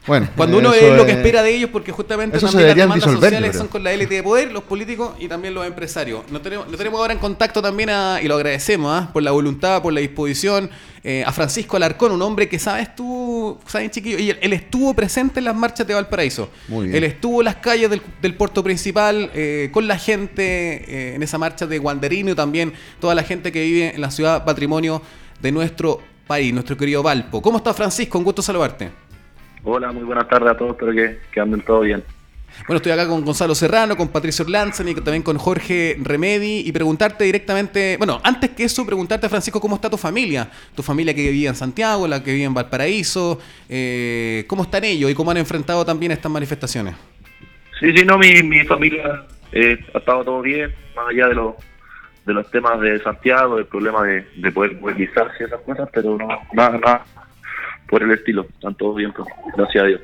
Bueno, 0.05 0.29
Cuando 0.37 0.59
uno 0.59 0.75
es 0.75 0.97
lo 0.97 1.05
que 1.07 1.13
es- 1.13 1.19
espera 1.19 1.43
de 1.45 1.55
ellos, 1.55 1.71
porque 1.73 1.93
justamente 1.93 2.37
Eso 2.37 2.49
se 2.49 2.53
también 2.55 2.69
las 2.69 2.77
demandas 2.77 3.05
sociales 3.13 3.57
son 3.57 3.69
con 3.69 3.85
la 3.85 3.93
élite 3.93 4.15
de 4.17 4.23
poder, 4.25 4.51
los 4.53 4.65
políticos 4.65 5.13
y 5.21 5.29
también 5.29 5.55
los 5.55 5.65
empresarios. 5.65 6.23
Lo 6.33 6.41
tenemos, 6.41 6.69
lo 6.69 6.77
tenemos 6.77 6.99
ahora 6.99 7.13
en 7.13 7.21
contacto 7.21 7.63
también, 7.63 7.91
a- 7.91 8.21
y 8.21 8.27
lo 8.27 8.35
agradecemos, 8.35 8.91
¿ah? 8.93 9.11
por 9.13 9.23
la 9.23 9.31
voluntad, 9.31 9.81
por 9.81 9.93
la 9.93 10.01
disposición, 10.01 10.71
eh, 11.05 11.23
a 11.25 11.31
Francisco 11.31 11.77
Alarcón, 11.77 12.11
un 12.11 12.21
hombre 12.23 12.49
que 12.49 12.59
sabes 12.59 12.95
tú, 12.97 13.59
sabes 13.67 13.93
chiquillo, 13.93 14.19
y 14.19 14.31
él, 14.31 14.39
él 14.43 14.53
estuvo 14.53 14.93
presente 14.95 15.39
en 15.39 15.45
las 15.45 15.55
marchas 15.55 15.87
de 15.87 15.95
Valparaíso. 15.95 16.49
Muy 16.67 16.87
bien. 16.87 16.97
Él 16.97 17.05
estuvo 17.05 17.41
en 17.41 17.45
las 17.45 17.57
calles 17.57 17.89
del, 17.89 18.03
del 18.21 18.35
puerto 18.35 18.65
principal, 18.65 19.31
eh, 19.35 19.69
con 19.73 19.87
la 19.87 19.99
gente, 19.99 20.43
eh, 21.13 21.15
en 21.15 21.23
esa 21.23 21.39
marcha 21.39 21.67
de 21.67 21.79
Guanderino 21.79 22.33
y 22.33 22.35
también 22.35 22.73
toda 23.01 23.15
la 23.15 23.23
gente 23.23 23.53
que 23.53 23.63
vive 23.63 23.95
en 23.95 24.01
la 24.01 24.11
ciudad 24.11 24.45
patrimonio 24.45 25.01
de 25.41 25.53
nuestro 25.53 26.01
país, 26.27 26.53
nuestro 26.53 26.77
querido 26.77 27.03
Valpo. 27.03 27.41
¿Cómo 27.43 27.59
está 27.59 27.75
Francisco? 27.75 28.17
Un 28.19 28.25
gusto 28.25 28.43
saludarte. 28.43 28.91
Hola, 29.65 29.93
muy 29.93 30.03
buenas 30.03 30.29
tardes 30.29 30.51
a 30.51 30.57
todos, 30.57 30.73
espero 30.73 30.93
que, 30.93 31.19
que 31.31 31.41
anden 31.41 31.61
todo 31.61 31.81
bien. 31.81 32.03
Bueno, 32.67 32.79
estoy 32.79 32.93
acá 32.93 33.09
con 33.09 33.25
Gonzalo 33.25 33.55
Serrano, 33.55 33.97
con 33.97 34.09
Patricio 34.09 34.45
Orlanzani 34.45 34.91
y 34.91 34.95
también 34.97 35.23
con 35.23 35.39
Jorge 35.39 35.97
Remedi 36.03 36.65
y 36.67 36.73
preguntarte 36.73 37.25
directamente, 37.25 37.97
bueno, 37.97 38.21
antes 38.25 38.51
que 38.51 38.65
eso, 38.65 38.85
preguntarte, 38.85 39.29
Francisco, 39.29 39.61
¿cómo 39.61 39.77
está 39.77 39.89
tu 39.89 39.97
familia? 39.97 40.51
Tu 40.75 40.83
familia 40.83 41.15
que 41.15 41.31
vive 41.31 41.49
en 41.49 41.55
Santiago, 41.55 42.09
la 42.09 42.23
que 42.23 42.33
vive 42.33 42.45
en 42.45 42.55
Valparaíso, 42.55 43.41
eh, 43.69 44.45
¿cómo 44.49 44.65
están 44.65 44.85
ellos 44.85 45.11
y 45.11 45.15
cómo 45.15 45.31
han 45.31 45.37
enfrentado 45.37 45.85
también 45.85 46.13
estas 46.13 46.31
manifestaciones? 46.31 46.95
Sí, 47.79 47.97
sí, 47.97 48.05
no, 48.05 48.19
mi, 48.19 48.43
mi 48.43 48.65
familia 48.65 49.27
eh, 49.53 49.79
ha 49.95 49.99
estado 49.99 50.25
todo 50.25 50.43
bien, 50.43 50.75
más 50.97 51.09
allá 51.09 51.29
de, 51.29 51.35
los 51.37 51.55
de 52.27 52.35
los 52.35 52.51
temas 52.51 52.81
de 52.81 53.01
Santiago, 53.01 53.57
del 53.57 53.67
problema 53.67 54.03
de, 54.03 54.27
de 54.37 54.53
poder 54.53 54.79
movilizarse 54.81 55.37
y 55.41 55.45
esas 55.45 55.61
cosas, 55.61 55.89
pero 55.93 56.19
no, 56.19 56.29
nada, 56.53 56.79
nada 56.79 57.05
por 57.93 58.03
el 58.03 58.11
estilo, 58.11 58.47
están 58.55 58.75
todos 58.75 58.97
bien, 58.97 59.13
pues, 59.13 59.29
gracias 59.55 59.85
a 59.85 59.87
Dios. 59.87 60.01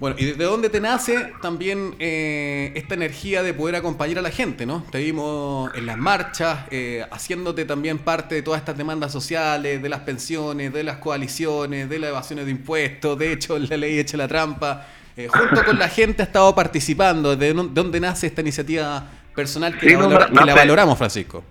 Bueno, 0.00 0.16
¿y 0.18 0.32
de 0.32 0.44
dónde 0.44 0.68
te 0.68 0.80
nace 0.80 1.30
también 1.40 1.94
eh, 2.00 2.72
esta 2.74 2.94
energía 2.94 3.44
de 3.44 3.54
poder 3.54 3.76
acompañar 3.76 4.18
a 4.18 4.22
la 4.22 4.30
gente, 4.30 4.66
no? 4.66 4.82
Te 4.90 4.98
vimos 4.98 5.70
en 5.76 5.86
las 5.86 5.96
marchas, 5.96 6.66
eh, 6.72 7.04
haciéndote 7.12 7.66
también 7.66 7.98
parte 7.98 8.34
de 8.34 8.42
todas 8.42 8.58
estas 8.58 8.76
demandas 8.76 9.12
sociales, 9.12 9.80
de 9.80 9.88
las 9.88 10.00
pensiones, 10.00 10.72
de 10.72 10.82
las 10.82 10.96
coaliciones, 10.96 11.88
de 11.88 11.98
las 12.00 12.10
evasiones 12.10 12.46
de 12.46 12.50
impuestos, 12.50 13.16
de 13.16 13.32
hecho, 13.32 13.56
la 13.60 13.76
ley 13.76 14.00
echa 14.00 14.16
la 14.16 14.26
trampa. 14.26 14.88
Eh, 15.16 15.28
junto 15.28 15.64
con 15.64 15.78
la 15.78 15.88
gente 15.88 16.22
ha 16.22 16.24
estado 16.24 16.52
participando. 16.52 17.36
¿De 17.36 17.52
dónde- 17.52 17.74
de 17.74 17.80
dónde 17.82 18.00
nace 18.00 18.26
esta 18.26 18.40
iniciativa 18.40 19.06
personal 19.36 19.78
que, 19.78 19.86
Sí, 19.90 19.94
la, 19.94 20.00
no, 20.00 20.08
valora- 20.08 20.26
que 20.28 20.44
la 20.46 20.54
valoramos, 20.56 20.98
Francisco? 20.98 21.44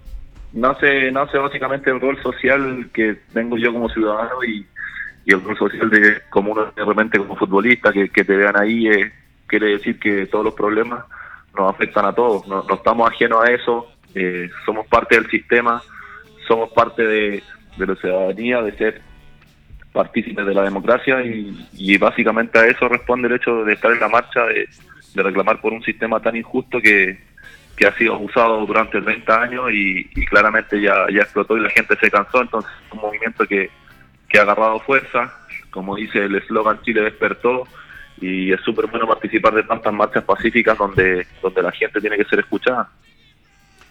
Nace, 0.52 1.10
nace 1.14 1.38
básicamente 1.38 1.90
el 1.92 2.02
rol 2.02 2.22
social 2.22 2.90
que 2.94 3.16
tengo 3.34 3.58
yo 3.58 3.72
como 3.72 3.88
ciudadano 3.90 4.44
y, 4.44 4.66
y 5.30 5.34
el 5.34 5.44
rol 5.44 5.56
social 5.58 5.90
de 5.92 6.22
como 6.32 6.54
uno 6.54 6.72
de 6.76 6.84
repente 6.84 7.20
como 7.20 7.36
futbolista, 7.36 7.94
que, 7.94 8.08
te 8.08 8.36
vean 8.36 8.58
ahí, 8.58 8.88
eh, 8.88 9.12
quiere 9.46 9.68
decir 9.68 10.00
que 10.00 10.26
todos 10.26 10.44
los 10.44 10.56
problemas 10.56 11.06
nos 11.56 11.70
afectan 11.70 12.06
a 12.06 12.14
todos, 12.14 12.48
no, 12.48 12.66
estamos 12.74 13.08
ajenos 13.08 13.44
a 13.44 13.52
eso, 13.52 13.88
eh, 14.16 14.50
somos 14.66 14.88
parte 14.88 15.16
del 15.16 15.30
sistema, 15.30 15.84
somos 16.48 16.72
parte 16.72 17.06
de, 17.06 17.44
de 17.78 17.86
la 17.86 17.96
ciudadanía, 17.96 18.64
de 18.64 18.72
ser 18.76 19.02
partícipes 19.94 20.48
de 20.48 20.54
la 20.56 20.64
democracia 20.64 21.22
y, 21.24 21.98
básicamente 22.00 22.58
a 22.58 22.66
eso 22.66 22.88
responde 22.88 23.28
el 23.28 23.36
hecho 23.36 23.64
de 23.64 23.74
estar 23.74 23.92
en 23.92 24.00
la 24.00 24.08
marcha, 24.08 24.46
de, 24.46 24.68
de 25.14 25.24
reclamar 25.24 25.62
por 25.62 25.74
un 25.74 25.84
sistema 25.84 26.20
tan 26.20 26.38
injusto 26.38 26.82
que, 26.82 27.20
que 27.78 27.86
ha 27.86 27.96
sido 27.98 28.16
abusado 28.16 28.66
durante 28.66 29.00
30 29.00 29.42
años 29.44 29.72
y, 29.72 30.10
y 30.16 30.26
claramente 30.26 30.82
ya, 30.82 31.06
ya 31.14 31.22
explotó 31.22 31.56
y 31.56 31.62
la 31.62 31.70
gente 31.70 31.96
se 31.98 32.10
cansó, 32.10 32.42
entonces 32.42 32.72
es 32.88 32.94
un 32.94 33.02
movimiento 33.02 33.46
que, 33.46 33.70
que 34.30 34.40
ha 34.40 34.44
agarrado 34.44 34.80
fuerza, 34.80 35.34
como 35.72 35.96
dice 35.96 36.26
el 36.26 36.36
eslogan 36.36 36.82
Chile 36.84 37.02
despertó 37.02 37.68
y 38.22 38.52
es 38.52 38.62
súper 38.62 38.88
bueno 38.88 39.08
participar 39.08 39.54
de 39.54 39.64
tantas 39.64 39.94
marchas 39.94 40.24
pacíficas 40.24 40.78
donde, 40.78 41.26
donde 41.42 41.62
la 41.64 41.72
gente 41.72 42.00
tiene 42.00 42.18
que 42.18 42.26
ser 42.26 42.40
escuchada. 42.40 42.90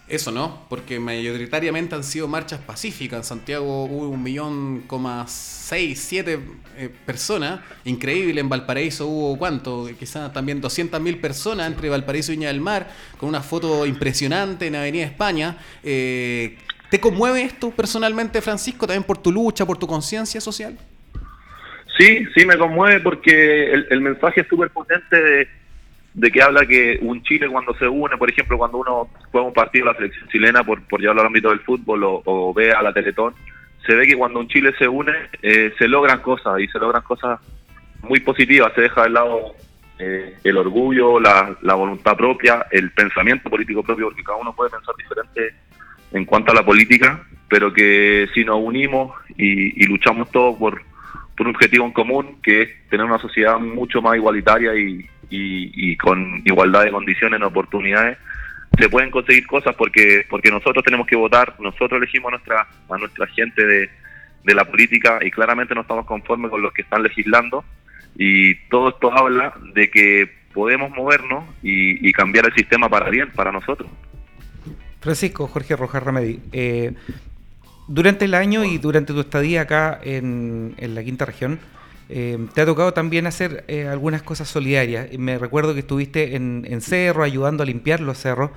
Eso 0.09 0.31
no, 0.31 0.65
porque 0.69 0.99
mayoritariamente 0.99 1.93
han 1.93 2.03
sido 2.03 2.27
marchas 2.27 2.59
pacíficas. 2.59 3.19
En 3.19 3.23
Santiago 3.23 3.85
hubo 3.85 4.09
un 4.09 4.23
millón 4.23 4.83
seis, 5.27 5.99
siete 5.99 6.39
eh, 6.77 6.89
personas. 7.05 7.59
Increíble, 7.85 8.41
en 8.41 8.49
Valparaíso 8.49 9.05
hubo 9.05 9.37
cuánto, 9.37 9.87
quizás 9.99 10.33
también 10.33 10.61
200 10.61 10.99
mil 10.99 11.19
personas 11.19 11.67
entre 11.67 11.89
Valparaíso 11.89 12.31
y 12.31 12.37
Viña 12.37 12.47
del 12.47 12.59
Mar, 12.59 12.89
con 13.19 13.29
una 13.29 13.41
foto 13.41 13.85
impresionante 13.85 14.65
en 14.65 14.77
Avenida 14.77 15.05
España. 15.05 15.57
Eh, 15.83 16.57
¿Te 16.89 16.99
conmueve 16.99 17.43
esto 17.43 17.69
personalmente, 17.71 18.41
Francisco, 18.41 18.87
también 18.87 19.03
por 19.03 19.17
tu 19.17 19.31
lucha, 19.31 19.65
por 19.65 19.77
tu 19.77 19.85
conciencia 19.85 20.41
social? 20.41 20.77
Sí, 21.97 22.25
sí 22.35 22.45
me 22.45 22.57
conmueve 22.57 22.99
porque 23.01 23.71
el, 23.71 24.01
mensaje 24.01 24.41
es 24.41 24.47
súper 24.47 24.71
potente 24.71 25.47
de, 26.13 26.31
que 26.31 26.41
habla 26.41 26.65
que 26.65 26.97
un 27.01 27.21
Chile 27.23 27.47
cuando 27.47 27.75
se 27.75 27.87
une, 27.87 28.17
por 28.17 28.29
ejemplo, 28.29 28.57
cuando 28.57 28.77
uno 28.79 29.09
juega 29.31 29.47
un 29.47 29.53
partido 29.53 29.85
de 29.85 29.91
la 29.91 29.97
selección 29.97 30.29
chilena, 30.29 30.63
por, 30.63 30.81
llevarlo 30.99 31.21
al 31.21 31.27
ámbito 31.27 31.49
del 31.49 31.59
fútbol 31.59 32.03
o, 32.03 32.21
o 32.25 32.53
ve 32.53 32.71
a 32.71 32.81
la 32.81 32.93
Teletón, 32.93 33.35
se 33.85 33.93
ve 33.93 34.07
que 34.07 34.15
cuando 34.15 34.39
un 34.39 34.47
Chile 34.47 34.73
se 34.79 34.87
une, 34.87 35.13
eh, 35.43 35.73
se 35.77 35.87
logran 35.87 36.21
cosas 36.21 36.59
y 36.59 36.67
se 36.67 36.79
logran 36.79 37.03
cosas 37.03 37.39
muy 38.01 38.19
positivas, 38.21 38.73
se 38.73 38.81
deja 38.81 39.03
de 39.03 39.09
lado 39.09 39.55
eh, 39.99 40.37
el 40.43 40.57
orgullo, 40.57 41.19
la 41.19 41.73
voluntad 41.75 42.15
propia, 42.15 42.65
el 42.71 42.91
pensamiento 42.91 43.49
político 43.49 43.83
propio, 43.83 44.07
porque 44.07 44.23
cada 44.23 44.37
uno 44.39 44.55
puede 44.55 44.71
pensar 44.71 44.95
diferente 44.95 45.53
en 46.11 46.25
cuanto 46.25 46.51
a 46.51 46.55
la 46.55 46.65
política, 46.65 47.23
pero 47.47 47.73
que 47.73 48.27
si 48.33 48.45
nos 48.45 48.59
unimos 48.61 49.15
y, 49.37 49.85
luchamos 49.85 50.29
todos 50.31 50.57
por, 50.57 50.81
un 51.39 51.47
objetivo 51.47 51.85
en 51.85 51.93
común, 51.93 52.37
que 52.43 52.63
es 52.63 52.89
tener 52.89 53.05
una 53.05 53.17
sociedad 53.17 53.57
mucho 53.59 54.01
más 54.01 54.17
igualitaria 54.17 54.71
y, 54.75 55.97
con 55.97 56.41
igualdad 56.43 56.83
de 56.83 56.91
condiciones 56.91 57.41
oportunidades, 57.41 58.17
se 58.77 58.89
pueden 58.89 59.09
conseguir 59.09 59.47
cosas 59.47 59.75
porque 59.75 60.25
porque 60.29 60.51
nosotros 60.51 60.83
tenemos 60.83 61.07
que 61.07 61.15
votar, 61.15 61.55
nosotros 61.59 61.93
elegimos 61.93 62.29
a 62.29 62.31
nuestra 62.31 62.67
a 62.89 62.97
nuestra 62.97 63.25
gente 63.27 63.65
de, 63.65 63.89
de 64.43 64.53
la 64.53 64.65
política 64.65 65.19
y 65.21 65.31
claramente 65.31 65.75
no 65.75 65.81
estamos 65.81 66.05
conformes 66.05 66.51
con 66.51 66.61
los 66.61 66.73
que 66.73 66.81
están 66.83 67.03
legislando 67.03 67.63
y 68.15 68.55
todo 68.69 68.89
esto 68.89 69.11
habla 69.11 69.53
de 69.73 69.89
que 69.89 70.29
podemos 70.53 70.91
movernos 70.91 71.45
y, 71.63 72.07
y 72.07 72.11
cambiar 72.11 72.45
el 72.45 72.53
sistema 72.53 72.89
para 72.89 73.09
bien, 73.09 73.29
para 73.31 73.51
nosotros. 73.51 73.89
Francisco 74.99 75.47
Jorge 75.47 75.75
Rojas 75.75 76.03
Remedi, 76.03 76.39
eh, 76.51 76.93
Durante 77.87 78.25
el 78.25 78.35
año 78.35 78.63
y 78.65 78.77
durante 78.77 79.13
tu 79.13 79.19
estadía 79.19 79.61
acá 79.61 79.99
en, 80.03 80.75
la 80.77 81.03
quinta 81.03 81.25
región, 81.25 81.59
eh, 82.07 82.37
te 82.53 82.61
ha 82.61 82.65
tocado 82.65 82.93
también 82.93 83.25
hacer 83.25 83.63
eh, 83.67 83.87
algunas 83.87 84.21
cosas 84.21 84.47
solidarias. 84.47 85.07
Me 85.17 85.39
recuerdo 85.39 85.73
que 85.73 85.79
estuviste 85.79 86.35
en, 86.35 86.81
Cerro 86.81 87.23
ayudando 87.23 87.63
a 87.63 87.65
limpiar 87.65 87.99
los 87.99 88.19
cerros. 88.19 88.51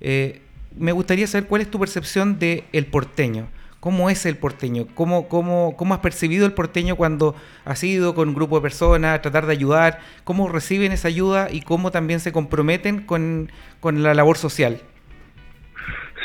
Me 0.00 0.92
gustaría 0.92 1.26
saber 1.26 1.48
cuál 1.48 1.60
es 1.60 1.70
tu 1.70 1.78
percepción 1.78 2.38
del 2.38 2.64
el 2.72 2.86
porteño. 2.86 3.48
¿Cómo 3.80 4.10
es 4.10 4.24
el 4.26 4.36
porteño? 4.36 4.86
¿Cómo, 4.94 5.28
cómo, 5.28 5.76
¿Cómo 5.76 5.94
has 5.94 6.00
percibido 6.00 6.46
el 6.46 6.52
porteño 6.52 6.96
cuando 6.96 7.34
has 7.64 7.84
ido 7.84 8.14
con 8.14 8.28
un 8.28 8.34
grupo 8.34 8.56
de 8.56 8.62
personas 8.62 9.18
a 9.18 9.22
tratar 9.22 9.46
de 9.46 9.52
ayudar? 9.52 10.00
¿Cómo 10.24 10.48
reciben 10.48 10.92
esa 10.92 11.08
ayuda 11.08 11.48
y 11.50 11.60
cómo 11.60 11.90
también 11.90 12.20
se 12.20 12.32
comprometen 12.32 13.02
con 13.02 13.50
la 13.82 14.14
labor 14.14 14.38
social? 14.38 14.80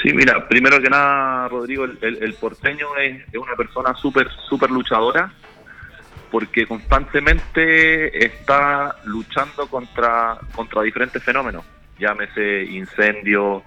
Sí, 0.04 0.12
mira, 0.14 0.50
primero 0.50 0.82
que 0.82 0.90
nada, 0.90 1.48
Rodrigo, 1.48 1.86
el, 1.86 2.34
porteño 2.34 2.88
es, 2.98 3.24
es 3.32 3.40
una 3.40 3.56
persona 3.56 3.96
súper, 3.96 4.28
súper 4.50 4.70
luchadora 4.70 5.32
porque 6.30 6.66
constantemente 6.68 8.26
está 8.26 8.98
luchando 9.06 9.66
contra, 9.68 10.38
contra 10.54 10.82
diferentes 10.82 11.24
fenómenos, 11.24 11.64
llámese 11.98 12.66
incendios, 12.66 13.64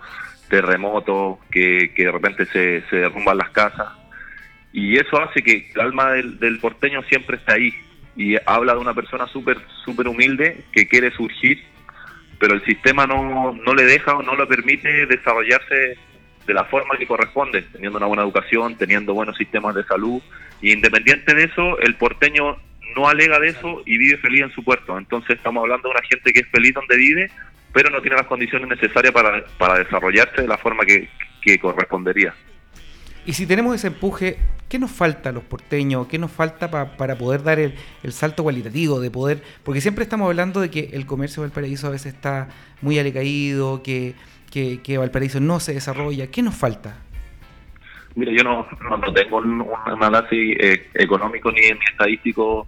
terremotos, 0.50 1.38
que, 1.50 1.94
que 1.94 2.04
de 2.04 2.12
repente 2.12 2.44
se, 2.46 2.82
se 2.90 2.96
derrumban 2.96 3.38
las 3.38 3.50
casas. 3.50 3.88
Y 4.74 4.98
eso 4.98 5.18
hace 5.22 5.42
que 5.42 5.70
el 5.74 5.80
alma 5.80 6.10
del, 6.10 6.38
del 6.38 6.58
porteño 6.58 7.02
siempre 7.04 7.36
esté 7.38 7.54
ahí. 7.54 7.74
Y 8.14 8.36
habla 8.44 8.74
de 8.74 8.80
una 8.80 8.94
persona 8.94 9.26
súper 9.28 9.58
súper 9.84 10.08
humilde 10.08 10.64
que 10.72 10.86
quiere 10.86 11.12
surgir, 11.12 11.62
pero 12.38 12.54
el 12.54 12.64
sistema 12.64 13.06
no, 13.06 13.54
no 13.54 13.74
le 13.74 13.84
deja 13.84 14.16
o 14.16 14.22
no 14.22 14.36
le 14.36 14.46
permite 14.46 15.06
desarrollarse 15.06 15.96
de 16.46 16.54
la 16.54 16.64
forma 16.64 16.96
que 16.96 17.06
corresponde, 17.06 17.62
teniendo 17.62 17.98
una 17.98 18.06
buena 18.06 18.22
educación, 18.22 18.76
teniendo 18.76 19.14
buenos 19.14 19.36
sistemas 19.36 19.74
de 19.74 19.84
salud. 19.84 20.22
Y 20.60 20.72
independiente 20.72 21.34
de 21.34 21.44
eso, 21.44 21.78
el 21.80 21.96
porteño 21.96 22.56
no 22.94 23.08
alega 23.08 23.38
de 23.38 23.48
eso 23.48 23.82
y 23.84 23.98
vive 23.98 24.18
feliz 24.18 24.42
en 24.42 24.52
su 24.52 24.64
puerto. 24.64 24.96
Entonces 24.96 25.36
estamos 25.36 25.62
hablando 25.62 25.88
de 25.88 25.94
una 25.94 26.08
gente 26.08 26.32
que 26.32 26.40
es 26.40 26.48
feliz 26.48 26.72
donde 26.74 26.96
vive, 26.96 27.30
pero 27.72 27.90
no 27.90 28.00
tiene 28.00 28.16
las 28.16 28.26
condiciones 28.26 28.68
necesarias 28.68 29.12
para, 29.12 29.44
para 29.58 29.78
desarrollarse 29.78 30.42
de 30.42 30.48
la 30.48 30.56
forma 30.56 30.84
que, 30.84 31.08
que 31.42 31.58
correspondería. 31.58 32.34
Y 33.26 33.32
si 33.32 33.46
tenemos 33.46 33.74
ese 33.74 33.88
empuje, 33.88 34.38
¿qué 34.68 34.78
nos 34.78 34.90
falta 34.92 35.30
a 35.30 35.32
los 35.32 35.42
porteños? 35.42 36.06
¿Qué 36.06 36.16
nos 36.18 36.30
falta 36.30 36.70
pa- 36.70 36.96
para 36.96 37.16
poder 37.16 37.42
dar 37.42 37.58
el, 37.58 37.74
el 38.04 38.12
salto 38.12 38.44
cualitativo? 38.44 39.00
De 39.00 39.10
poder, 39.10 39.42
porque 39.64 39.80
siempre 39.80 40.04
estamos 40.04 40.26
hablando 40.26 40.60
de 40.60 40.70
que 40.70 40.90
el 40.92 41.06
comercio 41.06 41.42
de 41.42 41.48
Valparaíso 41.48 41.88
a 41.88 41.90
veces 41.90 42.14
está 42.14 42.48
muy 42.82 42.98
alecaído, 42.98 43.82
que, 43.82 44.14
que, 44.52 44.80
que 44.80 44.96
Valparaíso 44.98 45.40
no 45.40 45.58
se 45.58 45.74
desarrolla. 45.74 46.28
¿Qué 46.28 46.40
nos 46.42 46.54
falta? 46.54 46.98
Mira, 48.14 48.32
yo 48.32 48.44
no, 48.44 48.66
no, 48.96 49.12
tengo 49.12 49.38
un, 49.38 49.60
un 49.60 50.02
análisis 50.04 50.56
eh, 50.60 50.86
económico 50.94 51.50
ni, 51.50 51.60
ni 51.62 51.84
estadístico 51.90 52.66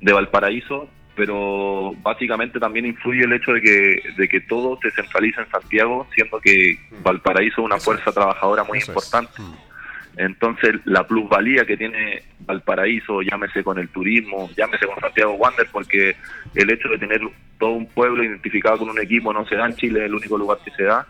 de 0.00 0.12
Valparaíso, 0.14 0.88
pero 1.14 1.92
básicamente 2.02 2.58
también 2.58 2.86
influye 2.86 3.24
el 3.24 3.32
hecho 3.34 3.52
de 3.52 3.60
que, 3.60 4.02
de 4.16 4.28
que 4.28 4.40
todo 4.40 4.78
se 4.80 4.90
centraliza 4.92 5.42
en 5.42 5.50
Santiago, 5.50 6.06
siendo 6.14 6.40
que 6.40 6.78
Valparaíso 7.02 7.60
es 7.60 7.66
una 7.66 7.78
fuerza 7.78 8.10
trabajadora 8.10 8.64
muy 8.64 8.78
Eso 8.78 8.92
importante. 8.92 9.32
Mm. 9.42 9.69
Entonces, 10.16 10.74
la 10.84 11.06
plusvalía 11.06 11.64
que 11.64 11.76
tiene 11.76 12.22
Valparaíso, 12.40 13.22
llámese 13.22 13.62
con 13.62 13.78
el 13.78 13.88
turismo, 13.88 14.50
llámese 14.56 14.86
con 14.86 15.00
Santiago 15.00 15.34
Wander, 15.34 15.68
porque 15.70 16.16
el 16.54 16.70
hecho 16.70 16.88
de 16.88 16.98
tener 16.98 17.20
todo 17.58 17.70
un 17.70 17.86
pueblo 17.86 18.24
identificado 18.24 18.78
con 18.78 18.90
un 18.90 19.00
equipo 19.00 19.32
no 19.32 19.46
se 19.46 19.56
da 19.56 19.66
en 19.66 19.76
Chile, 19.76 20.00
es 20.00 20.06
el 20.06 20.14
único 20.14 20.36
lugar 20.36 20.58
que 20.64 20.70
se 20.72 20.84
da. 20.84 21.06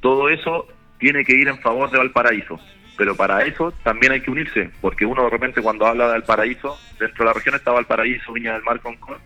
Todo 0.00 0.28
eso 0.28 0.68
tiene 0.98 1.24
que 1.24 1.34
ir 1.34 1.48
en 1.48 1.58
favor 1.58 1.90
de 1.90 1.98
Valparaíso. 1.98 2.60
Pero 2.96 3.16
para 3.16 3.42
eso 3.42 3.72
también 3.82 4.12
hay 4.12 4.20
que 4.20 4.30
unirse, 4.30 4.70
porque 4.80 5.06
uno 5.06 5.24
de 5.24 5.30
repente 5.30 5.62
cuando 5.62 5.86
habla 5.86 6.04
de 6.04 6.12
Valparaíso, 6.12 6.78
dentro 7.00 7.24
de 7.24 7.30
la 7.30 7.32
región 7.32 7.54
está 7.54 7.72
Valparaíso, 7.72 8.32
Viña 8.32 8.52
del 8.52 8.62
Mar, 8.62 8.80
Concón, 8.80 9.16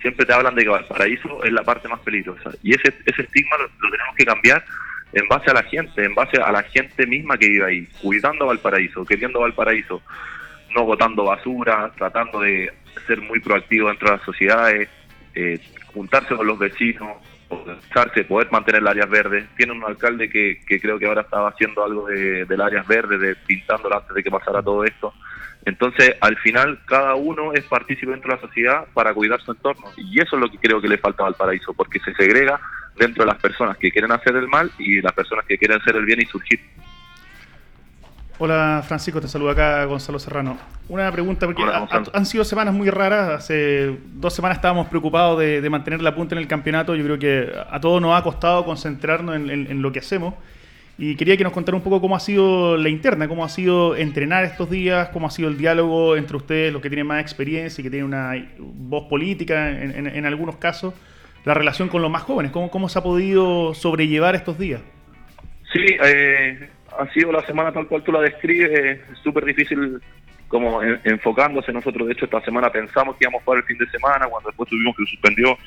siempre 0.00 0.24
te 0.24 0.32
hablan 0.32 0.54
de 0.54 0.62
que 0.62 0.68
Valparaíso 0.68 1.42
es 1.44 1.52
la 1.52 1.64
parte 1.64 1.88
más 1.88 2.00
peligrosa. 2.00 2.50
Y 2.62 2.74
ese, 2.74 2.94
ese 3.04 3.22
estigma 3.22 3.58
lo, 3.58 3.64
lo 3.64 3.90
tenemos 3.90 4.14
que 4.16 4.24
cambiar 4.24 4.64
en 5.16 5.26
base 5.28 5.50
a 5.50 5.54
la 5.54 5.62
gente, 5.62 6.04
en 6.04 6.14
base 6.14 6.36
a 6.36 6.52
la 6.52 6.62
gente 6.62 7.06
misma 7.06 7.38
que 7.38 7.48
vive 7.48 7.64
ahí, 7.64 7.88
cuidando 8.02 8.46
Valparaíso, 8.46 9.02
queriendo 9.06 9.40
Valparaíso, 9.40 10.02
no 10.74 10.84
botando 10.84 11.24
basura, 11.24 11.90
tratando 11.96 12.40
de 12.40 12.70
ser 13.06 13.22
muy 13.22 13.40
proactivo 13.40 13.88
dentro 13.88 14.10
de 14.10 14.16
las 14.18 14.26
sociedades, 14.26 14.90
eh, 15.34 15.58
juntarse 15.94 16.36
con 16.36 16.46
los 16.46 16.58
vecinos, 16.58 17.16
organizarse, 17.48 18.24
poder 18.24 18.52
mantener 18.52 18.82
las 18.82 18.90
áreas 18.90 19.08
verdes. 19.08 19.46
Tiene 19.56 19.72
un 19.72 19.84
alcalde 19.84 20.28
que, 20.28 20.60
que 20.66 20.78
creo 20.78 20.98
que 20.98 21.06
ahora 21.06 21.22
estaba 21.22 21.48
haciendo 21.48 21.82
algo 21.82 22.08
de, 22.08 22.44
de 22.44 22.56
las 22.58 22.66
áreas 22.66 22.86
verdes, 22.86 23.18
de 23.18 23.36
pintándolas 23.36 24.02
antes 24.02 24.16
de 24.16 24.22
que 24.22 24.30
pasara 24.30 24.62
todo 24.62 24.84
esto. 24.84 25.14
Entonces, 25.66 26.14
al 26.20 26.36
final, 26.38 26.78
cada 26.86 27.14
uno 27.16 27.52
es 27.52 27.64
partícipe 27.64 28.10
dentro 28.12 28.30
de 28.30 28.36
la 28.36 28.40
sociedad 28.40 28.84
para 28.94 29.12
cuidar 29.12 29.40
su 29.42 29.50
entorno. 29.52 29.86
Y 29.98 30.20
eso 30.20 30.36
es 30.36 30.40
lo 30.42 30.48
que 30.50 30.56
creo 30.58 30.80
que 30.80 30.88
le 30.88 30.96
falta 30.96 31.26
al 31.26 31.34
paraíso, 31.34 31.74
porque 31.74 31.98
se 32.00 32.14
segrega 32.14 32.58
dentro 32.96 33.24
de 33.24 33.32
las 33.32 33.40
personas 33.42 33.76
que 33.76 33.90
quieren 33.90 34.10
hacer 34.12 34.34
el 34.36 34.48
mal 34.48 34.70
y 34.78 35.02
las 35.02 35.12
personas 35.12 35.44
que 35.44 35.58
quieren 35.58 35.78
hacer 35.80 35.96
el 35.96 36.04
bien 36.06 36.20
y 36.22 36.24
surgir. 36.26 36.60
Hola 38.38 38.84
Francisco, 38.86 39.18
te 39.20 39.28
saluda 39.28 39.52
acá 39.52 39.84
Gonzalo 39.86 40.18
Serrano. 40.18 40.58
Una 40.88 41.10
pregunta, 41.10 41.46
porque 41.46 41.62
Hola, 41.62 41.88
ha- 41.90 42.02
han 42.18 42.26
sido 42.26 42.44
semanas 42.44 42.74
muy 42.74 42.90
raras. 42.90 43.30
Hace 43.30 43.96
dos 44.12 44.34
semanas 44.34 44.58
estábamos 44.58 44.88
preocupados 44.88 45.38
de, 45.40 45.62
de 45.62 45.70
mantener 45.70 46.02
la 46.02 46.14
punta 46.14 46.34
en 46.34 46.42
el 46.42 46.46
campeonato. 46.46 46.94
Yo 46.94 47.02
creo 47.04 47.18
que 47.18 47.50
a 47.70 47.80
todos 47.80 48.00
nos 48.02 48.18
ha 48.18 48.22
costado 48.22 48.64
concentrarnos 48.66 49.34
en, 49.36 49.48
en- 49.48 49.70
en 49.70 49.80
lo 49.82 49.90
que 49.90 50.00
hacemos. 50.00 50.34
Y 50.98 51.14
quería 51.16 51.36
que 51.36 51.44
nos 51.44 51.52
contara 51.52 51.76
un 51.76 51.82
poco 51.82 52.00
cómo 52.00 52.16
ha 52.16 52.20
sido 52.20 52.76
la 52.78 52.88
interna, 52.88 53.28
cómo 53.28 53.44
ha 53.44 53.50
sido 53.50 53.96
entrenar 53.96 54.44
estos 54.44 54.70
días, 54.70 55.10
cómo 55.10 55.26
ha 55.26 55.30
sido 55.30 55.48
el 55.48 55.58
diálogo 55.58 56.16
entre 56.16 56.36
ustedes, 56.36 56.72
los 56.72 56.80
que 56.80 56.88
tienen 56.88 57.06
más 57.06 57.20
experiencia 57.20 57.82
y 57.82 57.84
que 57.84 57.90
tienen 57.90 58.06
una 58.06 58.32
voz 58.58 59.04
política 59.04 59.70
en, 59.70 60.24
algunos 60.24 60.56
casos, 60.56 60.94
la 61.44 61.52
relación 61.52 61.88
con 61.88 62.00
los 62.00 62.10
más 62.10 62.22
jóvenes, 62.22 62.50
cómo, 62.50 62.70
cómo 62.70 62.88
se 62.88 62.98
ha 62.98 63.02
podido 63.02 63.74
sobrellevar 63.74 64.34
estos 64.36 64.58
días. 64.58 64.80
Sí, 65.70 65.84
eh, 66.02 66.70
ha 66.98 67.12
sido 67.12 67.30
la 67.30 67.44
semana 67.44 67.72
tal 67.72 67.86
cual 67.88 68.02
tú 68.02 68.12
la 68.12 68.22
describes, 68.22 68.70
es 68.72 69.18
súper 69.22 69.44
difícil 69.44 70.00
como 70.48 70.82
en- 70.82 71.00
enfocándose. 71.04 71.72
Nosotros, 71.72 72.06
de 72.06 72.12
hecho, 72.14 72.24
esta 72.26 72.40
semana 72.42 72.70
pensamos 72.70 73.16
que 73.16 73.24
íbamos 73.24 73.40
a 73.40 73.44
jugar 73.44 73.58
el 73.58 73.64
fin 73.64 73.78
de 73.78 73.90
semana, 73.90 74.26
cuando 74.26 74.48
después 74.50 74.68
tuvimos 74.70 74.94
que 74.96 75.02
lo 75.02 75.08
suspendió. 75.08 75.58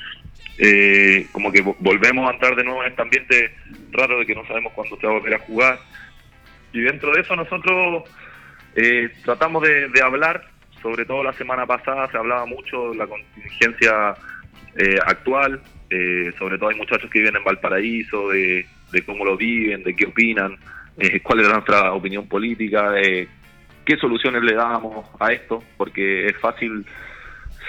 Eh, 0.58 1.26
como 1.32 1.50
que 1.50 1.64
vo- 1.64 1.76
volvemos 1.78 2.28
a 2.28 2.34
entrar 2.34 2.54
de 2.54 2.64
nuevo 2.64 2.82
en 2.82 2.90
este 2.90 3.02
ambiente 3.02 3.54
raro 3.92 4.18
de 4.18 4.26
que 4.26 4.34
no 4.34 4.46
sabemos 4.46 4.72
cuándo 4.74 4.96
se 4.98 5.06
va 5.06 5.12
a 5.14 5.16
volver 5.16 5.34
a 5.34 5.38
jugar. 5.40 5.78
Y 6.72 6.80
dentro 6.80 7.12
de 7.12 7.20
eso 7.22 7.34
nosotros 7.34 8.04
eh, 8.76 9.08
tratamos 9.24 9.62
de, 9.62 9.88
de 9.88 10.02
hablar, 10.02 10.44
sobre 10.82 11.04
todo 11.04 11.22
la 11.24 11.32
semana 11.32 11.66
pasada 11.66 12.08
se 12.10 12.16
hablaba 12.18 12.46
mucho 12.46 12.90
de 12.90 12.96
la 12.98 13.06
contingencia 13.06 14.14
eh, 14.76 14.98
actual, 15.06 15.60
eh, 15.90 16.32
sobre 16.38 16.58
todo 16.58 16.68
hay 16.70 16.76
muchachos 16.76 17.10
que 17.10 17.18
viven 17.20 17.36
en 17.36 17.44
Valparaíso, 17.44 18.28
de, 18.28 18.64
de 18.92 19.02
cómo 19.02 19.24
lo 19.24 19.36
viven, 19.36 19.82
de 19.82 19.96
qué 19.96 20.06
opinan, 20.06 20.56
eh, 20.98 21.20
cuál 21.20 21.40
es 21.40 21.48
nuestra 21.48 21.92
opinión 21.92 22.28
política, 22.28 22.92
eh, 23.00 23.26
qué 23.84 23.96
soluciones 23.96 24.42
le 24.42 24.54
damos 24.54 25.06
a 25.18 25.32
esto, 25.32 25.62
porque 25.76 26.26
es 26.26 26.36
fácil 26.38 26.84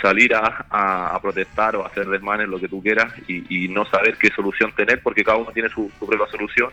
salir 0.02 0.34
a, 0.34 1.18
protestar 1.22 1.76
o 1.76 1.86
hacer 1.86 2.08
desmanes, 2.08 2.48
lo 2.48 2.60
que 2.60 2.68
tú 2.68 2.82
quieras, 2.82 3.14
y, 3.28 3.68
no 3.68 3.86
saber 3.86 4.18
qué 4.18 4.30
solución 4.30 4.74
tener, 4.76 5.02
porque 5.02 5.24
cada 5.24 5.38
uno 5.38 5.52
tiene 5.52 5.70
su, 5.70 5.90
propia 6.00 6.26
solución. 6.28 6.72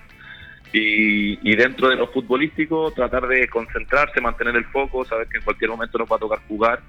Y, 0.72 1.57
dentro 1.57 1.89
de 1.89 1.97
lo 1.97 2.09
futbolístico, 2.09 2.91
tratar 2.93 3.26
de 3.26 3.49
concentrarse, 3.49 4.20
mantener 4.20 4.57
el 4.57 4.64
foco, 4.66 5.05
saber 5.05 5.28
que 5.28 5.39
en 5.39 5.45
cualquier 5.45 5.70
momento 5.70 5.99
nos 5.99 6.11
va 6.11 6.16
a 6.16 6.20
tocar 6.20 6.41
jugar. 6.49 6.80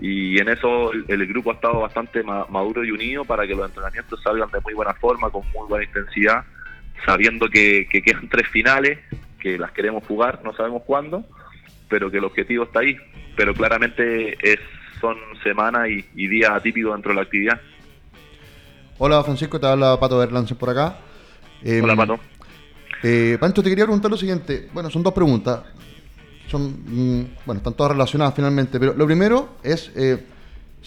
Y 0.00 0.38
en 0.38 0.48
eso 0.48 0.92
el, 0.92 1.06
el 1.08 1.26
grupo 1.26 1.50
ha 1.50 1.54
estado 1.54 1.80
bastante 1.80 2.22
ma- 2.22 2.46
maduro 2.50 2.84
y 2.84 2.90
unido 2.90 3.24
para 3.24 3.46
que 3.46 3.54
los 3.54 3.66
entrenamientos 3.66 4.20
salgan 4.22 4.50
de 4.50 4.60
muy 4.60 4.74
buena 4.74 4.92
forma, 4.94 5.30
con 5.30 5.42
muy 5.54 5.66
buena 5.68 5.86
intensidad, 5.86 6.44
sabiendo 7.06 7.48
que, 7.48 7.88
que 7.90 8.02
quedan 8.02 8.28
tres 8.28 8.46
finales, 8.48 8.98
que 9.40 9.56
las 9.58 9.72
queremos 9.72 10.04
jugar, 10.04 10.40
no 10.44 10.52
sabemos 10.54 10.82
cuándo, 10.84 11.24
pero 11.88 12.10
que 12.10 12.18
el 12.18 12.24
objetivo 12.24 12.64
está 12.64 12.80
ahí. 12.80 12.96
Pero 13.36 13.54
claramente 13.54 14.36
es, 14.40 14.58
son 15.00 15.16
semanas 15.42 15.88
y, 15.88 16.04
y 16.14 16.28
días 16.28 16.50
atípicos 16.50 16.92
dentro 16.92 17.10
de 17.10 17.16
la 17.16 17.22
actividad. 17.22 17.60
Hola 18.98 19.22
Francisco, 19.22 19.60
te 19.60 19.66
habla 19.66 20.00
Pato 20.00 20.18
Berlance 20.18 20.54
por 20.54 20.70
acá. 20.70 20.98
Eh, 21.62 21.80
Hola, 21.82 21.96
Pato. 21.96 22.18
Eh, 23.02 23.36
Pancho, 23.38 23.62
te 23.62 23.68
quería 23.68 23.84
preguntar 23.84 24.10
lo 24.10 24.16
siguiente. 24.16 24.68
Bueno, 24.72 24.88
son 24.90 25.02
dos 25.02 25.12
preguntas. 25.12 25.64
Son, 26.48 26.62
mm, 26.62 27.26
bueno, 27.44 27.58
están 27.58 27.74
todas 27.74 27.92
relacionadas 27.92 28.34
finalmente. 28.34 28.80
Pero 28.80 28.94
lo 28.94 29.04
primero 29.06 29.56
es 29.62 29.92
eh, 29.96 30.24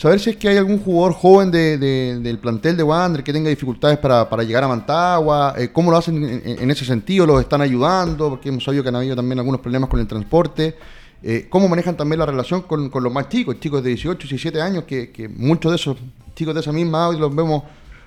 saber 0.02 0.18
si 0.22 0.30
es 0.30 0.38
que 0.38 0.48
hay 0.48 0.56
algún 0.56 0.80
jugador 0.80 1.14
joven 1.14 1.52
de- 1.52 1.78
de- 1.78 2.20
del 2.22 2.38
plantel 2.40 2.78
de 2.78 2.84
Wander 2.84 3.22
que 3.22 3.34
tenga 3.34 3.50
dificultades 3.50 3.98
para, 3.98 4.30
para 4.30 4.44
llegar 4.44 4.64
a 4.64 4.68
Mantagua. 4.70 5.54
eh, 5.58 5.70
¿Cómo 5.74 5.92
lo 5.92 5.98
hacen 5.98 6.24
en, 6.24 6.72
ese 6.72 6.86
sentido? 6.86 7.26
¿Los 7.26 7.42
están 7.42 7.60
ayudando? 7.62 8.30
Porque 8.30 8.48
hemos 8.48 8.64
sabido 8.64 8.82
que 8.82 8.88
han 8.90 8.96
habido 8.96 9.16
también 9.18 9.40
algunos 9.40 9.60
problemas 9.60 9.90
con 9.90 10.00
el 10.00 10.08
transporte. 10.08 10.78
Eh, 11.22 11.48
¿Cómo 11.50 11.68
manejan 11.68 11.98
también 11.98 12.20
la 12.20 12.26
relación 12.26 12.62
con, 12.62 12.90
con 12.90 13.04
los 13.04 13.12
más 13.12 13.28
chicos, 13.28 13.60
chicos 13.60 13.84
de 13.84 13.90
18, 13.90 14.20
17 14.26 14.62
años, 14.62 14.86
que, 14.86 15.12
que 15.12 15.28
muchos 15.28 15.70
de 15.70 15.76
esos 15.76 15.98
chicos 16.34 16.54
de 16.54 16.62
esa 16.62 16.72
misma 16.72 17.10
edad 17.10 17.20
los 17.20 17.36
vemos 17.36 17.64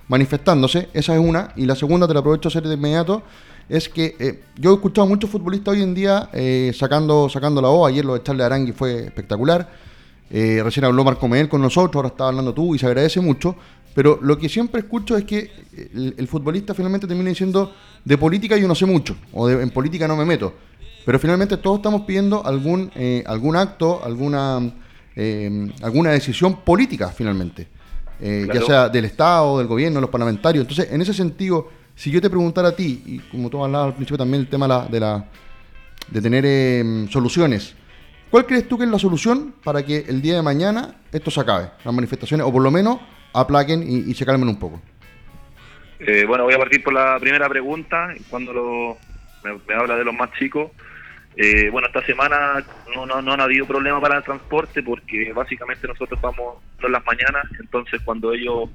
manifestándose? 0.09 0.89
Esa 0.95 1.13
es 1.15 1.21
una. 1.21 1.53
Y 1.57 1.67
la 1.67 1.75
segunda, 1.77 2.09
te 2.09 2.15
la 2.15 2.21
aprovecho 2.21 2.49
a 2.49 2.51
hacer 2.51 2.67
de 2.67 2.75
inmediato. 2.75 3.23
es 3.69 3.91
que 3.91 4.17
eh, 4.19 4.41
yo 4.59 4.71
he 4.71 4.75
escuchado 4.77 5.05
a 5.07 5.09
muchos 5.11 5.29
futbolistas 5.29 5.75
hoy 5.75 5.83
en 5.83 5.93
día 5.95 6.31
sacando, 6.73 7.29
sacando 7.29 7.61
la 7.61 7.69
voz. 7.69 7.91
Ayer 7.91 8.03
lo 8.03 8.15
de 8.15 8.23
Charles 8.23 8.47
Arangui 8.47 8.73
fue 8.73 9.05
espectacular. 9.05 9.92
Eh, 10.35 10.63
recién 10.65 10.85
habló 10.87 11.05
Marco 11.05 11.29
Mel 11.29 11.49
con 11.49 11.61
nosotros, 11.61 11.97
ahora 11.97 12.09
está 12.09 12.29
hablando 12.29 12.55
tú 12.55 12.75
y 12.75 12.79
se 12.79 12.87
agradece 12.87 13.21
mucho. 13.21 13.55
Pero 13.95 14.19
lo 14.23 14.39
que 14.39 14.49
siempre 14.49 14.81
escucho 14.81 15.15
es 15.19 15.25
que 15.25 15.51
el, 15.95 16.15
el 16.17 16.27
futbolista 16.27 16.73
finalmente 16.73 17.07
termina 17.07 17.29
diciendo 17.29 17.75
de 18.03 18.17
política 18.17 18.57
yo 18.57 18.67
no 18.67 18.75
sé 18.75 18.87
mucho, 18.87 19.15
o 19.35 19.47
de, 19.47 19.63
en 19.63 19.69
política 19.71 20.09
no 20.09 20.17
me 20.17 20.25
meto. 20.25 20.55
Pero 21.05 21.19
finalmente 21.19 21.59
todos 21.59 21.77
estamos 21.81 22.03
pidiendo 22.03 22.45
algún, 22.47 22.91
eh, 22.95 23.23
algún 23.27 23.55
acto, 23.57 24.03
alguna, 24.03 24.73
eh, 25.15 25.71
alguna 25.83 26.11
decisión 26.13 26.61
política 26.63 27.09
finalmente. 27.09 27.69
Eh, 28.21 28.45
Claro. 28.47 28.61
Ya 28.61 28.67
sea 28.67 28.89
del 28.89 29.05
Estado, 29.05 29.59
del 29.59 29.67
gobierno, 29.67 30.01
los 30.01 30.09
parlamentarios. 30.09 30.63
Entonces, 30.63 30.91
en 30.91 31.03
ese 31.03 31.13
sentido, 31.13 31.69
si 31.95 32.11
yo 32.11 32.21
te 32.23 32.31
preguntara 32.31 32.69
a 32.69 32.73
ti, 32.77 33.03
y 33.05 33.19
como 33.19 33.51
tú 33.51 33.63
hablabas 33.63 33.89
al 33.89 33.95
principio 33.95 34.17
también 34.17 34.43
el 34.43 34.49
tema 34.49 34.67
la- 34.69 34.87
de, 34.87 35.01
la, 35.01 35.25
de 36.09 36.21
tener 36.23 36.45
eh, 36.47 37.07
soluciones, 37.11 37.75
¿cuál 38.33 38.47
crees 38.47 38.67
tú 38.67 38.77
que 38.77 38.85
es 38.85 38.91
la 38.91 38.99
solución 38.99 39.55
para 39.63 39.85
que 39.85 39.99
el 40.09 40.21
día 40.21 40.35
de 40.35 40.43
mañana 40.43 40.97
esto 41.13 41.31
se 41.31 41.41
acabe? 41.41 41.71
Las 41.85 41.95
manifestaciones, 41.95 42.45
o 42.45 42.53
por 42.53 42.63
lo 42.63 42.73
menos 42.73 42.99
aplaquen 43.33 43.85
y, 43.87 44.13
se 44.15 44.27
calmen 44.27 44.49
un 44.49 44.59
poco. 44.59 44.83
Eh, 46.01 46.25
bueno, 46.27 46.43
voy 46.43 46.55
a 46.55 46.59
partir 46.59 46.83
por 46.83 46.93
la 46.93 47.17
primera 47.21 47.49
pregunta. 47.49 48.09
Cuando 48.29 48.53
lo, 48.53 48.99
me, 49.45 49.57
me 49.69 49.75
habla 49.75 49.97
de 49.97 50.05
los 50.05 50.15
más 50.15 50.33
chicos, 50.33 50.73
eh, 51.37 51.71
bueno, 51.71 51.87
esta 51.87 52.05
semana 52.05 52.65
no, 52.95 53.07
no, 53.07 53.23
no 53.23 53.33
han 53.33 53.41
habido 53.41 53.67
problema 53.67 54.01
para 54.01 54.19
el 54.19 54.25
transporte 54.25 54.83
porque 54.83 55.33
básicamente 55.33 55.87
nosotros 55.87 56.21
vamos 56.21 56.57
en 56.83 56.93
las 56.93 57.05
mañanas, 57.07 57.45
entonces 57.59 58.03
cuando 58.05 58.33
ellos 58.33 58.69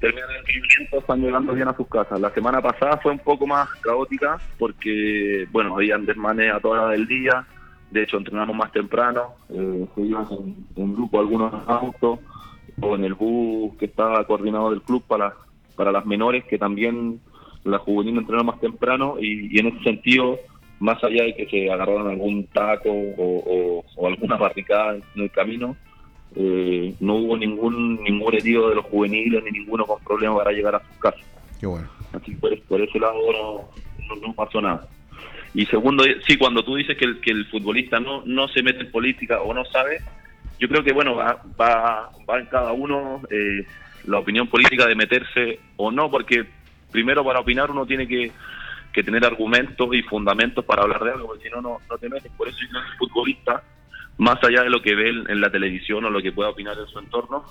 terminan 0.00 0.30
el 0.30 0.36
entrenamiento 0.38 0.98
están 0.98 1.20
llegando 1.20 1.52
bien 1.52 1.68
a 1.68 1.76
sus 1.76 1.86
casas. 1.86 2.18
La 2.18 2.30
semana 2.30 2.60
pasada 2.60 2.96
fue 2.96 3.12
un 3.12 3.18
poco 3.18 3.46
más 3.46 3.68
caótica 3.82 4.38
porque, 4.58 5.46
bueno, 5.52 5.76
habían 5.76 6.06
desmanes 6.06 6.52
a 6.52 6.60
toda 6.60 6.82
hora 6.82 6.92
del 6.92 7.06
día, 7.06 7.44
de 7.90 8.02
hecho 8.02 8.16
entrenamos 8.18 8.54
más 8.56 8.72
temprano, 8.72 9.34
eh, 9.48 9.86
se 9.94 10.00
iban 10.02 10.26
en, 10.30 10.66
en 10.76 10.94
grupo 10.94 11.18
algunos 11.20 11.52
autos 11.66 12.20
o 12.80 12.94
en 12.94 13.04
el 13.04 13.14
bus 13.14 13.76
que 13.78 13.86
estaba 13.86 14.24
coordinado 14.24 14.70
del 14.70 14.82
club 14.82 15.02
para, 15.06 15.34
para 15.76 15.92
las 15.92 16.06
menores, 16.06 16.44
que 16.44 16.56
también 16.58 17.20
la 17.64 17.78
juvenil 17.78 18.16
entrenó 18.18 18.44
más 18.44 18.60
temprano 18.60 19.16
y, 19.20 19.54
y 19.54 19.58
en 19.60 19.66
ese 19.68 19.82
sentido, 19.82 20.38
más 20.78 21.02
allá 21.04 21.24
de 21.24 21.34
que 21.34 21.46
se 21.46 21.70
agarraran 21.70 22.06
algún 22.08 22.46
taco 22.46 22.88
o, 22.90 23.38
o- 23.78 23.84
o 23.96 24.06
alguna 24.06 24.36
barricada 24.36 24.94
en 24.94 25.02
el 25.22 25.30
camino, 25.30 25.76
eh, 26.36 26.94
no 27.00 27.16
hubo 27.16 27.36
ningún 27.36 28.02
ningún 28.04 28.32
herido 28.34 28.68
de 28.68 28.76
los 28.76 28.84
juveniles 28.86 29.42
ni 29.44 29.50
ninguno 29.58 29.84
con 29.84 30.02
problema 30.04 30.36
para 30.36 30.52
llegar 30.52 30.76
a 30.76 30.80
sus 30.80 30.96
casas. 30.98 31.20
Qué 31.58 31.66
bueno. 31.66 31.88
Así 32.12 32.32
por, 32.36 32.58
por 32.62 32.80
ese 32.80 32.98
lado 33.00 33.14
no, 33.32 34.14
no, 34.16 34.28
no 34.28 34.32
pasó 34.34 34.60
nada. 34.60 34.86
Y 35.54 35.66
segundo, 35.66 36.04
sí, 36.26 36.36
cuando 36.36 36.62
tú 36.64 36.76
dices 36.76 36.96
que 36.96 37.04
el, 37.04 37.20
que 37.20 37.30
el 37.30 37.46
futbolista 37.46 37.98
no, 37.98 38.22
no 38.24 38.48
se 38.48 38.62
mete 38.62 38.80
en 38.80 38.90
política 38.90 39.40
o 39.40 39.52
no 39.52 39.64
sabe, 39.64 40.00
yo 40.58 40.68
creo 40.68 40.84
que 40.84 40.92
bueno, 40.92 41.16
va, 41.16 41.42
va, 41.60 42.10
va 42.28 42.38
en 42.38 42.46
cada 42.46 42.72
uno 42.72 43.22
eh, 43.30 43.66
la 44.04 44.18
opinión 44.18 44.46
política 44.46 44.86
de 44.86 44.94
meterse 44.94 45.60
o 45.76 45.90
no, 45.90 46.10
porque 46.10 46.44
primero 46.92 47.24
para 47.24 47.40
opinar 47.40 47.70
uno 47.70 47.86
tiene 47.86 48.06
que, 48.06 48.30
que 48.92 49.02
tener 49.02 49.24
argumentos 49.24 49.88
y 49.92 50.02
fundamentos 50.02 50.64
para 50.64 50.82
hablar 50.82 51.02
de 51.02 51.12
algo, 51.12 51.28
porque 51.28 51.48
si 51.48 51.50
no, 51.50 51.60
no, 51.60 51.98
te 51.98 52.08
metes. 52.08 52.30
Por 52.32 52.48
eso 52.48 52.58
yo 52.60 52.68
creo 52.70 52.82
que 52.82 52.90
el 52.90 52.98
futbolista, 52.98 53.62
más 54.18 54.42
allá 54.44 54.62
de 54.62 54.70
lo 54.70 54.82
que 54.82 54.94
ve 54.94 55.10
en, 55.10 55.30
en 55.30 55.40
la 55.40 55.50
televisión 55.50 56.04
o 56.04 56.10
lo 56.10 56.22
que 56.22 56.32
pueda 56.32 56.50
opinar 56.50 56.76
en 56.78 56.86
su 56.86 56.98
entorno, 56.98 57.44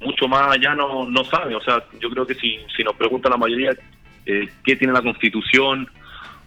mucho 0.00 0.28
más 0.28 0.52
allá 0.52 0.74
no, 0.74 1.08
no 1.08 1.24
sabe. 1.24 1.54
O 1.54 1.60
sea, 1.60 1.82
yo 2.00 2.10
creo 2.10 2.26
que 2.26 2.34
si, 2.34 2.58
si 2.76 2.84
nos 2.84 2.94
pregunta 2.96 3.28
la 3.28 3.36
mayoría 3.36 3.72
eh, 4.26 4.48
qué 4.64 4.76
tiene 4.76 4.92
la 4.92 5.02
Constitución 5.02 5.88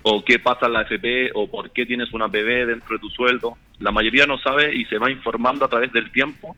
o 0.04 0.24
qué 0.24 0.40
pasa 0.40 0.66
en 0.66 0.74
la 0.74 0.82
FP 0.82 1.32
o 1.34 1.50
por 1.50 1.72
qué 1.72 1.86
tienes 1.86 2.12
una 2.14 2.28
PB 2.28 2.68
dentro 2.68 2.96
de 2.96 3.00
tu 3.00 3.10
sueldo, 3.10 3.58
la 3.80 3.92
mayoría 3.92 4.26
no 4.26 4.38
sabe 4.40 4.74
y 4.76 4.86
se 4.86 4.98
va 4.98 5.12
informando 5.12 5.66
a 5.66 5.70
través 5.70 5.92
del 5.92 6.12
tiempo, 6.12 6.56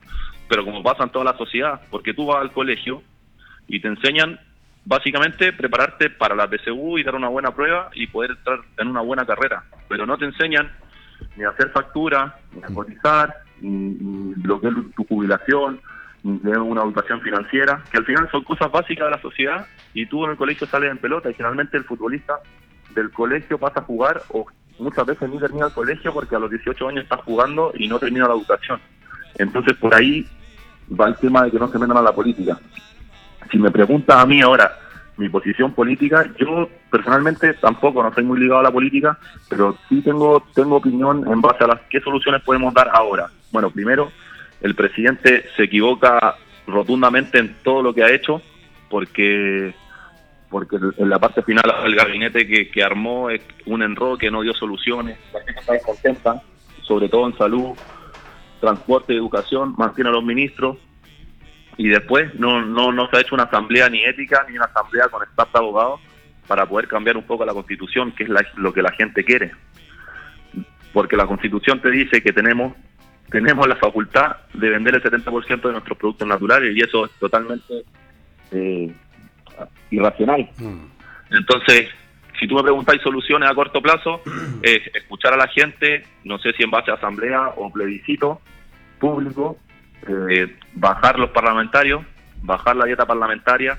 pero 0.48 0.64
como 0.64 0.82
pasa 0.82 1.04
en 1.04 1.10
toda 1.10 1.24
la 1.24 1.36
sociedad, 1.36 1.80
porque 1.90 2.14
tú 2.14 2.26
vas 2.26 2.40
al 2.40 2.52
colegio 2.52 3.02
y 3.66 3.80
te 3.80 3.88
enseñan 3.88 4.38
básicamente 4.84 5.52
prepararte 5.52 6.10
para 6.10 6.34
la 6.34 6.48
PSU 6.48 6.98
y 6.98 7.02
dar 7.02 7.14
una 7.14 7.28
buena 7.28 7.54
prueba 7.54 7.90
y 7.94 8.06
poder 8.06 8.32
entrar 8.32 8.60
en 8.78 8.88
una 8.88 9.00
buena 9.00 9.24
carrera, 9.24 9.64
pero 9.88 10.06
no 10.06 10.18
te 10.18 10.26
enseñan 10.26 10.70
ni 11.36 11.44
a 11.44 11.50
hacer 11.50 11.70
factura, 11.70 12.38
ni 12.52 12.62
a 12.62 12.74
cotizar, 12.74 13.34
ni, 13.60 14.34
lo 14.42 14.60
tu 14.60 15.04
jubilación, 15.04 15.80
ni 16.22 16.38
tener 16.38 16.58
una 16.58 16.82
educación 16.82 17.20
financiera, 17.20 17.82
que 17.90 17.98
al 17.98 18.04
final 18.04 18.28
son 18.30 18.44
cosas 18.44 18.70
básicas 18.70 19.06
de 19.06 19.10
la 19.10 19.22
sociedad 19.22 19.66
y 19.94 20.06
tú 20.06 20.24
en 20.24 20.32
el 20.32 20.36
colegio 20.36 20.66
sales 20.66 20.90
en 20.90 20.98
pelota 20.98 21.30
y 21.30 21.34
generalmente 21.34 21.76
el 21.76 21.84
futbolista 21.84 22.40
del 22.94 23.10
colegio 23.10 23.58
pasa 23.58 23.80
a 23.80 23.84
jugar 23.84 24.22
o 24.30 24.46
muchas 24.78 25.06
veces 25.06 25.28
ni 25.28 25.38
termina 25.38 25.66
el 25.66 25.72
colegio 25.72 26.12
porque 26.12 26.36
a 26.36 26.38
los 26.38 26.50
18 26.50 26.88
años 26.88 27.04
está 27.04 27.16
jugando 27.18 27.72
y 27.76 27.88
no 27.88 27.98
termina 27.98 28.28
la 28.28 28.34
educación. 28.34 28.80
Entonces 29.36 29.76
por 29.76 29.94
ahí 29.94 30.26
va 30.88 31.08
el 31.08 31.16
tema 31.16 31.44
de 31.44 31.50
que 31.50 31.58
no 31.58 31.68
se 31.68 31.78
metan 31.78 31.96
a 31.96 32.02
la 32.02 32.14
política. 32.14 32.58
Si 33.50 33.58
me 33.58 33.70
preguntas 33.70 34.16
a 34.16 34.26
mí 34.26 34.40
ahora 34.40 34.78
mi 35.16 35.28
posición 35.28 35.72
política, 35.72 36.26
yo 36.38 36.68
personalmente 36.90 37.54
tampoco 37.54 38.02
no 38.02 38.12
soy 38.12 38.24
muy 38.24 38.40
ligado 38.40 38.60
a 38.60 38.64
la 38.64 38.72
política, 38.72 39.16
pero 39.48 39.76
sí 39.88 40.02
tengo 40.02 40.44
tengo 40.54 40.76
opinión 40.76 41.24
en 41.30 41.40
base 41.40 41.62
a 41.62 41.68
las 41.68 41.80
qué 41.88 42.00
soluciones 42.00 42.42
podemos 42.42 42.74
dar 42.74 42.90
ahora. 42.92 43.30
Bueno, 43.52 43.70
primero, 43.70 44.10
el 44.60 44.74
presidente 44.74 45.44
se 45.56 45.64
equivoca 45.64 46.36
rotundamente 46.66 47.38
en 47.38 47.54
todo 47.62 47.82
lo 47.82 47.94
que 47.94 48.02
ha 48.02 48.10
hecho, 48.10 48.42
porque 48.90 49.74
porque 50.54 50.76
en 50.76 51.10
la 51.10 51.18
parte 51.18 51.42
final 51.42 51.64
el 51.84 51.96
gabinete 51.96 52.46
que, 52.46 52.70
que 52.70 52.84
armó 52.84 53.28
es 53.28 53.42
un 53.66 53.82
enroque, 53.82 54.30
no 54.30 54.42
dio 54.42 54.52
soluciones, 54.54 55.18
la 55.32 55.40
gente 55.40 55.58
está 55.58 55.72
descontenta, 55.72 56.42
sobre 56.84 57.08
todo 57.08 57.26
en 57.26 57.36
salud, 57.36 57.70
transporte, 58.60 59.16
educación, 59.16 59.74
mantiene 59.76 60.10
a 60.10 60.12
los 60.12 60.22
ministros 60.22 60.76
y 61.76 61.88
después 61.88 62.32
no, 62.36 62.64
no, 62.64 62.92
no 62.92 63.08
se 63.08 63.16
ha 63.16 63.20
hecho 63.22 63.34
una 63.34 63.42
asamblea 63.50 63.88
ni 63.88 64.04
ética 64.04 64.46
ni 64.48 64.54
una 64.56 64.66
asamblea 64.66 65.08
con 65.08 65.24
staff 65.24 65.56
abogados 65.56 65.98
para 66.46 66.66
poder 66.66 66.86
cambiar 66.86 67.16
un 67.16 67.24
poco 67.24 67.44
la 67.44 67.52
constitución, 67.52 68.12
que 68.12 68.22
es 68.22 68.28
la- 68.28 68.46
lo 68.54 68.72
que 68.72 68.80
la 68.82 68.92
gente 68.92 69.24
quiere. 69.24 69.50
Porque 70.92 71.16
la 71.16 71.26
constitución 71.26 71.80
te 71.80 71.90
dice 71.90 72.22
que 72.22 72.32
tenemos 72.32 72.74
tenemos 73.28 73.66
la 73.66 73.74
facultad 73.74 74.36
de 74.52 74.70
vender 74.70 74.94
el 74.94 75.02
70% 75.02 75.62
de 75.66 75.72
nuestros 75.72 75.98
productos 75.98 76.28
naturales 76.28 76.76
y 76.76 76.80
eso 76.80 77.06
es 77.06 77.10
totalmente 77.18 77.82
eh, 78.52 78.94
irracional. 79.90 80.48
Entonces, 81.30 81.88
si 82.38 82.48
tú 82.48 82.56
me 82.56 82.62
preguntáis 82.62 83.00
soluciones 83.02 83.50
a 83.50 83.54
corto 83.54 83.80
plazo, 83.80 84.20
es 84.62 84.80
escuchar 84.94 85.34
a 85.34 85.36
la 85.36 85.48
gente, 85.48 86.04
no 86.24 86.38
sé 86.38 86.52
si 86.52 86.62
en 86.62 86.70
base 86.70 86.90
a 86.90 86.94
asamblea 86.94 87.52
o 87.56 87.72
plebiscito 87.72 88.40
público, 88.98 89.58
eh, 90.08 90.56
bajar 90.74 91.18
los 91.18 91.30
parlamentarios, 91.30 92.02
bajar 92.42 92.76
la 92.76 92.86
dieta 92.86 93.06
parlamentaria, 93.06 93.78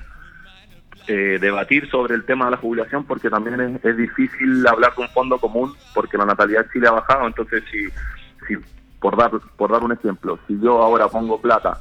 eh, 1.08 1.38
debatir 1.40 1.88
sobre 1.90 2.14
el 2.14 2.24
tema 2.24 2.46
de 2.46 2.52
la 2.52 2.56
jubilación, 2.56 3.04
porque 3.04 3.30
también 3.30 3.60
es, 3.60 3.84
es 3.84 3.96
difícil 3.96 4.66
hablar 4.66 4.94
de 4.96 5.02
un 5.02 5.08
fondo 5.10 5.38
común, 5.38 5.72
porque 5.94 6.18
la 6.18 6.24
natalidad 6.24 6.64
en 6.64 6.70
Chile 6.72 6.88
ha 6.88 6.92
bajado. 6.92 7.26
Entonces, 7.26 7.62
si, 7.70 7.88
si 8.48 8.56
por 9.00 9.16
dar 9.16 9.30
por 9.56 9.70
dar 9.70 9.84
un 9.84 9.92
ejemplo, 9.92 10.38
si 10.48 10.58
yo 10.60 10.82
ahora 10.82 11.06
pongo 11.08 11.40
plata 11.40 11.80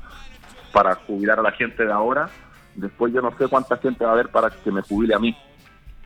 para 0.72 0.94
jubilar 0.96 1.40
a 1.40 1.44
la 1.44 1.52
gente 1.52 1.86
de 1.86 1.92
ahora, 1.92 2.30
después 2.76 3.14
yo 3.14 3.22
no 3.22 3.36
sé 3.38 3.48
cuánta 3.48 3.78
gente 3.78 4.04
va 4.04 4.12
a 4.12 4.14
haber 4.14 4.30
para 4.30 4.50
que 4.50 4.72
me 4.72 4.82
jubile 4.82 5.16
a 5.16 5.20
mí, 5.20 5.36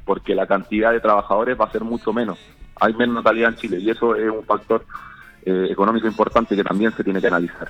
porque 0.06 0.36
la 0.36 0.48
cantidad 0.48 0.92
de 0.92 1.00
trabajadores 1.00 1.60
va 1.60 1.66
a 1.66 1.72
ser 1.72 1.84
mucho 1.84 2.14
menos. 2.14 2.40
Hay 2.80 2.94
menos 2.94 3.16
natalidad 3.16 3.50
en 3.52 3.56
Chile 3.58 3.78
y 3.80 3.90
eso 3.90 4.16
es 4.16 4.30
un 4.30 4.44
factor 4.46 4.86
eh, 5.46 5.68
económico 5.70 6.08
importante 6.08 6.56
que 6.56 6.64
también 6.64 6.92
se 6.94 7.04
tiene 7.04 7.22
que 7.22 7.28
analizar. 7.28 7.70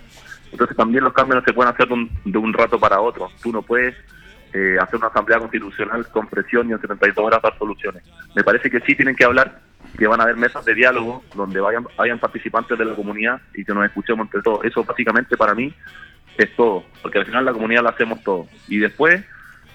Entonces 0.52 0.76
también 0.76 1.04
los 1.04 1.14
cambios 1.14 1.38
no 1.42 1.46
se 1.46 1.54
pueden 1.54 1.74
hacer 1.74 1.88
de 1.88 1.94
un, 1.94 2.10
de 2.26 2.38
un 2.38 2.54
rato 2.54 2.80
para 2.80 3.02
otro. 3.02 3.30
Tú 3.42 3.52
no 3.52 3.62
puedes 3.62 3.96
eh, 4.54 4.78
hacer 4.82 4.96
una 4.96 5.08
asamblea 5.08 5.40
constitucional 5.40 6.08
con 6.08 6.28
presión 6.28 6.70
y 6.70 6.74
en 6.74 6.82
72 6.82 7.26
horas 7.26 7.42
dar 7.42 7.58
soluciones. 7.58 8.04
Me 8.36 8.44
parece 8.44 8.70
que 8.70 8.80
sí 8.82 8.96
tienen 8.96 9.16
que 9.16 9.26
hablar, 9.26 9.62
que 9.98 10.08
van 10.08 10.20
a 10.20 10.24
haber 10.24 10.38
mesas 10.38 10.66
de 10.66 10.74
diálogo 10.74 11.24
donde 11.36 11.60
vayan, 11.60 11.86
vayan 11.96 12.18
participantes 12.18 12.78
de 12.78 12.86
la 12.86 12.96
comunidad 12.96 13.42
y 13.54 13.64
que 13.64 13.74
nos 13.74 13.86
escuchemos 13.86 14.26
entre 14.26 14.42
todos. 14.42 14.66
Eso 14.66 14.84
básicamente 14.84 15.38
para 15.38 15.54
mí 15.54 15.74
es 16.44 16.56
todo, 16.56 16.84
porque 17.02 17.20
al 17.20 17.26
final 17.26 17.46
la 17.46 17.54
comunidad 17.54 17.84
la 17.84 17.90
hacemos 17.90 18.24
todo. 18.24 18.48
Y 18.68 18.78
después, 18.78 19.24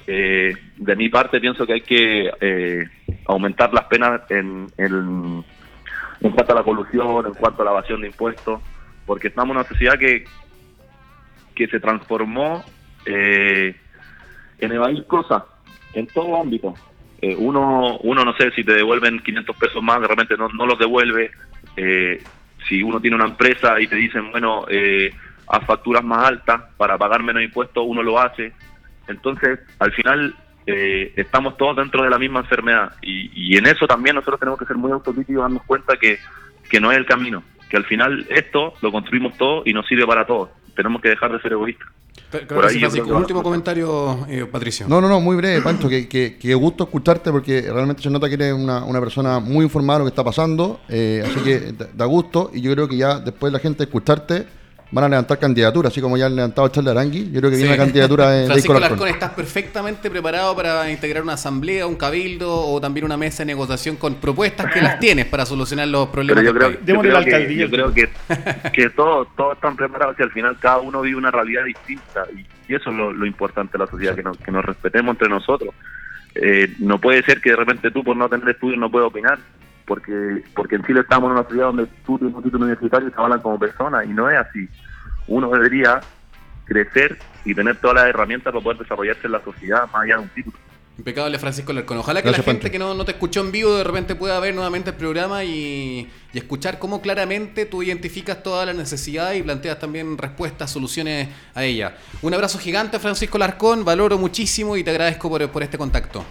eh, 0.07 0.55
de 0.77 0.97
mi 0.97 1.09
parte, 1.09 1.41
pienso 1.41 1.67
que 1.67 1.75
hay 1.75 1.81
que 1.81 2.31
eh, 2.41 2.85
aumentar 3.27 3.73
las 3.73 3.85
penas 3.85 4.23
en, 4.31 4.67
en, 4.77 5.45
en 6.21 6.31
cuanto 6.31 6.53
a 6.53 6.57
la 6.57 6.63
colusión, 6.63 7.27
en 7.27 7.35
cuanto 7.35 7.63
a 7.63 7.65
la 7.65 7.71
evasión 7.73 8.01
de 8.01 8.09
impuestos, 8.09 8.61
porque 9.07 9.29
estamos 9.29 9.55
en 9.55 9.59
una 9.59 9.69
sociedad 9.69 9.99
que, 9.99 10.25
que 11.55 11.67
se 11.69 11.81
transformó 11.81 12.65
eh, 13.07 13.75
en 14.59 14.73
evadir 14.73 15.07
cosas 15.07 15.43
en 15.95 16.07
todo 16.09 16.41
ámbito. 16.41 16.75
Eh, 17.21 17.37
uno, 17.39 17.99
uno, 17.99 18.25
no 18.25 18.37
sé, 18.37 18.51
si 18.51 18.65
te 18.65 18.73
devuelven 18.73 19.21
500 19.21 19.57
pesos 19.57 19.83
más, 19.83 20.01
de 20.01 20.09
repente 20.09 20.37
no, 20.37 20.49
no 20.49 20.67
los 20.67 20.79
devuelve. 20.79 21.31
Eh, 21.77 22.23
si 22.69 22.83
uno 22.83 23.01
tiene 23.01 23.17
una 23.17 23.27
empresa 23.27 23.81
y 23.81 23.87
te 23.87 23.97
dicen, 23.97 24.31
bueno, 24.31 24.65
eh, 24.69 25.13
haz 25.47 25.65
facturas 25.67 26.03
más 26.05 26.27
altas 26.27 26.63
para 26.77 26.97
pagar 26.99 27.23
menos 27.23 27.43
impuestos, 27.43 27.85
uno 27.87 28.03
lo 28.03 28.19
hace. 28.19 28.53
Entonces, 29.09 29.59
al 29.79 29.93
final, 29.93 30.35
eh, 30.67 31.13
estamos 31.17 31.57
todos 31.57 31.77
dentro 31.77 32.03
de 32.03 32.11
la 32.11 32.19
misma 32.19 32.41
enfermedad 32.41 32.93
y, 33.03 33.31
y 33.35 33.57
en 33.57 33.67
eso 33.67 33.87
también 33.87 34.17
nosotros 34.17 34.41
tenemos 34.41 34.59
que 34.59 34.65
ser 34.67 34.77
muy 34.77 34.91
autocríticos 34.93 35.35
y 35.41 35.43
darnos 35.43 35.63
cuenta 35.65 35.97
que, 36.01 36.19
que 36.71 36.81
no 36.81 36.91
es 36.91 36.97
el 36.99 37.05
camino, 37.07 37.43
que 37.69 37.77
al 37.77 37.85
final 37.85 38.27
esto 38.31 38.73
lo 38.81 38.91
construimos 38.91 39.37
todos 39.37 39.67
y 39.67 39.73
nos 39.75 39.87
sirve 39.87 40.07
para 40.07 40.27
todos. 40.27 40.49
Tenemos 40.75 41.03
que 41.03 41.11
dejar 41.11 41.31
de 41.33 41.41
ser 41.41 41.53
egoístas. 41.53 41.87
Pero- 42.31 42.47
Por 42.49 42.65
ahí 42.67 42.81
sí, 42.91 43.01
último 43.01 43.43
comentario, 43.43 44.27
eh, 44.29 44.47
Patricio. 44.51 44.87
No, 44.89 45.01
no, 45.01 45.09
no, 45.09 45.21
muy 45.21 45.37
breve, 45.37 45.61
Pancho, 45.63 45.89
que, 45.89 46.09
que, 46.09 46.37
que 46.39 46.55
gusto 46.55 46.85
escucharte 46.85 47.31
porque 47.31 47.63
realmente 47.63 48.03
se 48.03 48.11
nota 48.11 48.29
que 48.29 48.35
eres 48.35 48.53
una, 48.55 48.85
una 48.85 49.01
persona 49.01 49.39
muy 49.41 49.65
informada 49.65 49.99
de 49.99 50.05
lo 50.05 50.11
que 50.11 50.13
está 50.15 50.25
pasando, 50.25 50.81
eh, 50.89 51.23
así 51.25 51.41
que 51.45 51.61
da- 51.73 51.89
da 51.93 52.05
gusto 52.07 52.51
y 52.55 52.61
yo 52.61 52.73
creo 52.73 52.89
que 52.89 52.97
ya 52.97 53.19
después 53.21 53.53
la 53.53 53.59
gente 53.59 53.79
de 53.79 53.85
escucharte 53.85 54.47
van 54.91 55.05
a 55.05 55.09
levantar 55.09 55.39
candidaturas, 55.39 55.93
así 55.93 56.01
como 56.01 56.17
ya 56.17 56.27
han 56.27 56.37
levantado 56.37 56.69
Charles 56.69 56.91
Arangui, 56.93 57.31
yo 57.31 57.41
creo 57.41 57.51
que 57.51 57.57
viene 57.57 57.73
una 57.75 57.85
candidatura 57.85 58.31
de, 58.31 58.47
Francisco 58.47 58.79
Larcón. 58.79 59.09
¿estás 59.09 59.31
perfectamente 59.31 60.11
preparado 60.11 60.55
para 60.55 60.91
integrar 60.91 61.23
una 61.23 61.35
asamblea, 61.35 61.87
un 61.87 61.97
cabildo 61.97 62.53
o 62.55 62.81
también 62.81 63.05
una 63.05 63.17
mesa 63.17 63.43
de 63.43 63.47
negociación 63.47 63.97
con 63.97 64.15
propuestas 64.17 64.73
que 64.73 64.81
las 64.81 64.99
tienes 65.01 65.27
para 65.27 65.47
solucionar 65.47 65.89
los 65.89 66.09
problemas 66.09 66.43
Pero 66.43 66.53
yo 66.53 66.59
creo, 66.59 66.85
yo 66.85 67.01
creo 67.01 67.13
la 67.13 67.25
que, 67.25 67.35
alcaldía. 67.35 67.67
yo 67.67 67.71
creo 67.71 67.93
que, 67.93 68.09
que 68.73 68.91
todos, 68.91 69.29
todos 69.37 69.55
están 69.55 69.77
preparados 69.77 70.17
y 70.19 70.23
al 70.23 70.31
final 70.31 70.57
cada 70.61 70.79
uno 70.79 71.01
vive 71.01 71.17
una 71.17 71.31
realidad 71.31 71.65
distinta 71.65 72.25
y, 72.35 72.47
y 72.71 72.75
eso 72.75 72.91
es 72.91 72.97
lo, 72.97 73.13
lo 73.13 73.27
importante 73.27 73.73
de 73.73 73.85
la 73.85 73.91
sociedad, 73.91 74.15
que 74.15 74.23
nos, 74.23 74.37
que 74.39 74.51
nos 74.51 74.65
respetemos 74.65 75.15
entre 75.15 75.29
nosotros. 75.29 75.75
Eh, 76.35 76.75
no 76.79 77.01
puede 77.01 77.23
ser 77.23 77.41
que 77.41 77.51
de 77.51 77.57
repente 77.57 77.91
tú 77.91 78.03
por 78.03 78.17
no 78.17 78.29
tener 78.29 78.49
estudios 78.49 78.79
no 78.79 78.91
puedas 78.91 79.09
opinar, 79.09 79.39
porque 79.87 80.43
porque 80.55 80.77
en 80.77 80.85
Chile 80.85 81.01
estamos 81.01 81.29
en 81.29 81.33
una 81.33 81.43
sociedad 81.45 81.67
donde 81.67 81.87
tú 82.07 82.19
tienes 82.19 82.35
un 82.35 82.43
título 82.43 82.65
universitario 82.65 83.09
y 83.09 83.11
te 83.11 83.21
hablan 83.21 83.41
como 83.41 83.59
persona 83.59 84.05
y 84.05 84.09
no 84.09 84.31
es 84.31 84.39
así. 84.39 84.69
Uno 85.27 85.51
debería 85.51 86.01
crecer 86.65 87.19
y 87.45 87.55
tener 87.55 87.77
todas 87.77 87.97
las 87.97 88.07
herramientas 88.07 88.53
para 88.53 88.63
poder 88.63 88.79
desarrollarse 88.79 89.27
en 89.27 89.33
la 89.33 89.43
sociedad 89.45 89.85
más 89.93 90.03
allá 90.03 90.17
de 90.17 90.23
un 90.23 90.29
título. 90.31 90.57
Impecable, 90.97 91.39
Francisco 91.41 91.73
Larcón. 91.73 91.99
Ojalá 91.99 92.23
que 92.23 92.29
Gracias, 92.29 92.47
la 92.47 92.53
gente 92.53 92.67
Pancho. 92.67 92.73
que 92.73 92.79
no, 92.79 92.95
no 92.95 93.05
te 93.05 93.13
escuchó 93.13 93.41
en 93.41 93.51
vivo 93.51 93.77
de 93.77 93.83
repente 93.83 94.15
pueda 94.15 94.39
ver 94.39 94.55
nuevamente 94.55 94.91
el 94.91 94.97
programa 94.97 95.43
y, 95.43 96.09
y 96.33 96.39
escuchar 96.39 96.79
cómo 96.79 97.03
claramente 97.03 97.67
tú 97.67 97.83
identificas 97.83 98.45
toda 98.45 98.65
la 98.65 98.73
necesidad 98.75 99.33
y 99.33 99.43
planteas 99.43 99.81
también 99.81 100.17
respuestas, 100.17 100.71
soluciones 100.71 101.29
a 101.55 101.65
ella. 101.65 101.97
Un 102.23 102.33
abrazo 102.33 102.61
gigante, 102.61 103.01
Francisco 103.01 103.39
Larcón. 103.39 103.85
Valoro 103.85 104.19
muchísimo 104.19 104.77
y 104.77 104.85
te 104.85 104.91
agradezco 104.91 105.29
por, 105.29 105.51
por 105.51 105.65
este 105.65 105.77
contacto. 105.77 106.25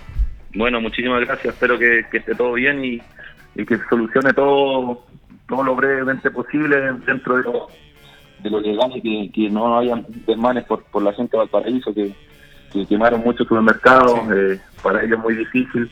Bueno, 0.56 0.80
muchísimas 0.80 1.20
gracias. 1.26 1.56
Espero 1.56 1.78
que, 1.78 2.06
que 2.10 2.20
esté 2.20 2.34
todo 2.34 2.54
bien 2.54 2.86
y, 2.86 3.02
y 3.56 3.66
que 3.66 3.78
solucione 3.90 4.34
todo, 4.34 5.04
todo 5.48 5.64
lo 5.64 5.76
brevemente 5.76 6.32
posible 6.32 6.80
dentro 7.06 7.38
de 7.38 7.44
lo, 7.44 7.68
de 8.42 8.50
lo 8.50 8.60
legal 8.60 8.92
y 8.96 9.02
que, 9.02 9.32
que 9.34 9.50
no 9.50 9.78
hayan 9.78 10.06
desmanes 10.26 10.66
por, 10.66 10.84
por 10.86 11.04
la 11.04 11.14
gente 11.14 11.38
de 11.38 11.40
Valparaíso, 11.40 11.94
que, 11.94 12.14
que 12.72 12.86
quemaron 12.86 13.22
muchos 13.22 13.48
supermercados. 13.48 14.20
eh, 14.36 14.60
para 14.84 15.02
ellos 15.02 15.18
muy 15.20 15.34
difícil 15.34 15.90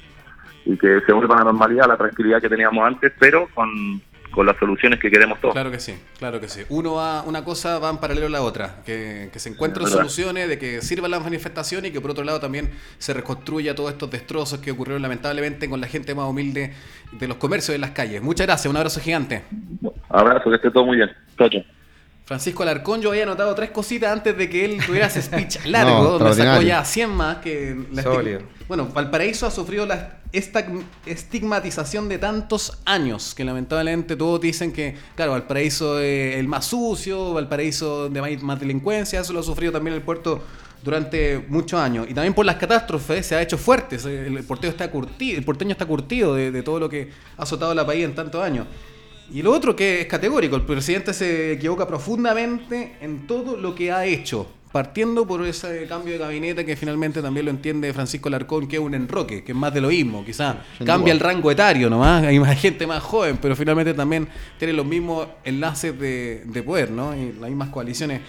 y 0.66 0.78
que 0.78 1.00
se 1.02 1.14
vuelva 1.14 1.36
a 1.36 1.40
la 1.40 1.46
normalidad, 1.46 1.86
a 1.86 1.94
la 1.94 1.98
tranquilidad 1.98 2.42
que 2.42 2.50
teníamos 2.50 2.86
antes, 2.86 3.12
pero 3.18 3.48
con, 3.56 4.00
con 4.32 4.46
las 4.46 4.58
soluciones 4.58 5.00
que 5.00 5.12
queremos 5.12 5.40
todos. 5.40 5.54
Claro 5.54 5.72
que 5.72 5.80
sí, 5.80 5.94
claro 6.18 6.40
que 6.40 6.48
sí. 6.48 6.62
Uno 6.70 6.96
va, 6.96 7.24
una 7.24 7.44
cosa 7.44 7.80
va 7.80 7.90
en 7.90 7.98
paralelo 7.98 8.28
a 8.28 8.30
la 8.30 8.42
otra, 8.42 8.82
que, 8.86 9.30
que 9.32 9.40
se 9.40 9.50
encuentren 9.50 9.88
soluciones, 9.88 10.48
de 10.48 10.58
que 10.58 10.82
sirvan 10.82 11.12
las 11.12 11.24
manifestaciones 11.24 11.92
y 11.92 11.94
que 11.94 12.02
por 12.02 12.12
otro 12.12 12.24
lado 12.24 12.40
también 12.40 12.72
se 12.98 13.14
reconstruya 13.14 13.76
todos 13.76 13.92
estos 13.92 14.10
destrozos 14.10 14.60
que 14.60 14.72
ocurrieron 14.72 15.02
lamentablemente 15.02 15.70
con 15.70 15.82
la 15.82 15.88
gente 15.88 16.16
más 16.16 16.28
humilde 16.28 16.74
de 17.12 17.28
los 17.28 17.38
comercios 17.38 17.74
de 17.74 17.80
las 17.80 17.92
calles. 17.92 18.22
Muchas 18.22 18.48
gracias, 18.48 18.70
un 18.70 18.78
abrazo 18.78 19.00
gigante. 19.00 19.44
Abrazo, 20.10 20.50
que 20.50 20.56
esté 20.56 20.72
todo 20.72 20.86
muy 20.86 20.98
bien. 20.98 21.12
Chao. 21.38 21.50
Francisco 22.32 22.64
Alarcón, 22.64 23.02
yo 23.02 23.10
había 23.10 23.24
anotado 23.24 23.54
tres 23.56 23.72
cositas 23.72 24.10
antes 24.10 24.38
de 24.38 24.50
que 24.50 24.64
él 24.64 24.78
tuviera 24.86 25.08
ese 25.08 25.22
speech 25.22 25.58
largo, 25.66 26.02
No, 26.02 26.18
donde 26.18 26.34
sacó 26.34 26.62
ya 26.62 26.86
100 26.86 27.10
más 27.10 27.38
que 27.40 27.78
la. 27.92 28.04
Bueno, 28.70 28.88
Valparaíso 28.88 29.46
ha 29.46 29.52
sufrido 29.52 29.86
la 29.86 30.20
estigmatización 30.32 32.08
de 32.08 32.20
tantos 32.20 32.80
años 32.86 33.36
que 33.36 33.44
lamentablemente 33.44 34.16
todos 34.16 34.40
dicen 34.40 34.72
que, 34.72 34.96
claro, 35.14 35.34
Valparaíso 35.34 36.00
es 36.00 36.38
el 36.38 36.48
más 36.48 36.68
sucio, 36.68 37.34
Valparaíso 37.34 38.08
de 38.08 38.38
más, 38.38 38.60
delincuencia, 38.62 39.20
eso 39.20 39.34
lo 39.34 39.42
ha 39.42 39.44
sufrido 39.44 39.74
también 39.74 39.94
el 39.94 40.02
puerto 40.02 40.42
durante 40.86 41.38
muchos 41.50 41.82
años. 41.82 42.08
Y 42.10 42.14
también 42.14 42.34
por 42.34 42.46
las 42.46 42.56
catástrofes 42.56 43.26
se 43.26 43.36
ha 43.36 43.42
hecho 43.42 43.58
fuerte, 43.58 43.98
el 43.98 44.42
porteño 44.46 44.72
está 44.72 44.90
curtido, 44.90 45.38
el 45.38 45.44
porteño 45.44 45.74
está 45.74 45.86
curtido 45.86 46.34
de, 46.34 46.50
de 46.50 46.64
todo 46.64 46.80
lo 46.80 46.88
que 46.88 47.10
ha 47.38 47.44
azotado 47.44 47.74
la 47.74 47.86
país 47.86 48.06
en 48.06 48.16
tantos 48.16 48.42
años. 48.42 48.68
Y 49.34 49.42
lo 49.42 49.54
otro 49.54 49.76
que 49.76 50.02
es 50.02 50.08
categórico, 50.08 50.58
el 50.58 50.64
presidente 50.64 51.14
se 51.14 51.54
equivoca 51.54 51.88
profundamente 51.88 52.98
en 53.00 53.28
todo 53.28 53.56
lo 53.56 53.74
que 53.74 53.90
ha 53.90 54.06
hecho, 54.06 54.46
partiendo 54.74 55.26
por 55.26 55.46
ese 55.46 55.86
cambio 55.88 56.14
de 56.14 56.20
gabinete 56.20 56.66
que 56.66 56.76
finalmente 56.76 57.22
también 57.22 57.46
lo 57.46 57.52
entiende 57.52 57.94
Francisco 57.94 58.30
Larcón, 58.30 58.68
que 58.68 58.76
es 58.76 58.82
un 58.82 58.94
enroque, 58.94 59.44
que 59.44 59.54
es 59.54 59.58
más 59.58 59.74
de 59.74 59.80
lo 59.80 59.88
mismo, 59.88 60.26
quizás 60.26 60.58
cambia 60.86 61.14
el 61.14 61.20
rango 61.22 61.50
etario 61.50 61.90
nomás, 61.90 62.24
hay 62.28 62.40
más 62.40 62.60
gente 62.60 62.86
más 62.86 63.02
joven, 63.02 63.38
pero 63.42 63.56
finalmente 63.56 63.94
también 63.94 64.28
tiene 64.60 64.74
los 64.74 64.86
mismos 64.86 65.28
enlaces 65.46 65.98
de, 65.98 66.44
de 66.46 66.64
poder, 66.64 66.92
¿no? 66.92 67.16
Y 67.16 67.32
las 67.40 67.50
mismas 67.50 67.70
coaliciones 67.70 68.20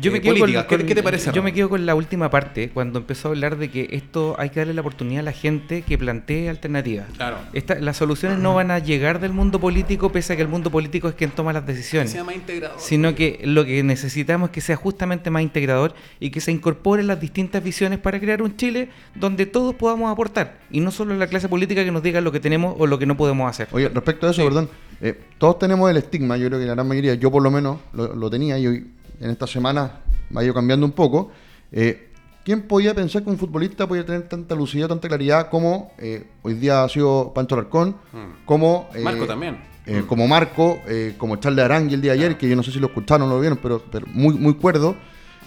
Yo 0.00 0.10
eh, 0.10 0.12
me 0.14 0.20
quedo 0.20 0.38
con-. 0.38 0.46
¿Qué- 0.52 0.64
con- 0.66 0.86
¿Qué, 0.86 0.94
te 0.94 1.02
parece? 1.02 1.26
Yo 1.26 1.32
Ramón? 1.32 1.44
me 1.46 1.52
quedo 1.52 1.68
con 1.68 1.86
la 1.86 1.94
última 1.94 2.30
parte, 2.30 2.70
cuando 2.70 2.98
empezó 2.98 3.28
a 3.28 3.30
hablar 3.30 3.56
de 3.58 3.70
que 3.70 3.88
esto 3.92 4.34
hay 4.38 4.50
que 4.50 4.60
darle 4.60 4.74
la 4.74 4.80
oportunidad 4.82 5.20
a 5.20 5.24
la 5.24 5.32
gente 5.32 5.82
que 5.82 5.98
plantee 5.98 6.48
alternativas. 6.48 7.06
Claro. 7.16 7.38
Esta- 7.52 7.76
las 7.80 7.96
soluciones 7.96 8.38
no 8.38 8.54
van 8.54 8.70
a 8.70 8.78
llegar 8.78 9.20
del 9.20 9.32
mundo 9.32 9.58
político, 9.60 10.10
pese 10.12 10.32
a 10.32 10.36
que 10.36 10.42
el 10.42 10.48
mundo 10.48 10.70
político 10.70 11.08
es 11.08 11.14
quien 11.14 11.30
toma 11.30 11.52
las 11.52 11.64
Que 11.64 11.72
decisiones. 11.72 12.10
sea 12.10 12.24
más 12.24 12.34
integrado. 12.34 12.74
Sino 12.78 13.14
que 13.14 13.40
lo 13.44 13.64
que 13.64 13.82
necesitamos 13.82 14.48
es 14.50 14.52
que 14.52 14.60
sea 14.60 14.76
justamente 14.76 15.30
más 15.30 15.42
integrador 15.42 15.94
y 16.20 16.30
que 16.30 16.40
se 16.40 16.52
incorporen 16.52 17.06
las 17.06 17.20
distintas 17.20 17.62
visiones 17.62 17.98
para 17.98 18.20
crear 18.20 18.42
un 18.42 18.56
Chile 18.56 18.88
donde 19.14 19.46
todos 19.46 19.74
podamos 19.74 20.10
aportar 20.12 20.58
y 20.70 20.80
no 20.80 20.90
solo 20.90 21.16
la 21.16 21.26
clase 21.26 21.48
política 21.48 21.84
que 21.84 21.90
nos 21.90 22.02
diga 22.02 22.20
lo 22.20 22.32
que 22.32 22.40
tenemos 22.40 22.74
o 22.78 22.86
lo 22.86 22.98
que 22.98 23.06
no 23.06 23.16
podemos 23.16 23.48
hacer. 23.50 23.68
Oye, 23.72 23.88
respecto 23.88 24.26
a 24.26 24.30
eso, 24.30 24.44
perdón, 24.44 24.68
eh, 25.00 25.18
todos 25.38 25.58
tenemos 25.58 25.90
el 25.90 25.96
estigma, 25.96 26.36
yo 26.36 26.48
creo 26.48 26.60
que 26.60 26.66
la 26.66 26.74
gran 26.74 26.86
mayoría, 26.86 27.14
yo 27.14 27.30
por 27.30 27.42
lo 27.42 27.50
menos 27.50 27.78
lo, 27.92 28.14
lo 28.14 28.30
tenía 28.30 28.58
y 28.58 28.66
hoy 28.66 28.86
en 29.20 29.30
esta 29.30 29.46
semana 29.46 30.00
me 30.30 30.40
ha 30.40 30.44
ido 30.44 30.54
cambiando 30.54 30.84
un 30.86 30.92
poco. 30.92 31.30
Eh, 31.72 32.08
¿Quién 32.44 32.62
podía 32.62 32.94
pensar 32.94 33.22
que 33.22 33.30
un 33.30 33.38
futbolista 33.38 33.86
podía 33.86 34.04
tener 34.04 34.22
tanta 34.28 34.54
lucidez, 34.54 34.88
tanta 34.88 35.06
claridad 35.08 35.50
como 35.50 35.92
eh, 35.98 36.26
hoy 36.42 36.54
día 36.54 36.82
ha 36.84 36.88
sido 36.88 37.32
Pancho 37.34 37.54
Larcón, 37.56 37.96
Mm. 38.12 38.44
como... 38.46 38.88
eh, 38.94 39.00
Marco 39.00 39.26
también. 39.26 39.58
eh, 39.86 40.04
como 40.06 40.26
Marco, 40.26 40.80
eh, 40.88 41.14
como 41.18 41.36
Charles 41.36 41.64
Arangui 41.64 41.94
el 41.94 42.00
día 42.00 42.12
de 42.12 42.18
ayer, 42.18 42.38
que 42.38 42.48
yo 42.48 42.56
no 42.56 42.62
sé 42.62 42.72
si 42.72 42.80
lo 42.80 42.86
escucharon 42.88 43.28
o 43.28 43.34
lo 43.34 43.40
vieron, 43.40 43.58
pero, 43.62 43.82
pero 43.92 44.06
muy, 44.08 44.34
muy 44.34 44.54
cuerdo. 44.54 44.96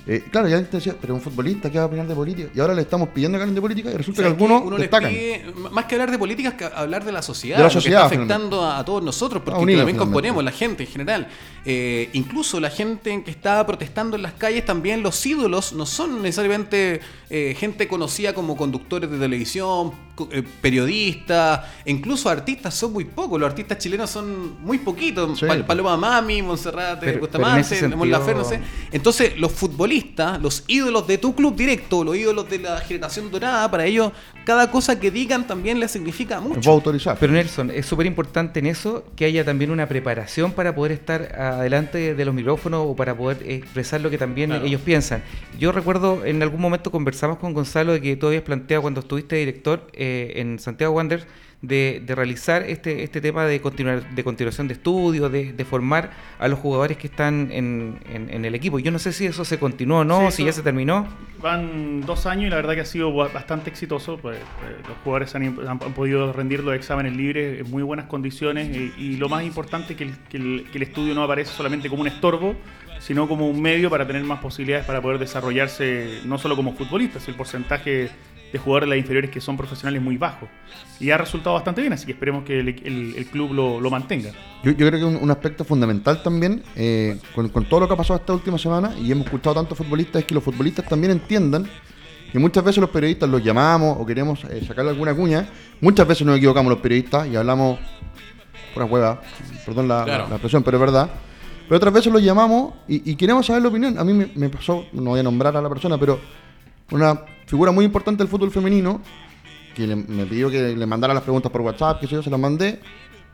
Eh, 0.06 0.26
claro, 0.30 0.50
ya 0.50 0.62
te 0.62 0.78
decía, 0.78 0.96
pero 1.00 1.16
un 1.16 1.22
futbolista 1.22 1.72
que 1.72 1.78
va 1.78 1.86
a 1.86 1.88
opinar 1.88 2.06
de 2.08 2.14
política. 2.14 2.50
Y 2.54 2.60
ahora 2.60 2.74
le 2.74 2.82
estamos 2.82 3.10
pidiendo 3.10 3.38
que 3.38 3.44
hablen 3.44 3.56
de 3.56 3.62
política 3.62 3.90
y 3.90 3.96
resulta 3.96 4.22
que 4.22 4.28
algunos 4.28 4.62
Uno 4.62 4.78
les 4.78 4.90
destacan. 4.90 5.10
pide, 5.10 5.46
más 5.72 5.86
que 5.86 5.96
hablar 5.96 6.12
de 6.12 6.20
políticas, 6.20 6.54
que 6.56 6.66
hablar 6.66 7.06
de 7.06 7.12
la 7.14 7.22
sociedad, 7.22 7.58
De 7.58 7.64
la 7.64 7.68
lo 7.68 7.70
que 7.70 7.74
sociedad, 7.76 8.04
está 8.04 8.16
afectando 8.16 8.64
a, 8.64 8.80
a 8.80 8.86
todos 8.86 9.02
nosotros, 9.02 9.42
porque 9.44 9.62
unido, 9.62 9.80
también 9.80 9.96
finalmente. 9.96 10.00
componemos 10.00 10.44
la 10.44 10.52
gente 10.52 10.84
en 10.84 10.90
general. 10.90 11.28
Eh, 11.66 12.10
incluso 12.12 12.60
la 12.60 12.70
gente 12.70 13.24
que 13.24 13.32
está 13.32 13.66
protestando 13.66 14.18
en 14.18 14.24
las 14.24 14.34
calles, 14.34 14.66
también 14.66 15.02
los 15.04 15.26
ídolos 15.26 15.72
no 15.72 15.86
son 15.86 16.22
necesariamente 16.22 17.00
eh, 17.30 17.56
gente 17.58 17.88
conocida 17.88 18.34
como 18.34 18.58
conductores 18.58 19.10
de 19.10 19.18
televisión, 19.18 19.94
periodistas, 20.62 21.62
e 21.86 21.92
incluso 21.92 22.30
artistas 22.30 22.74
son 22.74 22.94
muy 22.94 23.06
pocos. 23.06 23.40
Los 23.40 23.50
artistas 23.50 23.78
chilenos 23.78 24.10
son 24.10 24.62
muy 24.62 24.78
poquitos. 24.80 25.40
Sí. 25.40 25.46
Pal- 25.46 25.66
Paloma 25.66 25.98
Mami, 25.98 26.42
Monserrat 26.42 27.04
Bustamante, 27.20 27.30
pero 27.70 27.86
en 27.86 27.92
ese 27.92 27.96
Mon 27.96 28.10
Laferte, 28.10 28.40
no 28.40 28.44
sé. 28.44 28.56
sentido- 28.56 28.88
Entonces, 28.92 29.38
los 29.40 29.52
futbolistas, 29.52 30.42
los 30.42 30.64
ídolos 30.68 31.08
de 31.08 31.18
tu 31.18 31.36
club 31.36 31.56
directo, 31.56 32.04
los 32.04 32.16
ídolos 32.16 32.50
de 32.50 32.60
la 32.60 32.80
generación 32.80 33.30
dorada, 33.32 33.70
para 33.70 33.86
ellos, 33.86 34.12
cada 34.46 34.70
cosa 34.72 35.00
que 35.00 35.10
digan 35.12 35.48
también 35.48 35.80
les 35.80 35.92
significa 35.92 36.40
mucho. 36.40 36.70
autorizar. 36.72 37.18
Pero 37.20 37.34
Nelson, 37.34 37.72
es 37.72 37.86
súper 37.86 38.06
importante 38.06 38.60
en 38.60 38.66
eso 38.68 39.06
que 39.16 39.26
haya 39.26 39.46
también 39.46 39.72
una 39.72 39.88
preparación 39.88 40.52
para 40.52 40.74
poder 40.76 40.92
estar 40.92 41.34
adelante 41.40 42.16
de 42.16 42.26
los 42.26 42.34
micrófonos 42.34 42.86
o 42.88 42.96
para 42.96 43.16
poder 43.16 43.38
expresar 43.50 44.02
lo 44.02 44.10
que 44.10 44.18
también 44.18 44.50
Claro. 44.50 44.66
ellos 44.66 44.82
piensan. 44.82 45.24
Yo 45.60 45.72
recuerdo 45.72 46.26
en 46.26 46.42
algún 46.42 46.60
momento 46.62 46.92
conversamos 46.92 47.38
con 47.38 47.54
Gonzalo 47.54 47.94
de 47.94 48.02
que 48.02 48.16
tú 48.16 48.28
habías 48.28 48.44
planteado 48.44 48.82
cuando 48.82 49.00
estuviste 49.02 49.36
director 49.38 49.88
eh, 50.04 50.42
en 50.42 50.60
Santiago 50.60 50.94
Wanderers 50.94 51.26
de, 51.62 52.02
de 52.06 52.14
realizar 52.16 52.64
este, 52.64 53.04
este 53.04 53.22
tema 53.22 53.46
de, 53.46 53.62
continuar, 53.62 54.04
de 54.14 54.24
continuación 54.26 54.68
de 54.68 54.74
estudios, 54.74 55.32
de, 55.32 55.54
de 55.54 55.64
formar 55.66 56.12
a 56.38 56.50
los 56.50 56.60
jugadores 56.60 56.98
que 56.98 57.08
están 57.08 57.50
en, 57.54 58.00
en- 58.14 58.30
en 58.30 58.44
el 58.44 58.54
equipo. 58.54 58.80
Yo 58.80 58.92
no 58.92 59.00
sé 59.00 59.14
si 59.14 59.26
eso 59.28 59.46
se 59.46 59.58
continuó 59.60 60.00
o 60.00 60.04
no, 60.04 60.30
Sí, 60.30 60.38
si 60.38 60.46
ya 60.46 60.52
se 60.52 60.62
terminó. 60.62 61.08
Van 61.42 62.02
dos 62.02 62.26
años 62.26 62.48
y 62.48 62.50
la 62.50 62.58
verdad 62.58 62.74
que 62.76 62.82
ha 62.82 62.86
sido 62.86 63.14
ba- 63.14 63.30
bastante 63.30 63.70
exitoso. 63.70 64.18
Pues, 64.18 64.38
eh, 64.38 64.42
los 64.90 64.98
jugadores 65.06 65.34
han, 65.36 65.44
han- 65.66 65.80
han 65.82 65.94
podido 65.94 66.34
rendir 66.34 66.60
los 66.66 66.76
exámenes 66.76 67.16
libres 67.16 67.62
en 67.62 67.72
muy 67.72 67.82
buenas 67.84 68.08
condiciones 68.08 68.68
y, 68.76 68.94
y 69.02 69.16
lo 69.16 69.30
más 69.30 69.44
importante 69.46 69.94
es 69.94 69.98
que 69.98 70.04
el, 70.04 70.18
que 70.30 70.38
el- 70.38 70.66
que 70.70 70.78
el 70.80 70.84
estudio 70.84 71.16
no 71.16 71.24
aparece 71.24 71.52
solamente 71.54 71.88
como 71.90 72.02
un 72.02 72.08
estorbo, 72.10 72.56
sino 73.00 73.26
como 73.30 73.48
un 73.50 73.62
medio 73.62 73.90
para 73.90 74.06
tener 74.06 74.24
más 74.26 74.40
posibilidades 74.42 74.86
para 74.86 75.02
poder 75.02 75.18
desarrollarse 75.20 76.20
no 76.26 76.38
solo 76.38 76.58
como 76.58 76.74
futbolistas, 76.74 77.26
el 77.30 77.36
porcentaje 77.36 78.10
de 78.54 78.60
jugadores 78.60 78.88
de 78.88 78.96
las 78.96 79.02
inferiores 79.02 79.30
que 79.32 79.42
son 79.42 79.58
profesionales 79.58 80.00
es 80.00 80.04
muy 80.06 80.16
bajo. 80.16 80.48
Y 81.00 81.10
ha 81.12 81.18
resultado 81.18 81.56
bastante 81.56 81.82
bien, 81.82 81.92
así 81.92 82.06
que 82.06 82.12
esperemos 82.14 82.46
que 82.46 82.60
el, 82.60 82.70
el- 82.70 83.16
el 83.18 83.26
club 83.26 83.52
lo, 83.52 83.82
lo 83.82 83.90
mantenga. 83.90 84.30
Yo, 84.64 84.72
yo 84.72 84.88
creo 84.88 84.92
que 85.00 85.04
un, 85.06 85.16
un 85.18 85.32
aspecto 85.32 85.66
fundamental 85.66 86.22
también, 86.24 86.64
eh, 86.76 87.20
con, 87.36 87.50
con 87.50 87.66
todo 87.66 87.82
lo 87.82 87.88
que 87.88 87.96
ha 87.96 87.98
pasado 87.98 88.20
esta 88.20 88.32
última 88.32 88.58
semana, 88.58 88.94
y 88.98 89.12
hemos 89.12 89.26
escuchado 89.26 89.56
tantos 89.56 89.78
futbolistas, 89.78 90.22
es 90.22 90.26
que 90.28 90.36
los 90.36 90.44
futbolistas 90.44 90.86
también 90.88 91.12
entiendan 91.12 91.68
que 92.32 92.40
muchas 92.40 92.64
veces 92.64 92.80
los 92.80 92.90
periodistas 92.90 93.30
los 93.30 93.44
llamamos 93.44 93.98
o 94.00 94.06
queremos 94.06 94.44
eh, 94.46 94.64
sacarle 94.68 94.92
alguna 94.92 95.14
cuña. 95.16 95.48
Muchas 95.82 96.08
veces 96.08 96.26
nos 96.26 96.38
equivocamos 96.38 96.70
los 96.72 96.80
periodistas 96.80 97.28
y 97.28 97.36
hablamos 97.36 97.80
pura 98.74 98.86
hueva, 98.86 99.22
perdón 99.66 99.88
la, 99.88 100.04
Claro. 100.04 100.26
la 100.30 100.36
expresión, 100.36 100.64
pero 100.64 100.78
es 100.78 100.82
verdad. 100.82 101.10
Pero 101.68 101.78
otras 101.78 101.94
veces 101.94 102.12
los 102.14 102.22
llamamos 102.24 102.74
y, 102.88 103.12
y 103.12 103.16
queremos 103.16 103.46
saber 103.46 103.62
la 103.64 103.70
opinión. 103.70 103.98
A 103.98 104.04
mí 104.04 104.14
me, 104.14 104.30
me 104.36 104.50
pasó, 104.50 104.86
no 104.94 105.12
voy 105.12 105.20
a 105.20 105.24
nombrar 105.24 105.56
a 105.58 105.62
la 105.62 105.70
persona, 105.70 105.98
pero 105.98 106.20
una 106.94 107.22
figura 107.46 107.72
muy 107.72 107.86
importante 107.86 108.20
del 108.24 108.28
fútbol 108.30 108.52
femenino 108.52 109.02
que 109.76 109.88
le- 109.88 109.96
me 109.96 110.26
pidió 110.26 110.50
que 110.50 110.76
le 110.76 110.86
mandara 110.86 111.14
las 111.14 111.24
preguntas 111.24 111.52
por 111.52 111.62
WhatsApp, 111.62 112.00
que 112.00 112.08
sé 112.08 112.14
yo, 112.16 112.24
se 112.24 112.30
las 112.30 112.40
mandé. 112.40 112.80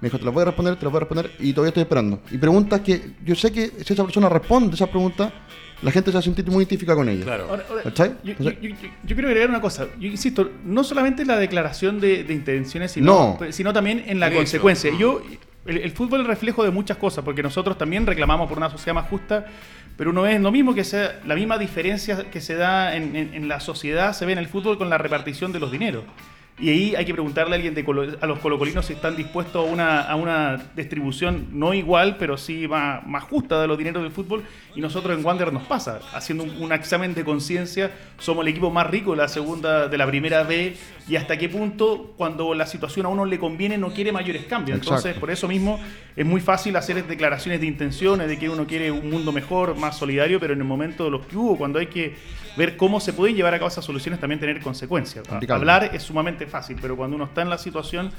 Me 0.01 0.07
dijo, 0.07 0.17
te 0.17 0.23
las 0.23 0.33
voy 0.33 0.43
a 0.43 0.45
responder, 0.45 0.77
te 0.77 0.85
las 0.85 0.91
voy 0.93 0.97
a 0.97 0.99
responder 1.01 1.31
y 1.39 1.51
todavía 1.51 1.69
estoy 1.69 1.81
esperando. 1.83 2.21
Y 2.31 2.37
preguntas 2.37 2.79
que 2.79 3.11
yo 3.25 3.35
sé 3.35 3.51
que 3.51 3.69
si 3.83 3.93
esa 3.93 4.03
persona 4.05 4.29
responde 4.29 4.73
esas 4.73 4.87
preguntas, 4.87 5.33
la 5.81 5.91
gente 5.91 6.09
se 6.11 6.15
va 6.15 6.19
a 6.19 6.23
sentir 6.23 6.45
muy 6.45 6.57
identificada 6.63 6.95
con 6.95 7.09
ella. 7.09 7.23
Claro. 7.25 7.47
Ahora- 7.49 7.65
ahora. 7.69 7.83
Yo, 8.23 8.33
yo- 8.39 8.51
yo- 8.61 8.69
yo 8.69 9.15
quiero 9.15 9.27
agregar 9.27 9.49
una 9.49 9.59
cosa. 9.59 9.87
Yo 9.99 10.07
insisto, 10.07 10.49
no 10.63 10.85
solamente 10.85 11.25
la 11.25 11.35
declaración 11.37 11.99
de, 11.99 12.23
de 12.23 12.33
intenciones, 12.33 12.91
sino, 12.93 13.37
No. 13.41 13.51
sino 13.51 13.73
también 13.73 14.03
en 14.07 14.21
la 14.21 14.31
consecuencia. 14.31 14.89
Yo, 14.97 15.21
el, 15.65 15.77
el 15.79 15.91
fútbol 15.91 16.21
es 16.21 16.27
reflejo 16.27 16.63
de 16.63 16.71
muchas 16.71 16.95
cosas, 16.95 17.25
porque 17.25 17.43
nosotros 17.43 17.77
también 17.77 18.05
reclamamos 18.07 18.47
por 18.47 18.57
una 18.57 18.69
sociedad 18.69 18.95
más 18.95 19.09
justa, 19.09 19.45
pero 19.99 20.13
no 20.13 20.25
es 20.25 20.39
lo 20.41 20.49
mismo 20.51 20.73
que 20.73 20.83
sea 20.85 21.19
la 21.27 21.35
misma 21.35 21.57
diferencia 21.59 22.31
que 22.31 22.39
se 22.41 22.55
da 22.55 22.95
en, 22.95 23.15
en- 23.17 23.33
en 23.33 23.47
la 23.49 23.59
sociedad, 23.59 24.13
se 24.13 24.25
ve 24.25 24.31
en 24.31 24.37
el 24.39 24.47
fútbol 24.47 24.77
con 24.77 24.89
la 24.89 24.97
repartición 24.97 25.51
de 25.51 25.59
los 25.59 25.71
dineros. 25.71 26.05
Y 26.61 26.69
ahí 26.69 26.95
hay 26.95 27.05
que 27.05 27.13
preguntarle 27.13 27.53
a 27.53 27.55
alguien 27.55 27.73
de 27.73 27.85
colo- 27.85 28.17
a 28.19 28.25
los 28.25 28.39
colocolinos 28.39 28.85
si 28.85 28.93
están 28.93 29.15
dispuestos 29.15 29.65
a 29.65 29.71
una, 29.71 30.01
a 30.01 30.15
una 30.15 30.57
distribución 30.75 31.47
no 31.53 31.73
igual, 31.73 32.17
pero 32.17 32.37
sí 32.37 32.67
más, 32.67 33.05
más 33.07 33.23
justa 33.23 33.61
de 33.61 33.67
los 33.67 33.77
dineros 33.77 34.03
del 34.03 34.11
fútbol. 34.11 34.43
Y 34.75 34.81
nosotros 34.81 35.17
en 35.17 35.25
Wander 35.25 35.51
nos 35.53 35.63
pasa, 35.63 35.99
haciendo 36.13 36.43
un, 36.43 36.61
un 36.61 36.71
examen 36.73 37.13
de 37.13 37.23
conciencia, 37.23 37.91
somos 38.17 38.43
el 38.43 38.49
equipo 38.49 38.69
más 38.71 38.87
rico 38.87 39.11
de 39.11 39.17
la 39.17 39.27
segunda, 39.27 39.87
de 39.87 39.97
la 39.97 40.05
primera 40.05 40.43
B, 40.43 40.75
y 41.07 41.15
hasta 41.15 41.37
qué 41.37 41.49
punto, 41.49 42.13
cuando 42.17 42.53
la 42.53 42.65
situación 42.65 43.05
a 43.05 43.09
uno 43.09 43.25
le 43.25 43.39
conviene, 43.39 43.77
no 43.77 43.91
quiere 43.91 44.11
mayores 44.11 44.43
cambios. 44.45 44.77
Entonces, 44.79 45.05
Exacto. 45.05 45.19
por 45.21 45.31
eso 45.31 45.47
mismo 45.47 45.79
es 46.15 46.25
muy 46.25 46.39
fácil 46.41 46.75
hacer 46.75 47.03
declaraciones 47.07 47.61
de 47.61 47.67
intenciones, 47.67 48.27
de 48.27 48.37
que 48.37 48.49
uno 48.49 48.67
quiere 48.67 48.91
un 48.91 49.09
mundo 49.09 49.31
mejor, 49.31 49.75
más 49.75 49.97
solidario, 49.97 50.39
pero 50.39 50.53
en 50.53 50.59
el 50.59 50.65
momento 50.67 51.05
de 51.05 51.11
los 51.11 51.25
que 51.25 51.35
hubo, 51.35 51.57
cuando 51.57 51.79
hay 51.79 51.87
que 51.87 52.15
ver 52.57 52.77
cómo 52.77 52.99
se 52.99 53.13
pueden 53.13 53.35
llevar 53.35 53.53
a 53.53 53.57
cabo 53.57 53.69
esas 53.69 53.85
soluciones, 53.85 54.19
también 54.19 54.39
tener 54.39 54.59
consecuencias. 54.61 55.23
Hablar 55.49 55.89
es 55.93 56.03
sumamente 56.03 56.45
fácil, 56.49 56.77
pero 56.81 56.95
cuando 56.97 57.15
uno 57.15 57.25
está 57.25 57.41
en 57.41 57.49
la 57.49 57.57
situación 57.57 58.11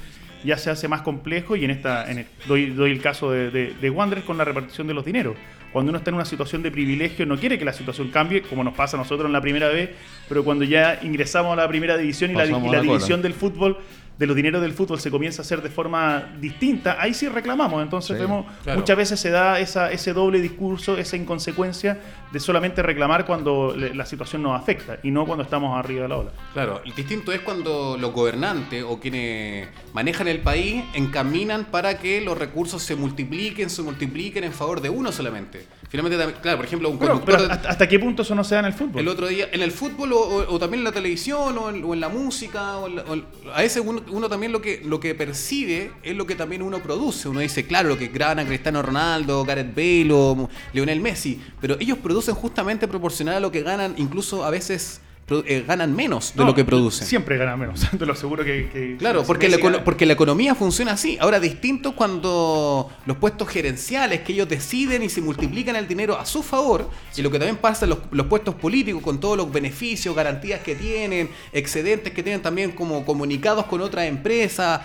ya 0.43 0.57
se 0.57 0.71
hace 0.71 0.87
más 0.87 1.01
complejo 1.03 1.55
y 1.55 1.63
en 1.65 1.69
esta 1.71 2.09
en 2.09 2.17
el- 2.19 2.25
doy, 2.47 2.71
doy 2.71 2.91
el 2.91 3.01
caso 3.01 3.29
de, 3.31 3.51
de, 3.51 3.73
de 3.79 3.89
Wanderers 3.91 4.25
con 4.25 4.37
la 4.37 4.43
repartición 4.45 4.87
de 4.87 4.93
los 4.95 5.05
dineros. 5.05 5.35
Cuando 5.71 5.89
uno 5.91 5.99
está 5.99 6.09
en 6.09 6.15
una 6.15 6.25
situación 6.25 6.63
de 6.63 6.71
privilegio 6.71 7.25
no 7.25 7.37
quiere 7.37 7.57
que 7.59 7.63
la 7.65 7.71
situación 7.73 8.09
cambie, 8.09 8.41
como 8.41 8.63
nos 8.63 8.73
pasa 8.73 8.97
a 8.97 8.99
nosotros 8.99 9.27
en 9.27 9.33
la 9.33 9.39
primera 9.41 9.69
vez, 9.69 9.91
pero 10.27 10.43
cuando 10.43 10.65
ya 10.65 10.99
ingresamos 11.03 11.53
a 11.53 11.55
la 11.55 11.67
primera 11.67 11.95
división 11.95 12.31
y 12.31 12.33
la, 12.33 12.41
Pasamos 12.41 12.63
y 12.63 12.71
la 12.71 12.77
la 12.77 12.79
cola. 12.79 12.91
división 12.93 13.21
del 13.21 13.33
fútbol, 13.33 13.77
de 14.17 14.27
los 14.27 14.35
dineros 14.35 14.61
del 14.61 14.73
fútbol 14.73 14.99
se 14.99 15.09
comienza 15.09 15.41
a 15.41 15.45
hacer 15.45 15.61
de 15.61 15.69
forma 15.69 16.25
distinta, 16.41 16.97
ahí 16.99 17.13
sí 17.13 17.27
reclamamos. 17.29 17.81
Entonces 17.81 18.17
Sí, 18.17 18.21
vemos, 18.21 18.45
claro. 18.63 18.79
muchas 18.79 18.97
veces 18.97 19.19
se 19.19 19.29
da 19.29 19.59
esa, 19.59 19.91
ese 19.91 20.11
doble 20.13 20.41
discurso, 20.41 20.97
esa 20.97 21.15
inconsecuencia 21.17 21.99
de 22.31 22.39
solamente 22.39 22.81
reclamar 22.81 23.25
cuando 23.25 23.75
le- 23.75 23.93
la 23.93 24.05
situación 24.05 24.41
nos 24.41 24.59
afecta 24.59 24.97
y 25.03 25.11
no 25.11 25.25
cuando 25.25 25.43
estamos 25.43 25.77
arriba 25.77 26.03
de 26.03 26.07
la 26.09 26.17
ola. 26.17 26.31
Claro, 26.53 26.81
el 26.85 26.93
distinto 26.95 27.31
es 27.31 27.41
cuando 27.41 27.97
los 27.99 28.11
gobernantes 28.13 28.83
o 28.87 28.99
quienes 28.99 29.67
manejan 29.93 30.27
el 30.27 30.39
país 30.39 30.83
encaminan 30.93 31.65
para 31.65 31.97
que 31.99 32.21
los 32.21 32.37
recursos 32.37 32.81
se 32.83 32.95
multipliquen, 32.95 33.69
se 33.69 33.81
multipliquen 33.81 34.43
en 34.45 34.53
favor 34.53 34.79
de 34.81 34.89
uno 34.89 35.11
solamente. 35.11 35.65
Finalmente, 35.89 36.33
claro, 36.41 36.57
por 36.57 36.65
ejemplo, 36.65 36.89
un 36.89 36.97
conductor 36.97 37.37
pero 37.37 37.51
¿hasta, 37.51 37.67
hasta 37.69 37.89
qué 37.89 37.99
punto 37.99 38.21
eso 38.21 38.33
no 38.33 38.45
se 38.45 38.55
da 38.55 38.61
en 38.61 38.67
el 38.67 38.73
fútbol? 38.73 39.01
el 39.01 39.07
otro 39.09 39.27
día 39.27 39.49
en 39.51 39.61
el 39.61 39.71
fútbol 39.71 40.13
o, 40.13 40.19
o- 40.19 40.53
o 40.55 40.59
también 40.59 40.79
en 40.79 40.83
la 40.85 40.93
televisión 40.93 41.57
o 41.57 41.69
en, 41.69 41.83
o 41.83 41.93
en 41.93 41.99
la 41.99 42.07
música 42.07 42.77
o 42.77 42.87
en 42.87 42.95
la- 42.95 43.03
o 43.03 43.17
a 43.53 43.61
veces 43.61 43.83
uno, 43.85 44.01
uno 44.09 44.29
también 44.29 44.53
lo 44.53 44.61
que 44.61 44.81
lo 44.85 45.01
que 45.01 45.13
percibe 45.15 45.91
es 46.01 46.15
lo 46.15 46.25
que 46.25 46.35
también 46.35 46.61
uno 46.61 46.79
produce 46.79 47.27
uno 47.27 47.41
dice 47.41 47.67
claro 47.67 47.89
lo 47.89 47.97
que 47.97 48.07
graban 48.07 48.39
a 48.39 48.45
Cristiano 48.45 48.81
Ronaldo 48.81 49.43
Gareth 49.43 49.75
Bale 49.75 50.11
o 50.13 50.49
Lionel 50.71 51.01
Messi 51.01 51.41
pero 51.59 51.75
ellos 51.77 51.97
producen 51.97 52.20
justamente 52.29 52.87
proporcional 52.87 53.35
a 53.35 53.39
lo 53.39 53.51
que 53.51 53.63
ganan 53.63 53.95
incluso 53.97 54.43
a 54.43 54.49
veces 54.49 55.01
eh, 55.45 55.63
ganan 55.67 55.95
menos 55.95 56.33
de 56.33 56.39
No, 56.41 56.45
lo 56.45 56.55
que 56.55 56.63
producen 56.65 57.07
Siempre 57.07 57.37
gana 57.37 57.55
menos, 57.57 57.81
te 57.97 58.05
lo 58.05 58.13
aseguro 58.13 58.43
que... 58.43 58.69
que- 58.69 58.95
Claro, 58.97 59.23
porque 59.23 59.49
la, 59.49 59.57
gana- 59.57 59.83
porque 59.83 60.05
la 60.05 60.13
economía 60.13 60.53
funciona 60.55 60.91
así. 60.93 61.17
Ahora, 61.19 61.39
distinto 61.39 61.95
cuando 61.95 62.89
los 63.05 63.17
puestos 63.17 63.47
gerenciales 63.47 64.21
que 64.21 64.33
ellos 64.33 64.47
deciden 64.49 65.03
y 65.03 65.09
se 65.09 65.21
multiplican 65.21 65.75
el 65.75 65.87
dinero 65.87 66.17
a 66.19 66.25
su 66.25 66.43
favor, 66.43 66.89
y 67.15 67.21
lo 67.21 67.31
que 67.31 67.39
también 67.39 67.57
pasa 67.57 67.85
en 67.85 67.91
los, 67.91 67.99
los 68.11 68.27
puestos 68.27 68.55
políticos 68.55 69.01
con 69.01 69.19
todos 69.19 69.37
los 69.37 69.51
beneficios, 69.51 70.15
garantías 70.15 70.61
que 70.61 70.75
tienen, 70.75 71.29
excedentes 71.53 72.13
que 72.13 72.23
tienen 72.23 72.41
también 72.41 72.71
como 72.71 73.05
comunicados 73.05 73.65
con 73.65 73.81
otras 73.81 74.05
empresas, 74.07 74.81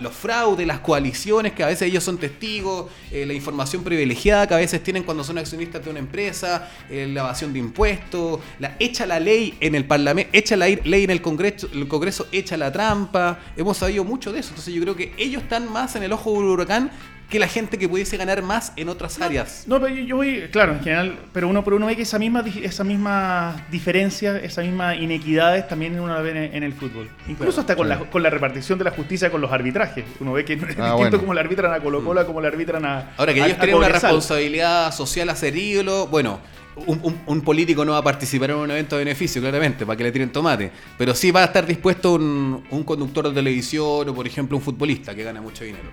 los 0.00 0.12
fraudes, 0.14 0.66
las 0.66 0.80
coaliciones 0.80 1.52
que 1.52 1.62
a 1.62 1.66
veces 1.66 1.88
ellos 1.88 2.04
son 2.04 2.18
testigos, 2.18 2.86
eh, 3.10 3.24
la 3.26 3.32
información 3.34 3.82
privilegiada 3.82 4.46
que 4.46 4.54
a 4.54 4.58
veces 4.58 4.82
tienen 4.82 5.02
cuando 5.02 5.24
son 5.24 5.38
accionistas 5.38 5.84
de 5.84 5.90
una 5.90 5.98
empresa, 5.98 6.68
eh, 6.90 7.08
la 7.12 7.20
evasión 7.20 7.52
de 7.52 7.58
impuestos, 7.58 8.40
la 8.58 8.76
echa 8.78 9.06
la 9.06 9.20
ley 9.20 9.47
en 9.60 9.74
el 9.74 9.84
Parlamento, 9.84 10.30
echa 10.32 10.56
la 10.56 10.66
ley 10.66 11.04
en 11.04 11.10
el 11.10 11.22
Congreso, 11.22 11.68
el 11.72 11.88
Congreso 11.88 12.26
echa 12.32 12.56
la 12.56 12.70
trampa. 12.72 13.38
Hemos 13.56 13.76
sabido 13.78 14.04
mucho 14.04 14.32
de 14.32 14.40
eso. 14.40 14.50
Entonces 14.50 14.74
yo 14.74 14.82
creo 14.82 14.96
que 14.96 15.12
ellos 15.18 15.42
están 15.42 15.70
más 15.72 15.96
en 15.96 16.02
el 16.02 16.12
ojo 16.12 16.32
del 16.34 16.44
huracán 16.44 16.90
que 17.28 17.38
la 17.38 17.46
gente 17.46 17.76
que 17.76 17.86
pudiese 17.86 18.16
ganar 18.16 18.40
más 18.40 18.72
en 18.76 18.88
otras 18.88 19.20
áreas. 19.20 19.64
No, 19.66 19.78
pero 19.78 19.94
yo, 19.94 20.02
yo 20.02 20.16
voy, 20.16 20.44
claro, 20.50 20.72
en 20.72 20.80
general, 20.80 21.18
pero 21.34 21.46
uno 21.46 21.62
por 21.62 21.74
uno 21.74 21.84
ve 21.84 21.94
que 21.94 22.00
esa 22.00 22.18
misma, 22.18 22.42
di- 22.42 22.64
esa 22.64 22.84
misma 22.84 23.66
diferencia, 23.70 24.38
esa 24.38 24.62
misma 24.62 24.94
inequidades 24.96 25.68
también 25.68 26.00
uno 26.00 26.14
la 26.14 26.22
ve 26.22 26.30
en, 26.30 26.54
en 26.56 26.62
el 26.62 26.72
fútbol. 26.72 27.10
Incluso 27.28 27.60
hasta 27.60 27.76
con, 27.76 27.86
sí. 27.86 27.90
la, 27.90 27.98
con 27.98 28.22
la 28.22 28.30
repartición 28.30 28.78
de 28.78 28.84
la 28.86 28.92
justicia 28.92 29.30
con 29.30 29.42
los 29.42 29.52
arbitrajes. 29.52 30.06
Uno 30.20 30.32
ve 30.32 30.46
que 30.46 30.56
no 30.56 30.62
es 30.62 30.68
distinto 30.68 30.90
Ah, 30.90 30.94
bueno. 30.94 31.18
como 31.20 31.34
le 31.34 31.40
arbitran 31.40 31.70
a 31.74 31.80
Colo 31.80 32.02
Colo, 32.02 32.26
como 32.26 32.40
le 32.40 32.46
arbitran 32.48 32.86
a 32.86 33.10
Ahora 33.18 33.34
que 33.34 33.42
a- 33.42 33.46
ellos 33.46 33.58
a 33.58 33.60
tienen 33.60 33.76
una 33.76 33.86
Cobresal. 33.88 34.10
responsabilidad 34.14 34.94
social 34.94 35.28
a 35.28 35.36
ser 35.36 35.54
ídolo, 35.54 36.06
bueno, 36.06 36.40
un, 36.86 37.40
político 37.42 37.84
no 37.84 37.92
va 37.92 37.98
a 37.98 38.02
participar 38.02 38.50
en 38.50 38.56
un 38.56 38.70
evento 38.70 38.96
de 38.96 39.04
beneficio, 39.04 39.40
claramente, 39.40 39.84
para 39.84 39.96
que 39.96 40.04
le 40.04 40.12
tiren 40.12 40.30
tomate. 40.30 40.70
Pero 40.96 41.14
sí 41.14 41.30
va 41.30 41.42
a 41.42 41.44
estar 41.46 41.66
dispuesto 41.66 42.14
un, 42.14 42.64
un 42.70 42.84
conductor 42.84 43.28
de 43.28 43.34
televisión 43.34 44.08
o, 44.08 44.14
por 44.14 44.26
ejemplo, 44.26 44.56
un 44.56 44.62
futbolista 44.62 45.14
que 45.14 45.22
gana 45.24 45.40
mucho 45.40 45.64
dinero. 45.64 45.90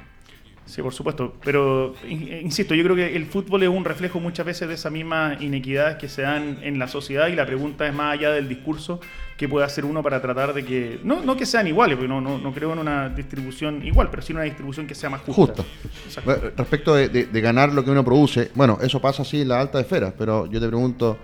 Sí, 0.66 0.82
por 0.82 0.94
supuesto. 0.94 1.36
Pero, 1.44 1.94
in- 2.10 2.28
insisto, 2.42 2.74
yo 2.74 2.84
creo 2.84 2.96
que 2.96 3.16
el 3.16 3.28
fútbol 3.28 3.62
es 3.64 3.70
un 3.70 3.86
reflejo 3.86 4.20
muchas 4.20 4.46
veces 4.46 4.68
de 4.68 4.74
esa 4.74 4.90
misma 4.90 5.38
inequidades 5.40 5.98
que 5.98 6.10
se 6.10 6.24
dan 6.24 6.58
en 6.64 6.80
la 6.80 6.88
sociedad 6.88 7.28
y 7.28 7.36
la 7.36 7.46
pregunta 7.46 7.88
es 7.88 7.94
más 7.94 8.14
allá 8.14 8.32
del 8.32 8.50
discurso 8.50 9.00
que 9.38 9.50
puede 9.50 9.66
hacer 9.66 9.84
uno 9.84 10.02
para 10.02 10.22
tratar 10.22 10.54
de 10.54 10.64
que, 10.64 11.00
no, 11.04 11.22
no 11.22 11.36
que 11.36 11.46
sean 11.46 11.68
iguales, 11.68 11.98
porque 11.98 12.08
no, 12.08 12.22
no, 12.22 12.38
no 12.38 12.54
creo 12.54 12.72
en 12.72 12.80
una 12.80 13.10
distribución 13.10 13.86
igual, 13.86 14.10
pero 14.10 14.22
sí 14.22 14.32
en 14.32 14.38
una 14.38 14.46
distribución 14.46 14.88
que 14.88 14.96
sea 14.96 15.10
más 15.10 15.22
justa. 15.22 15.64
Bueno, 16.24 16.42
Respecto 16.56 16.96
de, 16.96 17.10
de- 17.10 17.26
de 17.26 17.42
ganar 17.42 17.74
lo 17.74 17.84
que 17.84 17.92
uno 17.92 18.04
produce, 18.06 18.52
bueno, 18.56 18.78
eso 18.82 19.02
pasa 19.02 19.24
así 19.24 19.42
en 19.42 19.50
la 19.50 19.60
alta 19.60 19.80
esfera, 19.82 20.14
pero 20.18 20.46
yo 20.46 20.60
te 20.62 20.68
pregunto, 20.68 21.18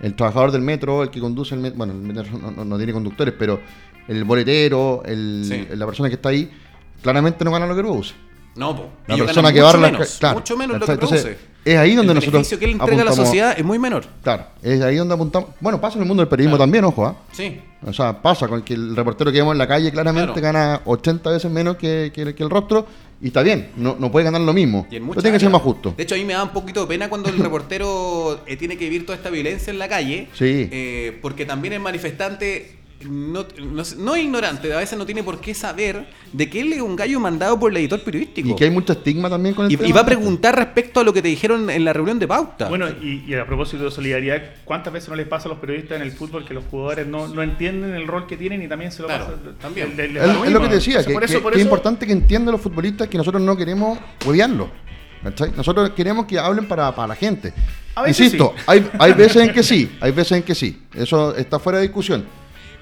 el 0.00 0.14
trabajador 0.14 0.50
del 0.50 0.62
metro, 0.62 1.04
el 1.04 1.10
que 1.10 1.20
conduce 1.20 1.54
el 1.54 1.60
metro, 1.60 1.78
bueno, 1.78 1.92
el 1.92 2.00
metro 2.00 2.36
no, 2.36 2.50
no- 2.50 2.64
no 2.64 2.76
tiene 2.78 2.92
conductores, 2.92 3.32
pero 3.38 3.60
el 4.08 4.24
boletero, 4.24 5.02
el- 5.04 5.44
Sí. 5.46 5.68
la 5.76 5.86
persona 5.86 6.08
que 6.08 6.16
está 6.16 6.30
ahí, 6.30 6.50
claramente 7.00 7.44
no 7.44 7.52
gana 7.52 7.66
lo 7.68 7.76
que 7.76 7.82
produce. 7.82 8.14
No, 8.54 8.76
po. 8.76 8.88
La 9.06 9.16
persona 9.16 9.52
que 9.52 9.60
las 9.60 9.78
menos, 9.78 10.16
claro, 10.18 10.38
mucho 10.38 10.56
menos 10.56 10.78
lo 10.78 10.86
que. 10.86 10.92
Entonces, 10.92 11.22
produce. 11.22 11.38
es 11.64 11.76
ahí 11.78 11.94
donde 11.94 12.12
el 12.12 12.16
nosotros 12.16 12.32
beneficio 12.32 12.58
que 12.58 12.64
él 12.66 12.70
entrega 12.72 13.02
a 13.02 13.04
la 13.06 13.12
sociedad 13.12 13.54
es 13.56 13.64
muy 13.64 13.78
menor. 13.78 14.04
Claro, 14.22 14.44
es 14.62 14.80
ahí 14.82 14.96
donde 14.96 15.14
apuntamos. 15.14 15.50
Bueno, 15.60 15.80
pasa 15.80 15.96
en 15.96 16.02
el 16.02 16.08
mundo 16.08 16.20
del 16.22 16.28
periodismo 16.28 16.58
también, 16.58 16.84
ojo, 16.84 17.06
¿ah? 17.06 17.16
Sí. 17.32 17.60
O 17.86 17.92
sea, 17.92 18.20
pasa 18.20 18.46
con 18.48 18.62
que 18.62 18.74
el 18.74 18.94
reportero 18.94 19.32
que 19.32 19.38
vemos 19.38 19.52
en 19.52 19.58
la 19.58 19.66
calle 19.66 19.90
claramente 19.90 20.32
Claro. 20.40 20.42
gana 20.42 20.80
80 20.84 21.30
veces 21.30 21.50
menos 21.50 21.76
que, 21.76 22.12
que- 22.14 22.34
que 22.34 22.42
el 22.42 22.50
rostro 22.50 22.86
y 23.22 23.28
está 23.28 23.42
bien, 23.42 23.70
no, 23.76 23.96
no 23.98 24.10
puede 24.12 24.24
ganar 24.24 24.40
lo 24.42 24.52
mismo. 24.52 24.80
Y 24.90 24.96
en 24.96 25.02
Pero 25.02 25.04
muchas 25.06 25.22
tiene 25.22 25.36
que 25.36 25.40
ser 25.40 25.46
áreas. 25.48 25.52
más 25.60 25.62
justo. 25.62 25.94
De 25.96 26.02
hecho, 26.02 26.14
a 26.14 26.18
mí 26.18 26.24
me 26.24 26.32
da 26.34 26.42
un 26.42 26.50
poquito 26.50 26.82
de 26.82 26.86
pena 26.88 27.08
cuando 27.08 27.28
el 27.30 27.38
reportero 27.38 28.40
eh, 28.46 28.56
tiene 28.56 28.76
que 28.76 28.84
vivir 28.84 29.06
toda 29.06 29.16
esta 29.16 29.30
violencia 29.30 29.70
en 29.70 29.78
la 29.78 29.88
calle. 29.88 30.28
Sí. 30.34 30.68
eh, 30.70 31.18
porque 31.22 31.46
también 31.46 31.72
el 31.74 31.80
manifestante 31.80 32.76
no, 33.08 33.44
no, 33.58 33.82
no 33.98 34.14
es 34.14 34.22
ignorante, 34.22 34.72
a 34.72 34.78
veces 34.78 34.98
no 34.98 35.04
tiene 35.06 35.22
por 35.22 35.40
qué 35.40 35.54
saber 35.54 36.06
de 36.32 36.48
que 36.50 36.60
él 36.60 36.72
es 36.72 36.80
un 36.80 36.96
gallo 36.96 37.20
mandado 37.20 37.58
por 37.60 37.70
el 37.70 37.76
editor 37.78 38.02
periodístico. 38.02 38.48
Y 38.50 38.54
que 38.56 38.64
hay 38.64 38.70
mucho 38.70 38.92
estigma 38.92 39.28
también 39.30 39.54
con 39.54 39.66
el 39.66 39.72
Y- 39.72 39.76
tema. 39.76 39.88
y 39.88 39.92
va 39.92 40.00
a 40.00 40.06
preguntar 40.06 40.56
respecto 40.56 41.00
a 41.00 41.04
lo 41.04 41.12
que 41.12 41.22
te 41.22 41.28
dijeron 41.28 41.68
en 41.70 41.84
la 41.84 41.92
reunión 41.92 42.18
de 42.18 42.26
pauta. 42.28 42.68
Bueno, 42.68 42.88
y, 42.88 43.24
y 43.26 43.34
a 43.34 43.46
propósito 43.46 43.84
de 43.84 43.90
solidaridad, 43.90 44.42
¿cuántas 44.64 44.92
veces 44.92 45.08
no 45.08 45.16
les 45.16 45.26
pasa 45.26 45.48
a 45.48 45.50
los 45.50 45.58
periodistas 45.58 45.96
en 45.96 46.02
el 46.02 46.12
fútbol 46.12 46.44
que 46.44 46.54
los 46.54 46.64
jugadores 46.70 47.06
no, 47.06 47.28
no 47.28 47.42
entienden 47.42 47.94
el 47.94 48.06
rol 48.06 48.26
que 48.26 48.36
tienen 48.36 48.62
y 48.62 48.68
también 48.68 48.92
se 48.92 49.02
lo 49.02 49.08
Claro, 49.08 49.24
pasan? 49.26 49.54
también. 49.60 49.96
le- 49.96 50.08
le- 50.08 50.14
les 50.14 50.22
Es, 50.46 50.50
lo 50.52 50.60
que 50.60 50.68
te 50.68 50.74
decía, 50.74 51.04
que, 51.04 51.12
por 51.12 51.24
eso- 51.24 51.34
que- 51.34 51.40
por 51.40 51.52
que 51.52 51.58
es 51.58 51.60
eso- 51.62 51.68
importante 51.68 52.06
que 52.06 52.12
entiendan 52.12 52.52
los 52.52 52.60
futbolistas 52.60 53.08
que 53.08 53.18
nosotros 53.18 53.42
no 53.42 53.56
queremos 53.56 53.98
odiarlos. 54.26 54.68
¿cachai? 55.22 55.52
Nosotros 55.56 55.90
queremos 55.90 56.26
que 56.26 56.36
hablen 56.38 56.66
para, 56.66 56.92
para 56.94 57.06
la 57.08 57.14
gente. 57.14 57.52
A 57.94 58.02
veces 58.02 58.24
Insisto, 58.24 58.54
sí. 58.56 58.62
hay, 58.66 58.90
hay 58.98 59.12
veces 59.12 59.36
en 59.42 59.52
que 59.52 59.62
sí, 59.62 59.96
hay 60.00 60.10
veces 60.10 60.32
en 60.38 60.42
que 60.42 60.52
sí. 60.54 60.82
Eso 60.94 61.36
está 61.36 61.60
fuera 61.60 61.78
de 61.78 61.84
discusión. 61.84 62.24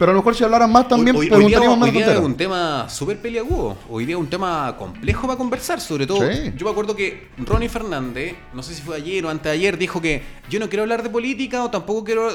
Pero 0.01 0.13
a 0.13 0.15
lo 0.15 0.21
mejor 0.21 0.35
si 0.35 0.43
hablaran 0.43 0.73
más 0.73 0.89
también 0.89 1.15
hoy, 1.15 1.27
hoy- 1.27 1.31
hoy 1.45 1.45
día, 1.49 1.59
preguntaríamos 1.59 1.79
más 1.79 1.89
hoy 1.91 1.95
día 1.95 2.13
es 2.15 2.19
un 2.21 2.35
tema 2.35 2.89
súper 2.89 3.19
peliagudo. 3.19 3.77
Hoy 3.91 4.07
día 4.07 4.17
es 4.17 4.21
un 4.23 4.31
tema 4.31 4.75
complejo 4.79 5.27
para 5.27 5.37
conversar. 5.37 5.79
Sobre 5.79 6.07
todo, 6.07 6.21
Sí. 6.33 6.53
yo 6.57 6.65
me 6.65 6.71
acuerdo 6.73 6.97
que 6.97 7.29
Ronnie 7.37 7.69
Fernández, 7.69 8.35
no 8.55 8.63
sé 8.63 8.75
si 8.75 8.81
fue 8.81 8.97
ayer 8.97 9.27
o 9.27 9.29
antes 9.29 9.45
de 9.45 9.51
ayer, 9.51 9.77
dijo 9.77 10.01
que 10.01 10.23
yo 10.49 10.59
no 10.59 10.71
quiero 10.71 10.85
hablar 10.85 11.03
de 11.03 11.11
política 11.11 11.63
o 11.65 11.71
tampoco 11.71 12.03
quiero 12.03 12.31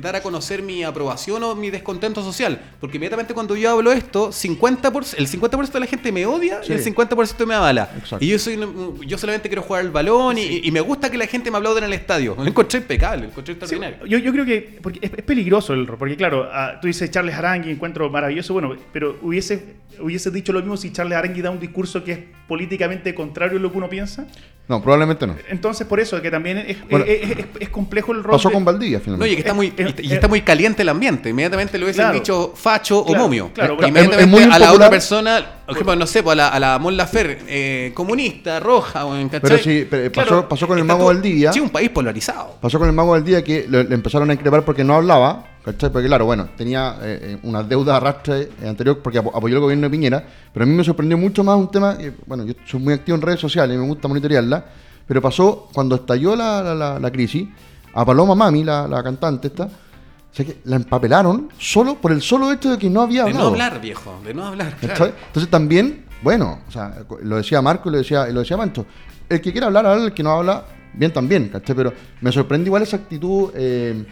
dar 0.00 0.16
a 0.16 0.22
conocer 0.22 0.62
mi 0.62 0.84
aprobación 0.84 1.42
o 1.42 1.54
mi 1.54 1.68
descontento 1.68 2.22
social. 2.22 2.58
Porque 2.80 2.96
inmediatamente 2.96 3.34
cuando 3.34 3.56
yo 3.56 3.70
hablo 3.72 3.92
esto, 3.92 4.32
50%, 4.32 5.18
el 5.18 5.28
50% 5.28 5.70
de 5.74 5.80
la 5.80 5.86
gente 5.86 6.10
me 6.12 6.24
odia 6.24 6.62
Sí. 6.62 6.72
y 6.72 6.76
el 6.76 6.82
50% 6.82 7.44
me 7.44 7.54
avala. 7.54 7.90
Exacto. 7.94 8.24
Y 8.24 8.28
yo 8.28 8.38
soy 8.38 8.58
yo 9.06 9.18
solamente 9.18 9.50
quiero 9.50 9.60
jugar 9.60 9.84
el 9.84 9.90
balón 9.90 10.38
y, 10.38 10.62
y 10.64 10.70
me 10.70 10.80
gusta 10.80 11.10
que 11.10 11.18
la 11.18 11.26
gente 11.26 11.50
me 11.50 11.58
aplaude 11.58 11.80
en 11.80 11.84
el 11.84 11.92
estadio. 11.92 12.36
Lo 12.38 12.46
encontré 12.46 12.78
impecable, 12.78 13.24
lo 13.24 13.28
encontré 13.28 13.52
extraordinario. 13.52 14.06
Yo, 14.06 14.16
yo 14.16 14.32
creo 14.32 14.46
que 14.46 14.78
porque 14.82 14.98
es, 15.02 15.10
es 15.14 15.22
peligroso 15.24 15.74
el 15.74 15.84
porque 15.86 16.16
claro, 16.16 16.48
ah, 16.50 16.78
tú 16.80 16.86
dices 16.86 17.01
Charles 17.10 17.34
Arangui, 17.34 17.70
encuentro 17.72 18.08
maravilloso, 18.10 18.52
bueno, 18.52 18.74
pero 18.92 19.18
hubiese, 19.22 19.76
hubiese 20.00 20.30
dicho 20.30 20.52
lo 20.52 20.60
mismo 20.60 20.76
si 20.76 20.92
Charles 20.92 21.16
Arangui 21.18 21.42
da 21.42 21.50
un 21.50 21.60
discurso 21.60 22.02
que 22.04 22.12
es 22.12 22.18
políticamente 22.48 23.14
contrario 23.14 23.58
a 23.58 23.60
lo 23.60 23.70
que 23.72 23.78
uno 23.78 23.88
piensa. 23.88 24.26
No, 24.68 24.80
probablemente 24.80 25.26
no. 25.26 25.34
Entonces, 25.48 25.86
por 25.86 25.98
eso, 25.98 26.22
que 26.22 26.30
también 26.30 26.58
es, 26.58 26.88
Bueno, 26.88 27.04
es, 27.06 27.30
es- 27.30 27.46
es 27.58 27.68
complejo 27.68 28.12
el 28.12 28.22
rol. 28.22 28.32
Pasó 28.32 28.48
de- 28.48 28.54
con 28.54 28.64
Valdivia 28.64 28.98
No, 28.98 29.02
y 29.02 29.04
finalmente. 29.04 29.34
que 29.34 29.40
está 29.40 29.54
muy, 29.54 29.66
y, 29.76 30.06
y 30.08 30.12
está 30.12 30.28
muy 30.28 30.42
caliente 30.42 30.82
el 30.82 30.88
ambiente. 30.88 31.30
Inmediatamente 31.30 31.78
lo 31.78 31.84
hubiesen 31.86 32.04
Claro. 32.04 32.14
dicho 32.14 32.52
facho 32.54 33.04
Claro, 33.04 33.20
o 33.20 33.24
momio. 33.24 33.50
claro, 33.52 33.76
Inmediatamente 33.86 34.26
muy 34.26 34.44
a 34.44 34.58
la 34.60 34.72
otra 34.72 34.88
persona, 34.88 35.44
por 35.66 35.74
ejemplo, 35.74 35.96
no 35.96 36.06
sé, 36.06 36.22
pues 36.22 36.34
a 36.34 36.36
la, 36.36 36.48
a 36.48 36.60
la 36.60 36.78
Mon 36.78 36.96
Lafer, 36.96 37.38
eh, 37.48 37.90
comunista, 37.94 38.60
roja, 38.60 39.04
o 39.04 39.16
en 39.16 39.28
Pero 39.28 39.58
sí, 39.58 39.86
pero 39.90 40.12
pasó- 40.12 40.48
pasó 40.48 40.68
con 40.68 40.78
el 40.78 40.84
mago 40.84 41.00
todo- 41.00 41.08
Valdivia. 41.08 41.52
Sí, 41.52 41.58
un 41.58 41.70
país 41.70 41.90
polarizado. 41.90 42.56
Pasó 42.60 42.78
con 42.78 42.86
el 42.88 42.94
mago 42.94 43.14
del 43.14 43.24
día 43.24 43.42
que 43.42 43.66
le, 43.68 43.82
le 43.84 43.94
empezaron 43.96 44.30
a 44.30 44.34
increpar 44.34 44.64
porque 44.64 44.84
no 44.84 44.94
hablaba, 44.94 45.44
¿cachai? 45.64 45.90
Porque 45.90 46.08
claro, 46.08 46.24
bueno, 46.26 46.48
tenía 46.56 46.96
eh, 47.02 47.18
eh, 47.22 47.38
una 47.44 47.62
deuda 47.62 47.92
de 47.92 47.96
arrastre 47.98 48.48
anterior 48.66 48.98
porque 49.02 49.18
apo- 49.20 49.32
apoyó 49.34 49.56
el 49.56 49.60
gobierno 49.62 49.84
de 49.86 49.90
Piñera, 49.90 50.24
pero 50.52 50.64
a 50.64 50.66
mí 50.66 50.74
me 50.74 50.84
sorprendió 50.84 51.16
mucho 51.18 51.42
más 51.44 51.56
un 51.56 51.70
tema, 51.70 51.96
que, 51.96 52.12
bueno, 52.26 52.44
yo 52.44 52.54
soy 52.66 52.80
muy 52.80 52.94
activo 52.94 53.16
en 53.16 53.22
redes 53.22 53.40
sociales 53.40 53.76
y 53.76 53.78
me 53.80 53.86
gusta 53.86 54.08
monitorearla, 54.08 54.64
pero 55.06 55.20
pasó 55.20 55.68
cuando 55.72 55.96
estalló 55.96 56.34
la, 56.36 56.62
la- 56.62 56.74
la- 56.74 56.98
la 56.98 57.10
crisis, 57.10 57.48
a 57.94 58.04
Paloma 58.04 58.34
Mami, 58.34 58.64
la, 58.64 58.88
la 58.88 59.02
cantante 59.02 59.48
esta, 59.48 59.64
o 59.64 60.34
sea 60.34 60.46
que 60.46 60.58
la 60.64 60.76
empapelaron 60.76 61.50
solo 61.58 61.96
por 61.96 62.10
el 62.12 62.22
solo 62.22 62.50
hecho 62.52 62.70
de 62.70 62.78
que 62.78 62.88
no 62.88 63.02
había 63.02 63.24
De 63.24 63.30
no 63.34 63.36
hablado. 63.40 63.50
hablar, 63.50 63.80
viejo, 63.82 64.18
de 64.24 64.32
no 64.32 64.46
hablar. 64.46 64.76
¿Cachai? 64.80 64.96
claro. 64.96 65.14
Entonces 65.26 65.50
también, 65.50 66.06
bueno, 66.22 66.60
o 66.66 66.70
sea, 66.70 67.04
lo 67.22 67.36
decía 67.36 67.60
Marco 67.60 67.90
y 67.90 67.92
lo 67.92 67.98
decía, 67.98 68.28
y 68.30 68.32
lo 68.32 68.40
decía 68.40 68.56
Mancho, 68.56 68.86
el 69.28 69.40
que 69.42 69.52
quiera 69.52 69.66
hablar, 69.66 69.84
habla, 69.84 70.06
el 70.06 70.14
que 70.14 70.22
no 70.22 70.30
habla, 70.30 70.64
bien 70.94 71.12
también, 71.12 71.48
¿cachai? 71.50 71.76
Pero 71.76 71.92
me 72.22 72.32
sorprende 72.32 72.68
igual 72.68 72.82
esa 72.82 72.96
actitud 72.96 73.50
eh, 73.54 74.06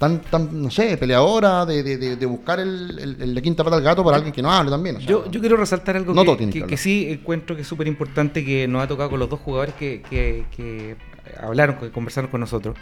tan, 0.00 0.20
tan, 0.22 0.62
no 0.62 0.70
sé, 0.70 0.96
peleadora, 0.96 1.66
de, 1.66 1.82
de, 1.82 1.96
de- 1.98 2.16
de 2.16 2.26
buscar 2.26 2.58
el, 2.58 2.98
el- 2.98 3.16
el 3.22 3.34
de 3.34 3.42
quinta 3.42 3.62
pata 3.62 3.76
al 3.76 3.82
gato 3.82 4.02
para 4.02 4.16
alguien 4.16 4.32
que 4.32 4.40
no 4.40 4.50
hable 4.50 4.70
también. 4.70 4.96
o 4.96 4.98
sea, 5.00 5.08
Yo, 5.08 5.30
yo 5.30 5.40
quiero 5.40 5.56
resaltar 5.58 5.94
algo 5.96 6.14
no 6.14 6.24
que, 6.36 6.46
que- 6.46 6.60
que 6.62 6.66
que 6.66 6.76
sí 6.78 7.06
encuentro 7.10 7.54
que 7.54 7.62
es 7.62 7.68
súper 7.68 7.86
importante 7.86 8.42
que 8.44 8.66
nos 8.66 8.82
ha 8.82 8.88
tocado 8.88 9.10
con 9.10 9.20
los 9.20 9.28
dos 9.28 9.40
jugadores 9.40 9.74
que, 9.74 10.02
que- 10.08 10.44
que 10.56 10.96
hablaron, 11.40 11.76
que 11.76 11.90
conversaron 11.90 12.30
con 12.30 12.40
nosotros, 12.40 12.76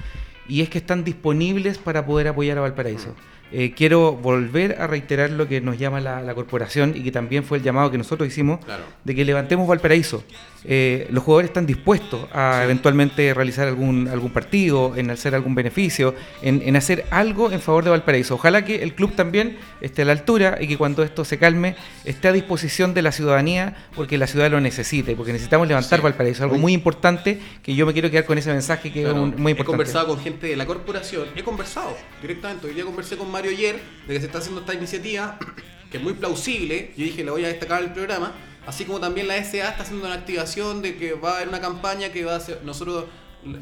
y 0.48 0.60
es 0.62 0.70
que 0.70 0.78
están 0.78 1.02
disponibles 1.04 1.76
para 1.78 2.06
poder 2.06 2.28
apoyar 2.28 2.56
a 2.58 2.60
Valparaíso. 2.62 3.14
Eh, 3.50 3.72
quiero 3.74 4.12
volver 4.12 4.80
a 4.80 4.86
reiterar 4.86 5.30
lo 5.30 5.48
que 5.48 5.60
nos 5.62 5.78
llama 5.78 6.00
la, 6.00 6.20
la 6.22 6.34
corporación 6.34 6.92
y 6.94 7.02
que 7.02 7.10
también 7.10 7.44
fue 7.44 7.56
el 7.58 7.64
llamado 7.64 7.90
que 7.90 7.96
nosotros 7.96 8.28
hicimos 8.28 8.62
Claro. 8.64 8.82
de 9.04 9.14
que 9.14 9.24
levantemos 9.24 9.66
Valparaíso. 9.66 10.22
Eh, 10.64 11.06
los 11.11 11.22
jugadores 11.24 11.50
están 11.50 11.66
dispuestos 11.66 12.26
a 12.32 12.62
eventualmente 12.64 13.32
realizar 13.32 13.68
algún, 13.68 14.09
algún 14.09 14.32
partido, 14.32 14.94
en 14.96 15.11
hacer 15.11 15.34
algún 15.34 15.54
beneficio, 15.54 16.14
en, 16.42 16.62
en 16.64 16.74
hacer 16.76 17.04
algo 17.11 17.52
en 17.52 17.61
favor 17.61 17.84
de 17.84 17.90
Valparaíso. 17.90 18.34
Ojalá 18.34 18.64
que 18.64 18.82
el 18.82 18.94
club 18.94 19.14
también 19.14 19.56
esté 19.80 20.02
a 20.02 20.04
la 20.06 20.12
altura 20.12 20.59
y 20.61 20.66
que 20.66 20.76
cuando 20.76 21.02
esto 21.04 21.24
se 21.24 21.38
calme 21.38 21.76
esté 22.04 22.28
a 22.28 22.32
disposición 22.32 22.92
de 22.94 23.02
la 23.02 23.12
ciudadanía 23.12 23.76
porque 23.94 24.18
la 24.18 24.26
ciudad 24.26 24.50
lo 24.50 24.61
necesita 24.61 25.12
y 25.12 25.14
porque 25.14 25.32
necesitamos 25.32 25.68
levantar 25.68 25.98
Sí. 26.00 26.02
Valparaíso. 26.02 26.42
Algo 26.42 26.59
muy 26.59 26.72
importante 26.72 27.38
que 27.62 27.74
yo 27.74 27.86
me 27.86 27.92
quiero 27.92 28.11
quedar 28.11 28.24
con 28.24 28.36
ese 28.38 28.50
mensaje 28.52 28.92
que 28.92 29.02
Claro, 29.02 29.16
es 29.16 29.22
un- 29.22 29.30
muy 29.40 29.50
He 29.50 29.54
importante. 29.54 29.64
conversado 29.66 30.06
con 30.09 30.18
gente 30.20 30.48
de 30.48 30.56
la 30.56 30.66
corporación, 30.66 31.28
he 31.36 31.42
conversado 31.44 31.96
directamente. 32.20 32.66
Hoy 32.66 32.74
día 32.74 32.84
conversé 32.84 33.16
con 33.16 33.30
Mario 33.30 33.50
ayer 33.52 33.76
de 34.09 34.14
que 34.14 34.20
se 34.20 34.26
está 34.26 34.38
haciendo 34.38 34.61
esta 34.62 34.74
iniciativa, 34.74 35.38
que 35.90 35.98
es 35.98 36.02
muy 36.02 36.14
plausible. 36.14 36.90
Yo 36.96 37.04
dije, 37.04 37.22
la 37.24 37.32
voy 37.32 37.44
a 37.44 37.48
destacar 37.48 37.80
en 37.82 37.88
el 37.88 37.94
programa. 37.94 38.32
Así 38.68 38.84
como 38.84 39.00
también 39.00 39.28
la 39.28 39.42
SA 39.42 39.70
está 39.70 39.82
haciendo 39.82 40.04
una 40.04 40.14
activación 40.14 40.82
de 40.82 40.94
que 40.94 41.14
va 41.14 41.30
a 41.30 41.36
haber 41.36 41.48
una 41.48 41.58
campaña 41.58 42.12
que 42.12 42.22
va 42.26 42.36
a 42.36 42.40
ser, 42.40 42.60
nosotros 42.64 43.06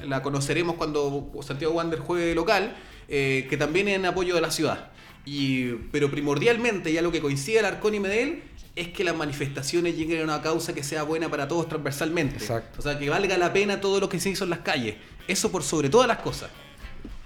la 0.04 0.20
conoceremos 0.20 0.74
cuando 0.74 1.30
Santiago 1.42 1.74
Wander 1.74 2.00
juegue 2.00 2.34
local, 2.34 2.74
eh, 3.08 3.46
que 3.48 3.56
también 3.56 3.86
es 3.86 3.94
en 3.94 4.06
apoyo 4.06 4.34
de 4.34 4.40
la 4.40 4.50
ciudad. 4.50 4.90
Y, 5.24 5.74
pero 5.92 6.10
primordialmente, 6.10 6.92
ya 6.92 7.02
lo 7.02 7.12
que 7.12 7.20
coincide 7.20 7.60
Arcón 7.60 7.94
y 7.94 8.00
Medel, 8.00 8.42
es 8.74 8.88
que 8.88 9.04
las 9.04 9.14
manifestaciones 9.14 9.96
lleguen 9.96 10.22
a 10.22 10.24
una 10.24 10.42
causa 10.42 10.74
que 10.74 10.82
sea 10.82 11.04
buena 11.04 11.28
para 11.28 11.46
todos 11.46 11.68
transversalmente. 11.68 12.38
Exacto. 12.38 12.80
O 12.80 12.82
sea, 12.82 12.98
que 12.98 13.08
valga 13.08 13.38
la 13.38 13.52
pena 13.52 13.80
todo 13.80 14.00
lo 14.00 14.08
que 14.08 14.18
se 14.18 14.30
hizo 14.30 14.42
en 14.42 14.50
las 14.50 14.58
calles. 14.58 14.96
Eso 15.28 15.52
por 15.52 15.62
sobre 15.62 15.88
todas 15.88 16.08
las 16.08 16.18
cosas. 16.18 16.50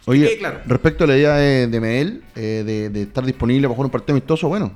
Oye, 0.04 0.36
claro. 0.36 0.60
respecto 0.66 1.04
a 1.04 1.06
la 1.06 1.16
idea 1.16 1.36
de, 1.36 1.66
de 1.66 1.80
Medel, 1.80 2.24
eh, 2.36 2.62
de, 2.66 2.90
de 2.90 3.02
estar 3.02 3.24
disponible 3.24 3.68
para 3.68 3.74
jugar 3.74 3.86
un 3.86 3.92
partido 3.92 4.12
amistoso, 4.12 4.48
bueno, 4.48 4.74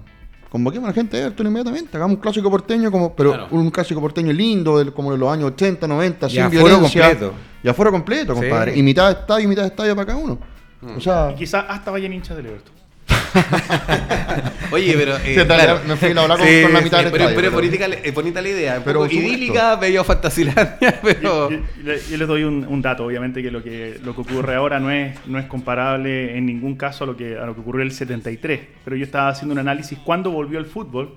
convoquemos 0.54 0.86
a 0.86 0.90
la 0.90 0.94
gente 0.94 1.16
de 1.16 1.24
Everton 1.24 1.48
inmediatamente, 1.48 1.96
hagamos 1.96 2.14
un 2.14 2.20
clásico 2.22 2.48
porteño, 2.48 2.88
como, 2.92 3.12
pero 3.16 3.30
Claro. 3.32 3.48
un 3.50 3.70
clásico 3.72 4.00
porteño 4.00 4.32
lindo, 4.32 4.78
del- 4.78 4.92
como 4.92 5.10
de 5.10 5.18
los 5.18 5.28
años 5.28 5.46
80, 5.46 5.88
90, 5.88 6.28
Y 6.28 6.30
sin 6.30 6.48
violencia. 6.48 7.08
completo. 7.08 7.34
Y 7.64 7.68
aforo 7.68 7.90
completo, 7.90 8.34
Sí. 8.36 8.40
compadre. 8.40 8.78
Y 8.78 8.82
mitad 8.84 9.06
de 9.12 9.20
estadio 9.20 9.44
y 9.46 9.48
mitad 9.48 9.62
de 9.62 9.68
estadio 9.68 9.96
para 9.96 10.06
cada 10.06 10.18
uno. 10.18 10.38
Mm. 10.80 10.96
O 10.96 11.00
sea, 11.00 11.32
Y 11.32 11.34
quizás 11.34 11.64
hasta 11.68 11.90
vayan 11.90 12.12
hinchas 12.12 12.36
del 12.36 12.46
Everton. 12.46 12.72
Oye, 14.70 14.94
pero. 14.96 15.16
eh, 15.18 15.34
sí, 15.38 15.44
claro. 15.46 15.80
me 15.86 15.96
fui 15.96 16.08
a 16.08 16.22
hablar 16.22 16.38
con, 16.38 16.46
Sí, 16.48 16.62
con 16.62 16.72
la 16.72 16.78
sí, 16.78 16.84
mitad 16.84 16.98
del 17.02 17.12
pero, 17.12 17.24
estadio. 17.28 17.36
pero 17.36 17.48
es 17.48 17.52
pero- 17.52 17.52
bonita, 17.52 17.88
la- 17.88 17.94
es 17.96 18.14
bonita 18.14 18.42
la 18.42 18.48
idea. 18.48 18.78
Un 18.78 18.84
Pero 18.84 19.00
poco 19.00 19.12
idílica, 19.12 19.76
medio 19.76 20.04
fantasilandia, 20.04 21.00
pero. 21.02 21.50
Yo, 21.50 21.58
yo- 21.84 21.92
yo 22.10 22.16
les 22.16 22.28
doy 22.28 22.44
un, 22.44 22.66
un 22.68 22.82
dato, 22.82 23.04
obviamente, 23.04 23.42
que 23.42 23.50
lo 23.50 23.62
que 23.62 23.98
lo 24.02 24.14
que 24.14 24.20
ocurre 24.22 24.54
ahora 24.54 24.80
no 24.80 24.90
es, 24.90 25.14
no 25.26 25.38
es 25.38 25.46
comparable 25.46 26.36
en 26.36 26.46
ningún 26.46 26.76
caso 26.76 27.04
a 27.04 27.06
lo 27.06 27.16
que 27.16 27.36
a 27.36 27.46
lo 27.46 27.54
que 27.54 27.60
ocurrió 27.60 27.82
en 27.82 27.88
el 27.88 27.94
73. 27.94 28.60
Pero 28.84 28.96
yo 28.96 29.04
estaba 29.04 29.28
haciendo 29.28 29.52
un 29.52 29.58
análisis 29.58 29.98
cuándo 30.04 30.30
volvió 30.30 30.58
el 30.58 30.66
fútbol 30.66 31.16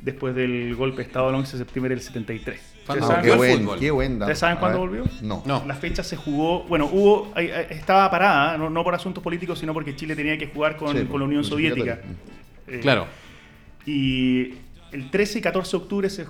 después 0.00 0.34
del 0.34 0.74
golpe 0.74 0.98
de 0.98 1.02
Estado 1.04 1.26
del 1.26 1.36
11 1.36 1.52
de 1.52 1.58
septiembre 1.64 1.94
del 1.94 2.02
73. 2.04 2.60
Ah, 2.88 2.94
¿Ustedes 2.94 3.06
volvió 3.06 3.22
qué 3.22 3.30
el 3.30 3.36
buen, 3.36 3.58
fútbol. 3.60 3.78
qué 3.78 3.90
buen 3.90 4.12
dato. 4.18 4.24
¿Ustedes 4.24 4.38
saben 4.38 4.56
cuándo 4.58 4.78
volvió? 4.78 5.04
No. 5.22 5.42
No. 5.46 5.64
La 5.66 5.74
fecha 5.74 6.02
se 6.02 6.16
jugó, 6.16 6.64
bueno, 6.64 6.86
hubo 6.92 7.32
estaba 7.36 8.10
parada, 8.10 8.58
no, 8.58 8.68
no 8.70 8.82
por 8.82 8.94
asuntos 8.94 9.22
políticos, 9.22 9.58
sino 9.58 9.72
porque 9.72 9.94
Chile 9.94 10.16
tenía 10.16 10.36
que 10.36 10.48
jugar 10.48 10.76
con, 10.76 10.96
Sí, 10.96 11.04
con 11.04 11.20
la 11.20 11.26
Unión. 11.26 11.44
Soviética. 11.44 12.00
Eh, 12.66 12.80
Claro. 12.80 13.06
Y 13.86 14.54
el 14.92 15.10
13 15.10 15.38
y 15.38 15.42
14 15.42 15.70
de 15.76 15.82
octubre 15.82 16.10
se, 16.10 16.26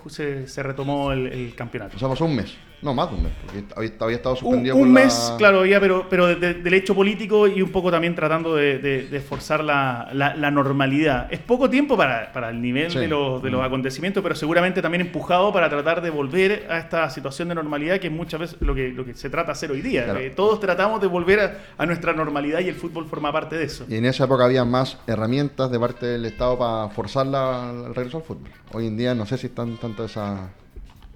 se 0.49 0.63
retomó 0.63 1.13
el, 1.13 1.27
el 1.27 1.55
campeonato. 1.55 1.97
O 1.97 1.99
sea, 1.99 2.09
pasó 2.09 2.25
un 2.25 2.37
mes. 2.37 2.55
No, 2.83 2.93
más 2.95 3.11
de 3.11 3.17
un 3.17 3.23
mes, 3.23 3.33
porque 3.47 3.65
había, 3.77 3.91
había 4.01 4.17
estado 4.17 4.35
suspendido 4.35 4.75
un 4.75 4.81
por 4.83 4.89
la- 4.89 5.05
mes, 5.05 5.35
claro, 5.39 5.65
ya, 5.65 5.79
pero, 5.79 6.07
pero 6.11 6.27
de- 6.27 6.35
de- 6.35 6.55
del 6.55 6.75
hecho 6.75 6.97
político 6.97 7.47
y 7.47 7.63
un 7.63 7.71
poco 7.71 7.93
también 7.93 8.17
tratando 8.17 8.57
de, 8.57 9.23
forzar 9.29 9.63
la, 9.63 10.09
la- 10.13 10.35
la 10.35 10.51
normalidad. 10.51 11.29
Es 11.33 11.39
poco 11.39 11.71
tiempo 11.71 11.97
para, 11.97 12.33
para 12.33 12.51
el 12.51 12.61
nivel 12.61 12.91
Sí. 12.91 12.99
de, 12.99 13.07
los, 13.07 13.41
de 13.41 13.51
los 13.51 13.61
Mm. 13.61 13.65
acontecimientos, 13.65 14.21
pero 14.23 14.35
seguramente 14.35 14.83
también 14.83 15.01
empujado 15.03 15.53
para 15.53 15.71
tratar 15.71 16.03
de 16.03 16.11
volver 16.11 16.67
a 16.69 16.79
esta 16.79 17.09
situación 17.09 17.49
de 17.51 17.55
normalidad 17.55 18.01
que 18.01 18.11
muchas 18.11 18.41
veces 18.41 18.57
lo 18.61 18.75
que, 18.75 18.89
lo 18.89 19.05
que 19.05 19.15
se 19.15 19.31
trata 19.31 19.47
de 19.47 19.53
hacer 19.53 19.71
hoy 19.71 19.81
día. 19.81 20.05
Claro. 20.05 20.19
que 20.19 20.31
todos 20.31 20.59
tratamos 20.59 21.01
de 21.01 21.07
volver 21.07 21.39
a, 21.41 21.59
a 21.79 21.87
nuestra 21.87 22.13
normalidad 22.13 22.59
y 22.61 22.69
el 22.69 22.75
fútbol 22.75 23.07
forma 23.07 23.31
parte 23.33 23.57
de 23.57 23.65
eso. 23.65 23.85
Y 23.89 23.95
en 23.95 24.07
esa 24.07 24.25
época 24.25 24.45
había 24.45 24.65
más 24.65 24.99
herramientas 25.07 25.71
de 25.71 25.79
parte 25.79 26.05
del 26.07 26.25
Estado 26.25 26.59
para 26.59 26.89
forzar 26.89 27.27
el 27.29 27.95
regreso 27.95 28.17
al 28.19 28.25
fútbol. 28.25 28.51
Hoy 28.73 28.89
en 28.89 28.97
día 28.97 29.15
no 29.15 29.25
sé 29.25 29.39
si 29.39 29.47
están 29.47 29.77
tanto 29.77 30.05
esa... 30.05 30.51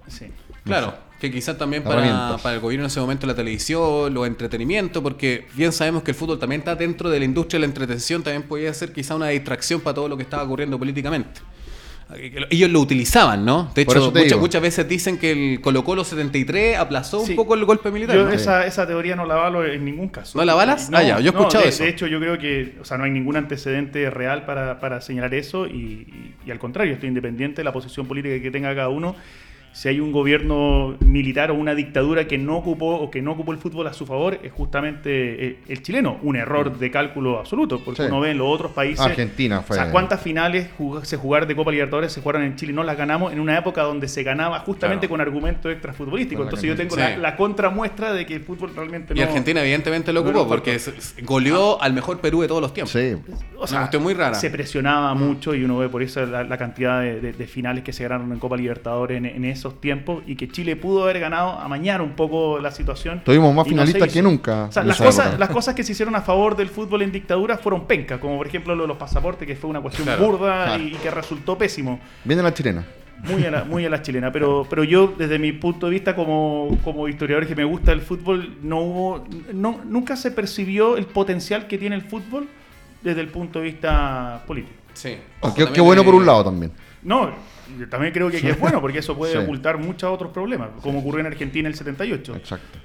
Sí. 0.07 0.25
Claro, 0.63 0.93
que 1.19 1.31
quizás 1.31 1.57
también 1.57 1.83
para, 1.83 2.37
para 2.43 2.55
el 2.55 2.61
gobierno 2.61 2.85
en 2.85 2.87
ese 2.87 2.99
momento 2.99 3.25
la 3.25 3.35
televisión, 3.35 4.13
los 4.13 4.27
entretenimientos, 4.27 5.01
porque 5.01 5.45
bien 5.55 5.71
sabemos 5.71 6.03
que 6.03 6.11
el 6.11 6.15
fútbol 6.17 6.39
también 6.39 6.59
está 6.61 6.75
dentro 6.75 7.09
de 7.09 7.19
la 7.19 7.25
industria 7.25 7.57
de 7.57 7.67
la 7.67 7.71
entretención, 7.71 8.21
también 8.23 8.43
podía 8.43 8.73
ser 8.73 8.91
quizá 8.91 9.15
una 9.15 9.27
distracción 9.29 9.79
para 9.81 9.95
todo 9.95 10.09
lo 10.09 10.17
que 10.17 10.23
estaba 10.23 10.43
ocurriendo 10.43 10.77
políticamente. 10.77 11.39
Eh, 12.15 12.45
Ellos 12.49 12.69
lo 12.69 12.79
utilizaban, 12.79 13.43
¿no? 13.43 13.69
De 13.75 13.81
hecho, 13.81 14.11
muchas, 14.39 14.61
veces 14.61 14.87
dicen 14.87 15.17
que 15.17 15.31
el 15.53 15.61
Colo 15.61 15.83
Colo 15.83 16.03
73 16.05 16.77
aplazó 16.77 17.25
Sí. 17.25 17.31
un 17.31 17.35
poco 17.35 17.53
el 17.55 17.65
golpe 17.65 17.91
militar. 17.91 18.15
Yo 18.15 18.23
¿no? 18.25 18.31
esa, 18.31 18.65
esa 18.65 18.87
teoría 18.87 19.15
no 19.17 19.25
la 19.25 19.33
avalo 19.35 19.65
en 19.65 19.83
ningún 19.83 20.07
caso. 20.09 20.37
¿No 20.37 20.45
la 20.45 20.53
avalas? 20.53 20.89
Ah, 20.93 21.03
ya, 21.03 21.19
yo 21.19 21.31
he 21.31 21.33
no, 21.33 21.39
escuchado 21.39 21.63
de, 21.65 21.69
eso. 21.69 21.83
De 21.83 21.89
hecho, 21.89 22.07
yo 22.07 22.19
creo 22.19 22.37
que 22.37 22.77
o 22.81 22.85
sea, 22.85 22.97
no 22.97 23.03
hay 23.03 23.11
ningún 23.11 23.35
antecedente 23.35 24.09
real 24.09 24.45
para, 24.45 24.79
para 24.79 25.01
señalar 25.01 25.33
eso 25.33 25.67
y, 25.67 25.71
y- 25.71 26.35
y 26.45 26.51
al 26.51 26.59
contrario, 26.59 26.93
estoy 26.93 27.09
independiente 27.09 27.57
de 27.57 27.63
la 27.65 27.73
posición 27.73 28.07
política 28.07 28.41
que 28.41 28.51
tenga 28.51 28.73
cada 28.73 28.87
uno. 28.89 29.15
Si 29.73 29.89
hay 29.89 29.99
un 29.99 30.11
gobierno 30.11 30.95
militar 31.01 31.51
o 31.51 31.53
una 31.55 31.75
dictadura 31.75 32.27
que 32.27 32.37
no 32.37 32.57
ocupó 32.57 32.95
o 32.95 33.11
que 33.11 33.21
no 33.21 33.33
ocupó 33.33 33.51
el 33.51 33.59
fútbol 33.59 33.85
a 33.87 33.93
su 33.93 34.05
favor, 34.05 34.39
es 34.41 34.51
justamente 34.51 35.45
eh, 35.47 35.59
el 35.67 35.81
chileno. 35.83 36.17
Un 36.23 36.35
error 36.35 36.77
de 36.77 36.89
cálculo 36.91 37.37
absoluto, 37.39 37.81
porque 37.83 38.01
Sí. 38.03 38.07
uno 38.07 38.19
ve 38.19 38.31
en 38.31 38.39
los 38.39 38.47
otros 38.47 38.71
países. 38.71 38.99
Argentina 39.05 39.61
fue- 39.61 39.77
O 39.77 39.79
sea, 39.81 39.91
¿cuántas 39.91 40.21
finales 40.21 40.67
jug- 40.79 41.03
se 41.03 41.17
jugaron 41.17 41.47
de 41.47 41.55
Copa 41.55 41.71
Libertadores 41.71 42.11
se 42.11 42.21
jugaron 42.21 42.43
en 42.43 42.55
Chile 42.55 42.71
y 42.71 42.75
no 42.75 42.83
las 42.83 42.97
ganamos 42.97 43.31
en 43.33 43.39
una 43.39 43.57
época 43.57 43.83
donde 43.83 44.07
se 44.07 44.23
ganaba 44.23 44.59
justamente 44.59 45.07
Claro. 45.07 45.11
con 45.11 45.21
argumentos 45.21 45.71
extrafutbolísticos? 45.71 46.45
Entonces 46.45 46.67
yo 46.69 46.75
tengo 46.75 46.95
Sí. 46.95 47.01
la, 47.01 47.17
la 47.17 47.35
contramuestra 47.35 48.13
de 48.13 48.25
que 48.25 48.35
el 48.35 48.41
fútbol 48.41 48.71
realmente 48.75 49.13
Y 49.15 49.17
no. 49.19 49.23
Argentina 49.25 49.61
evidentemente 49.61 50.11
lo 50.13 50.21
ocupó 50.21 50.47
porque 50.47 50.79
goleó 51.23 51.81
al 51.81 51.93
mejor 51.93 52.19
Perú 52.19 52.41
de 52.41 52.47
todos 52.47 52.61
los 52.61 52.73
tiempos. 52.73 52.91
Sí. 52.93 53.15
O 53.57 53.65
Una 53.69 53.79
cuestión 53.79 54.03
muy 54.03 54.13
rara. 54.13 54.35
Se 54.35 54.49
presionaba 54.49 55.13
mucho 55.13 55.53
y 55.55 55.63
uno 55.63 55.77
ve 55.77 55.89
por 55.89 56.01
eso 56.03 56.25
la, 56.25 56.43
la 56.43 56.57
cantidad 56.57 57.01
de, 57.01 57.19
de- 57.21 57.33
de 57.33 57.47
finales 57.47 57.83
que 57.83 57.93
se 57.93 58.03
ganaron 58.03 58.31
en 58.31 58.39
Copa 58.39 58.55
Libertadores 58.57 59.17
en, 59.17 59.25
en 59.25 59.45
esos 59.57 59.79
tiempos 59.81 60.23
y 60.25 60.35
que 60.35 60.47
Chile 60.49 60.75
pudo 60.75 61.03
haber 61.03 61.19
ganado, 61.19 61.51
amañar 61.59 62.01
un 62.01 62.11
poco 62.11 62.59
la 62.59 62.71
situación. 62.71 63.21
Tuvimos 63.23 63.53
más 63.53 63.65
no 63.65 63.69
finalistas 63.69 64.11
que 64.11 64.21
nunca 64.21 64.65
O 64.65 64.71
sea, 64.71 64.83
las, 64.83 64.97
cosas, 64.97 65.37
las 65.39 65.49
cosas 65.49 65.75
que 65.75 65.83
se 65.83 65.91
hicieron 65.91 66.15
a 66.15 66.21
favor 66.21 66.55
del 66.55 66.69
fútbol 66.69 67.01
en 67.01 67.11
dictadura 67.11 67.57
fueron 67.57 67.85
pencas, 67.85 68.19
como 68.19 68.37
por 68.37 68.47
ejemplo 68.47 68.75
lo 68.75 68.83
de 68.83 68.87
los 68.87 68.97
pasaportes, 68.97 69.47
que 69.47 69.55
fue 69.55 69.69
una 69.69 69.81
cuestión 69.81 70.05
Claro, 70.05 70.25
burda 70.25 70.65
claro. 70.65 70.83
y, 70.83 70.87
y 70.87 70.95
que 70.95 71.11
resultó 71.11 71.57
pésimo. 71.57 71.99
Viene 72.23 72.41
la 72.43 72.53
chilena. 72.53 72.85
Muy 73.23 73.43
a 73.45 73.51
la, 73.51 73.63
muy 73.63 73.83
a 73.83 73.89
la 73.89 74.01
chilena, 74.01 74.31
pero, 74.31 74.67
pero 74.69 74.83
yo 74.83 75.13
desde 75.17 75.39
mi 75.39 75.51
punto 75.51 75.87
de 75.87 75.93
vista 75.93 76.15
como, 76.15 76.77
como 76.83 77.07
historiador 77.07 77.47
que 77.47 77.55
me 77.55 77.63
gusta 77.63 77.91
el 77.91 78.01
fútbol, 78.01 78.57
no 78.61 78.79
hubo, 78.79 79.25
no, 79.53 79.81
nunca 79.85 80.15
se 80.15 80.29
percibió 80.29 80.97
el 80.97 81.07
potencial 81.07 81.65
que 81.67 81.79
tiene 81.79 81.95
el 81.95 82.03
fútbol 82.03 82.47
desde 83.01 83.21
el 83.21 83.29
punto 83.29 83.59
de 83.59 83.65
vista 83.65 84.43
político. 84.45 84.75
Sí. 84.93 85.17
Qué, 85.55 85.63
Ojo, 85.63 85.73
qué 85.73 85.81
bueno 85.81 86.03
por 86.03 86.13
un 86.13 86.25
lado 86.25 86.45
también. 86.45 86.71
No, 87.01 87.31
también 87.85 88.11
creo 88.13 88.29
que, 88.31 88.41
que 88.41 88.49
es 88.49 88.59
bueno 88.59 88.81
porque 88.81 88.99
eso 88.99 89.15
puede 89.15 89.33
Sí. 89.33 89.37
ocultar 89.37 89.77
muchos 89.77 90.11
otros 90.11 90.31
problemas, 90.31 90.69
como 90.81 90.99
ocurrió 90.99 91.19
en 91.21 91.27
Argentina 91.27 91.67
en 91.67 91.73
el 91.73 91.77
78. 91.77 92.35
Exacto. 92.35 92.79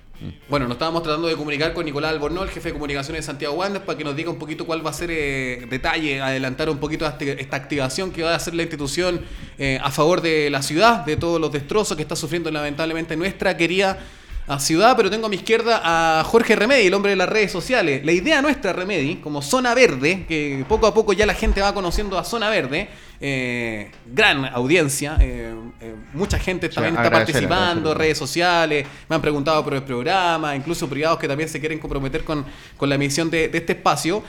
Bueno, 0.48 0.66
nos 0.68 0.76
estábamos 0.76 1.02
tratando 1.02 1.26
de 1.26 1.34
comunicar 1.34 1.72
con 1.72 1.84
Nicolás 1.84 2.12
Albornoz, 2.12 2.44
el 2.44 2.50
jefe 2.50 2.68
de 2.68 2.74
comunicaciones 2.74 3.22
de 3.22 3.26
Santiago 3.26 3.54
Wanderers, 3.56 3.84
para 3.84 3.98
que 3.98 4.04
nos 4.04 4.14
diga 4.14 4.30
un 4.30 4.38
poquito 4.38 4.64
cuál 4.64 4.86
va 4.86 4.90
a 4.90 4.92
ser 4.92 5.08
eh, 5.10 5.66
detalle, 5.68 6.20
adelantar 6.20 6.70
un 6.70 6.78
poquito 6.78 7.04
este- 7.06 7.40
esta 7.42 7.56
activación 7.56 8.12
que 8.12 8.22
va 8.22 8.30
a 8.32 8.36
hacer 8.36 8.54
la 8.54 8.62
institución 8.62 9.20
eh, 9.58 9.80
a 9.82 9.90
favor 9.90 10.20
de 10.20 10.48
la 10.48 10.62
ciudad, 10.62 11.04
de 11.04 11.16
todos 11.16 11.40
los 11.40 11.50
destrozos 11.50 11.96
que 11.96 12.02
está 12.04 12.14
sufriendo 12.14 12.52
lamentablemente 12.52 13.16
nuestra 13.16 13.56
querida 13.56 13.98
ah, 14.46 14.58
ciudad. 14.58 14.96
Pero 14.96 15.10
tengo 15.10 15.26
a 15.26 15.28
mi 15.28 15.36
izquierda 15.36 15.80
a 15.82 16.24
Jorge 16.24 16.56
Remedi, 16.56 16.86
el 16.86 16.94
hombre 16.94 17.10
de 17.10 17.16
las 17.16 17.28
redes 17.28 17.52
sociales. 17.52 18.04
La 18.04 18.12
idea 18.12 18.42
nuestra, 18.42 18.72
Remedi, 18.72 19.16
como 19.16 19.42
Zona 19.42 19.74
Verde, 19.74 20.24
que 20.26 20.64
poco 20.68 20.86
a 20.86 20.94
poco 20.94 21.12
ya 21.12 21.26
la 21.26 21.34
gente 21.34 21.60
va 21.60 21.74
conociendo 21.74 22.18
a 22.18 22.24
Zona 22.24 22.50
Verde, 22.50 22.88
eh, 23.20 23.90
gran 24.06 24.44
audiencia, 24.46 25.16
eh, 25.20 25.54
eh, 25.80 25.94
mucha 26.12 26.38
gente 26.38 26.68
también 26.68 26.96
está 26.96 27.10
participando, 27.10 27.94
redes 27.94 28.18
sociales, 28.18 28.86
me 29.08 29.16
han 29.16 29.22
preguntado 29.22 29.62
por 29.62 29.74
el 29.74 29.82
programa, 29.82 30.56
incluso 30.56 30.88
privados 30.88 31.18
que 31.18 31.28
también 31.28 31.48
se 31.48 31.60
quieren 31.60 31.78
comprometer 31.78 32.24
con, 32.24 32.44
con 32.76 32.88
la 32.88 32.96
emisión 32.96 33.30
de, 33.30 33.48
de 33.48 33.58
este 33.58 33.72
espacio. 33.74 34.22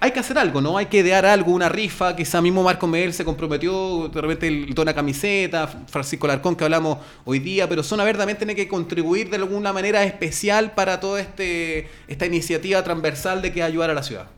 Hay 0.00 0.12
que 0.12 0.20
hacer 0.20 0.38
algo, 0.38 0.60
¿no? 0.60 0.78
Hay 0.78 0.86
que 0.86 0.98
idear 0.98 1.26
algo, 1.26 1.50
una 1.50 1.68
rifa. 1.68 2.14
Quizá 2.14 2.40
mismo 2.40 2.62
Marco 2.62 2.86
Medel 2.86 3.12
se 3.12 3.24
comprometió, 3.24 4.08
de 4.08 4.20
repente 4.20 4.46
el 4.46 4.72
dona 4.72 4.94
camiseta, 4.94 5.66
Francisco 5.88 6.28
Larcón 6.28 6.54
que 6.54 6.62
hablamos 6.62 6.98
hoy 7.24 7.40
día, 7.40 7.68
pero 7.68 7.82
Zona 7.82 8.04
Verde 8.04 8.18
también 8.20 8.38
tiene 8.38 8.54
que 8.54 8.68
contribuir 8.68 9.28
de 9.28 9.36
alguna 9.36 9.72
manera 9.72 10.04
especial 10.04 10.70
para 10.72 11.00
toda 11.00 11.20
este, 11.20 11.88
esta 12.06 12.26
iniciativa 12.26 12.84
transversal 12.84 13.42
de 13.42 13.52
que 13.52 13.64
ayudar 13.64 13.90
a 13.90 13.94
la 13.94 14.04
ciudad. 14.04 14.37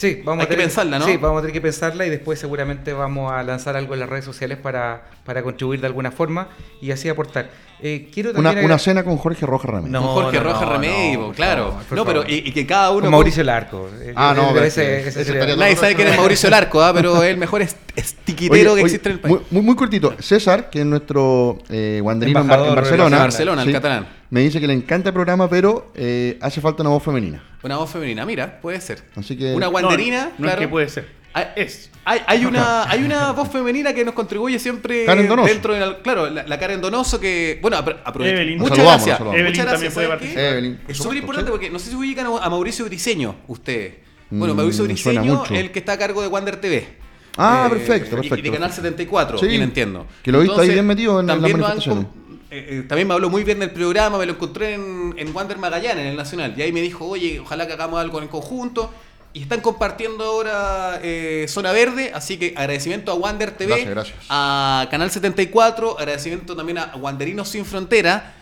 Sí, 0.00 0.22
vamos 0.24 0.40
Hay 0.40 0.46
a 0.46 0.48
que 0.48 0.54
tener 0.54 0.66
pensarla, 0.66 0.98
¿no? 0.98 1.04
Sí, 1.04 1.18
vamos 1.18 1.38
a 1.38 1.40
tener 1.42 1.52
que 1.52 1.60
pensarla 1.60 2.06
y 2.06 2.10
después 2.10 2.38
seguramente 2.38 2.94
vamos 2.94 3.30
a 3.30 3.42
lanzar 3.42 3.76
algo 3.76 3.92
en 3.92 4.00
las 4.00 4.08
redes 4.08 4.24
sociales 4.24 4.56
para, 4.56 5.02
para 5.26 5.42
contribuir 5.42 5.80
de 5.82 5.88
alguna 5.88 6.10
forma 6.10 6.48
y 6.80 6.90
así 6.90 7.10
aportar. 7.10 7.50
Eh, 7.82 8.08
quiero 8.12 8.30
Una, 8.34 8.52
una 8.52 8.78
cena 8.78 9.04
con 9.04 9.18
Jorge 9.18 9.44
Rojas 9.44 9.70
Ramírez. 9.70 9.92
No, 9.92 10.00
Con 10.02 10.24
Jorge 10.24 10.38
no, 10.38 10.44
Rojas 10.44 10.62
no, 10.62 11.18
no, 11.28 11.32
claro. 11.34 11.74
no, 11.90 12.04
pero 12.06 12.24
y, 12.26 12.36
y 12.48 12.52
que 12.52 12.66
cada 12.66 12.90
uno. 12.92 13.02
Con 13.02 13.10
Mauricio 13.10 13.42
Larco. 13.44 13.88
Eh, 14.00 14.12
Ah, 14.16 14.32
no, 14.34 14.44
eh, 14.44 14.50
pero 14.54 14.64
ese- 14.66 14.96
es 14.98 15.02
que 15.02 15.08
ese 15.20 15.38
ese 15.38 15.56
Nadie 15.56 15.76
sabe 15.76 15.94
quién 15.94 16.08
es 16.08 16.16
Mauricio 16.16 16.48
Larco, 16.50 16.82
¿ah? 16.82 16.92
pero 16.94 17.22
es 17.22 17.30
el 17.30 17.36
mejor 17.36 17.60
est- 17.60 17.76
estiquitero 17.94 18.54
Oye, 18.54 18.64
que 18.64 18.70
oye, 18.70 18.82
existe 18.94 19.08
en 19.10 19.14
el 19.16 19.20
país. 19.20 19.36
Muy, 19.50 19.62
muy, 19.62 19.76
cortito. 19.76 20.14
César, 20.18 20.70
que 20.70 20.80
es 20.80 20.86
nuestro 20.86 21.58
eh, 21.68 22.00
guanderino 22.02 22.40
en, 22.40 22.48
Bar- 22.48 22.66
en 22.66 22.74
Barcelona. 22.74 23.18
Barcelona, 23.18 23.62
el 23.64 23.72
catalán. 23.72 24.06
Me 24.30 24.40
dice 24.40 24.60
que 24.60 24.66
le 24.66 24.72
encanta 24.74 25.10
el 25.10 25.14
programa, 25.14 25.48
pero 25.50 25.90
eh, 25.94 26.38
hace 26.40 26.60
falta 26.62 26.82
una 26.82 26.90
voz 26.90 27.02
femenina. 27.02 27.42
Una 27.62 27.76
voz 27.76 27.90
femenina, 27.90 28.24
mira, 28.24 28.60
puede 28.60 28.80
ser. 28.80 29.02
Así 29.16 29.36
que. 29.36 29.54
Una 29.54 29.66
guanderina, 29.66 30.30
no, 30.38 30.44
claro. 30.46 30.60
es 30.60 30.66
que 30.66 30.68
puede 30.68 30.88
ser. 30.88 31.20
Hay, 31.32 31.44
Es. 31.54 31.90
hay, 32.04 32.20
hay 32.26 32.44
una, 32.44 32.90
hay 32.90 33.04
una 33.04 33.30
voz 33.32 33.48
femenina 33.50 33.92
que 33.94 34.04
nos 34.04 34.14
contribuye 34.14 34.58
siempre 34.58 35.04
Karen 35.04 35.28
Donoso. 35.28 35.48
dentro 35.48 35.74
de 35.74 35.80
la, 35.80 35.98
claro, 35.98 36.28
la, 36.28 36.42
la 36.44 36.58
Karen 36.58 36.80
Donoso 36.80 37.20
que, 37.20 37.58
bueno, 37.62 37.76
apro- 37.76 37.98
aprovecho. 38.04 38.34
Evelyn. 38.36 38.58
Muchas 38.58 38.78
gracias. 38.78 39.20
Evelyn 39.20 39.44
Muchas 39.46 39.66
también 39.66 39.92
gracias. 39.92 39.94
puede. 39.94 40.48
Evelyn, 40.50 40.76
por 40.78 40.90
Es 40.90 40.96
súper 40.96 41.18
importante 41.18 41.50
porque 41.52 41.70
no 41.70 41.78
sé 41.78 41.90
si 41.90 41.96
ubican 41.96 42.26
a 42.26 42.48
Mauricio 42.50 42.84
Briseño, 42.86 43.36
ustedes. 43.46 43.94
Bueno, 44.30 44.54
Mm, 44.54 44.56
Mauricio 44.56 44.84
me 44.84 44.96
suena 44.96 45.20
Briseño, 45.22 45.44
el 45.56 45.70
que 45.70 45.78
está 45.80 45.92
a 45.92 45.98
cargo 45.98 46.22
de 46.22 46.28
Wander 46.28 46.56
TV. 46.60 46.88
Ah, 47.36 47.66
Eh, 47.66 47.70
perfecto, 47.70 48.16
y- 48.16 48.18
Y 48.18 48.22
de 48.22 48.28
perfecto. 48.28 48.52
Canal 48.52 48.72
74, 48.72 49.38
Sí, 49.38 49.46
bien 49.46 49.62
entiendo. 49.62 50.06
que 50.24 50.32
lo 50.32 50.38
he 50.40 50.42
visto 50.42 50.60
ahí 50.60 50.70
bien 50.70 50.86
metido 50.86 51.20
en 51.20 51.30
han 51.30 51.40
manifestaciones. 51.40 52.06
com- 52.06 52.29
eh, 52.50 52.66
eh, 52.80 52.84
también 52.88 53.06
me 53.08 53.14
habló 53.14 53.30
muy 53.30 53.44
bien 53.44 53.60
del 53.60 53.70
programa, 53.70 54.18
me 54.18 54.26
lo 54.26 54.32
encontré 54.32 54.74
en, 54.74 55.14
en 55.16 55.34
Wander 55.34 55.58
Magallanes, 55.58 56.02
en 56.04 56.10
el 56.10 56.16
Nacional. 56.16 56.54
Y 56.56 56.62
ahí 56.62 56.72
me 56.72 56.80
dijo, 56.80 57.06
oye, 57.06 57.40
ojalá 57.40 57.66
que 57.66 57.72
hagamos 57.74 58.00
algo 58.00 58.20
en 58.20 58.28
conjunto. 58.28 58.90
Y 59.32 59.42
están 59.42 59.60
compartiendo 59.60 60.24
ahora 60.24 60.98
eh, 61.04 61.46
Zona 61.48 61.70
Verde, 61.70 62.10
así 62.12 62.36
que 62.36 62.52
agradecimiento 62.56 63.12
a 63.12 63.14
Wander 63.14 63.52
TV, 63.52 63.68
Gracias, 63.84 63.90
gracias. 63.90 64.16
a 64.28 64.88
Canal 64.90 65.08
74, 65.10 65.98
agradecimiento 66.00 66.56
también 66.56 66.78
a 66.78 66.96
Wanderinos 66.96 67.48
Sin 67.48 67.64
Frontera. 67.64 68.34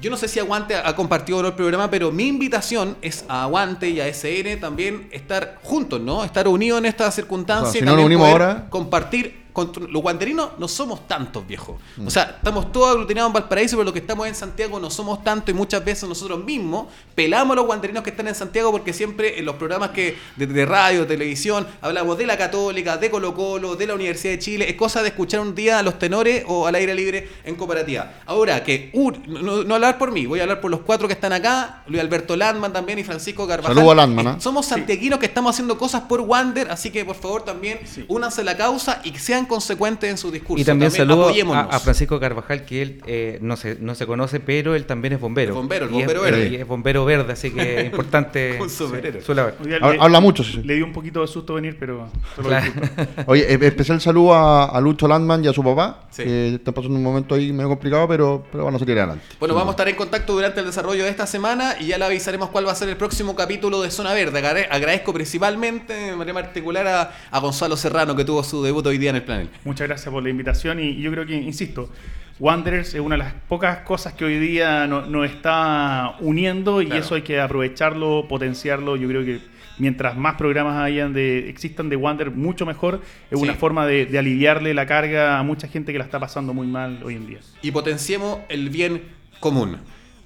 Yo 0.00 0.10
no 0.10 0.16
sé 0.16 0.26
si 0.26 0.40
Aguante 0.40 0.74
ha 0.74 0.96
compartido 0.96 1.46
el 1.46 1.52
programa, 1.52 1.88
pero 1.88 2.10
mi 2.10 2.26
invitación 2.26 2.96
es 3.02 3.24
a 3.28 3.44
Aguante 3.44 3.88
y 3.88 4.00
a 4.00 4.08
SN 4.12 4.56
también 4.56 5.08
estar 5.12 5.60
juntos, 5.62 6.00
¿no? 6.00 6.24
Estar 6.24 6.48
unidos 6.48 6.78
en 6.80 6.86
esta 6.86 7.08
circunstancia 7.12 7.68
O 7.68 7.72
sea, 7.72 7.78
si 7.80 7.84
no 7.86 7.94
nos 7.94 8.04
unimos 8.06 8.28
ahora- 8.28 8.66
compartir. 8.68 9.41
Los 9.54 10.02
guanderinos 10.02 10.50
no 10.58 10.68
somos 10.68 11.06
tantos, 11.06 11.46
viejo. 11.46 11.78
Mm. 11.96 12.06
O 12.06 12.10
sea, 12.10 12.36
estamos 12.38 12.72
todos 12.72 12.92
aglutinados 12.92 13.28
en 13.28 13.34
Valparaíso, 13.34 13.76
pero 13.76 13.84
los 13.84 13.92
que 13.92 13.98
estamos 13.98 14.26
en 14.26 14.34
Santiago 14.34 14.80
no 14.80 14.90
somos 14.90 15.22
tantos 15.22 15.54
y 15.54 15.56
muchas 15.56 15.84
veces 15.84 16.08
nosotros 16.08 16.42
mismos 16.44 16.86
pelamos 17.14 17.52
a 17.52 17.56
los 17.56 17.66
guanderinos 17.66 18.02
que 18.02 18.10
están 18.10 18.28
en 18.28 18.34
Santiago 18.34 18.70
porque 18.70 18.92
siempre 18.92 19.38
en 19.38 19.44
los 19.44 19.56
programas 19.56 19.90
que 19.90 20.16
de, 20.36 20.46
de 20.46 20.66
radio, 20.66 21.06
televisión, 21.06 21.66
hablamos 21.80 22.18
de 22.18 22.26
la 22.26 22.36
Católica, 22.36 22.96
de 22.96 23.10
Colo 23.10 23.34
Colo, 23.34 23.76
de 23.76 23.86
la 23.86 23.94
Universidad 23.94 24.32
de 24.32 24.38
Chile. 24.38 24.70
Es 24.70 24.76
cosa 24.76 25.02
de 25.02 25.08
escuchar 25.08 25.40
un 25.40 25.54
día 25.54 25.78
a 25.78 25.82
los 25.82 25.98
tenores 25.98 26.44
o 26.46 26.66
al 26.66 26.74
aire 26.74 26.94
libre 26.94 27.28
en 27.44 27.54
cooperativa. 27.56 28.12
Ahora, 28.26 28.62
que 28.64 28.90
no, 29.26 29.64
no 29.64 29.74
hablar 29.74 29.98
por 29.98 30.12
mí, 30.12 30.26
voy 30.26 30.40
a 30.40 30.42
hablar 30.42 30.60
por 30.60 30.70
los 30.70 30.80
cuatro 30.80 31.06
que 31.06 31.14
están 31.14 31.32
acá, 31.32 31.82
Luis 31.86 32.00
Alberto 32.00 32.36
Landman 32.36 32.72
también 32.72 32.98
y 32.98 33.04
Francisco 33.04 33.46
Carvajal. 33.46 33.74
Saludo 33.74 33.92
a 33.92 33.94
Landman, 33.94 34.26
Eh, 34.26 34.30
¿ah? 34.30 34.40
Somos 34.40 34.66
santiaguinos 34.66 35.18
que 35.18 35.26
estamos 35.26 35.54
haciendo 35.54 35.76
cosas 35.78 36.02
por 36.02 36.20
Wander, 36.20 36.70
así 36.70 36.90
que 36.90 37.04
por 37.04 37.16
favor 37.16 37.44
también 37.44 37.80
únanse 38.08 38.40
a 38.40 38.44
la 38.44 38.56
causa 38.56 39.00
y 39.04 39.10
que 39.10 39.18
sean 39.42 39.46
consecuentes 39.46 40.10
en 40.10 40.18
su 40.18 40.30
discurso. 40.30 40.60
Y 40.60 40.64
también, 40.64 40.90
saludo 40.90 41.28
a, 41.54 41.78
Francisco 41.80 42.18
Carvajal, 42.20 42.64
que 42.64 42.82
él 42.82 43.02
eh, 43.06 43.38
no, 43.40 43.56
se, 43.56 43.76
no 43.80 43.94
se 43.94 44.06
conoce, 44.06 44.40
pero 44.40 44.74
él 44.74 44.84
también 44.86 45.14
es 45.14 45.20
bombero. 45.20 45.54
Bombero, 45.54 45.86
el 45.86 45.92
Y 45.94 46.00
es- 46.00 46.06
bombero 46.06 46.22
verde. 46.22 46.48
y 46.48 46.54
es 46.56 46.66
bombero 46.66 47.04
verde, 47.04 47.32
así 47.32 47.50
que 47.50 47.80
es 47.80 47.84
importante 47.86 48.58
Un 48.60 48.70
superhéroe. 48.70 49.22
día 49.64 49.78
Habla- 49.80 50.02
habla 50.04 50.20
mucho, 50.20 50.44
sí, 50.44 50.52
sí. 50.54 50.62
Le 50.62 50.74
dio 50.76 50.84
un 50.84 50.92
poquito 50.92 51.20
de 51.20 51.26
susto 51.26 51.54
venir, 51.54 51.76
pero. 51.78 52.08
Claro. 52.42 52.72
Oye, 53.26 53.52
eh, 53.52 53.58
especial 53.62 54.00
saludo 54.00 54.34
a, 54.34 54.66
a 54.66 54.80
Lucho 54.80 55.08
Landman 55.08 55.44
y 55.44 55.48
a 55.48 55.52
su 55.52 55.62
papá, 55.62 56.04
Sí. 56.10 56.22
están 56.26 56.74
pasando 56.74 56.96
un 56.96 57.02
momento 57.02 57.34
ahí 57.34 57.52
medio 57.52 57.68
complicado, 57.70 58.06
pero, 58.06 58.44
pero 58.52 58.64
van 58.66 58.74
a 58.74 58.78
salir 58.78 58.98
adelante. 58.98 59.24
Bueno, 59.40 59.54
vamos 59.54 59.68
a 59.68 59.72
estar 59.72 59.88
en 59.88 59.96
contacto 59.96 60.34
durante 60.34 60.60
el 60.60 60.66
desarrollo 60.66 61.04
de 61.04 61.10
esta 61.10 61.26
semana 61.26 61.74
y 61.80 61.86
ya 61.86 61.98
le 61.98 62.04
avisaremos 62.04 62.50
cuál 62.50 62.66
va 62.66 62.72
a 62.72 62.74
ser 62.74 62.88
el 62.88 62.96
próximo 62.96 63.34
capítulo 63.34 63.80
de 63.82 63.90
Zona 63.90 64.12
Verde. 64.12 64.38
Agrade- 64.40 64.68
Agradezco 64.70 65.12
principalmente, 65.12 65.92
de 65.94 66.16
manera 66.16 66.34
particular, 66.42 66.86
a, 66.86 67.12
a 67.30 67.38
Gonzalo 67.40 67.76
Serrano, 67.76 68.14
que 68.14 68.24
tuvo 68.24 68.44
su 68.44 68.62
debut 68.62 68.86
hoy 68.86 68.98
día 68.98 69.10
en 69.10 69.16
el 69.16 69.22
Muchas 69.64 69.88
gracias 69.88 70.12
por 70.12 70.22
la 70.22 70.30
invitación 70.30 70.80
y, 70.80 70.88
y 70.90 71.02
yo 71.02 71.10
creo 71.10 71.26
que, 71.26 71.34
insisto, 71.34 71.90
Wanderers 72.38 72.94
es 72.94 73.00
una 73.00 73.16
de 73.16 73.22
las 73.24 73.34
pocas 73.48 73.78
cosas 73.78 74.14
que 74.14 74.24
hoy 74.24 74.38
día 74.38 74.86
no- 74.86 75.06
nos 75.06 75.30
está 75.30 76.16
uniendo 76.20 76.82
y 76.82 76.86
Claro. 76.86 77.00
eso 77.00 77.14
hay 77.14 77.22
que 77.22 77.40
aprovecharlo, 77.40 78.26
potenciarlo. 78.28 78.96
Yo 78.96 79.06
creo 79.08 79.24
que 79.24 79.40
mientras 79.78 80.16
más 80.16 80.34
programas 80.36 80.76
hayan 80.82 81.12
de, 81.12 81.48
existan 81.48 81.88
de 81.88 81.96
Wander, 81.96 82.30
mucho 82.30 82.66
mejor. 82.66 83.00
Es 83.30 83.38
Sí. 83.38 83.44
una 83.44 83.54
forma 83.54 83.86
de, 83.86 84.06
de 84.06 84.18
aliviarle 84.18 84.74
la 84.74 84.86
carga 84.86 85.38
a 85.38 85.42
mucha 85.42 85.68
gente 85.68 85.92
que 85.92 85.98
la 85.98 86.04
está 86.04 86.18
pasando 86.18 86.52
muy 86.54 86.66
mal 86.66 87.00
hoy 87.04 87.14
en 87.14 87.26
día. 87.26 87.38
Y 87.62 87.70
potenciemos 87.70 88.38
el 88.48 88.70
bien 88.70 89.02
común. 89.38 89.76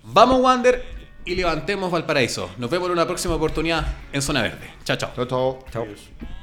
Vamos, 0.05 0.41
Wander, 0.41 0.83
y 1.25 1.35
levantemos 1.35 1.91
Valparaíso. 1.91 2.51
Nos 2.57 2.71
vemos 2.71 2.87
en 2.87 2.93
una 2.93 3.07
próxima 3.07 3.35
oportunidad 3.35 3.85
en 4.13 4.23
Zona 4.23 4.43
Verde. 4.43 4.69
Chao, 4.85 4.97
chao. 4.97 5.11
Chao, 5.17 5.27
chao. 5.27 5.59
Chao. 5.73 6.36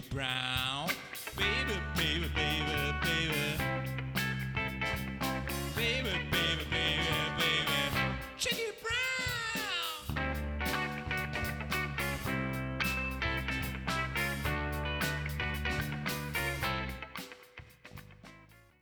Brown. 0.00 0.75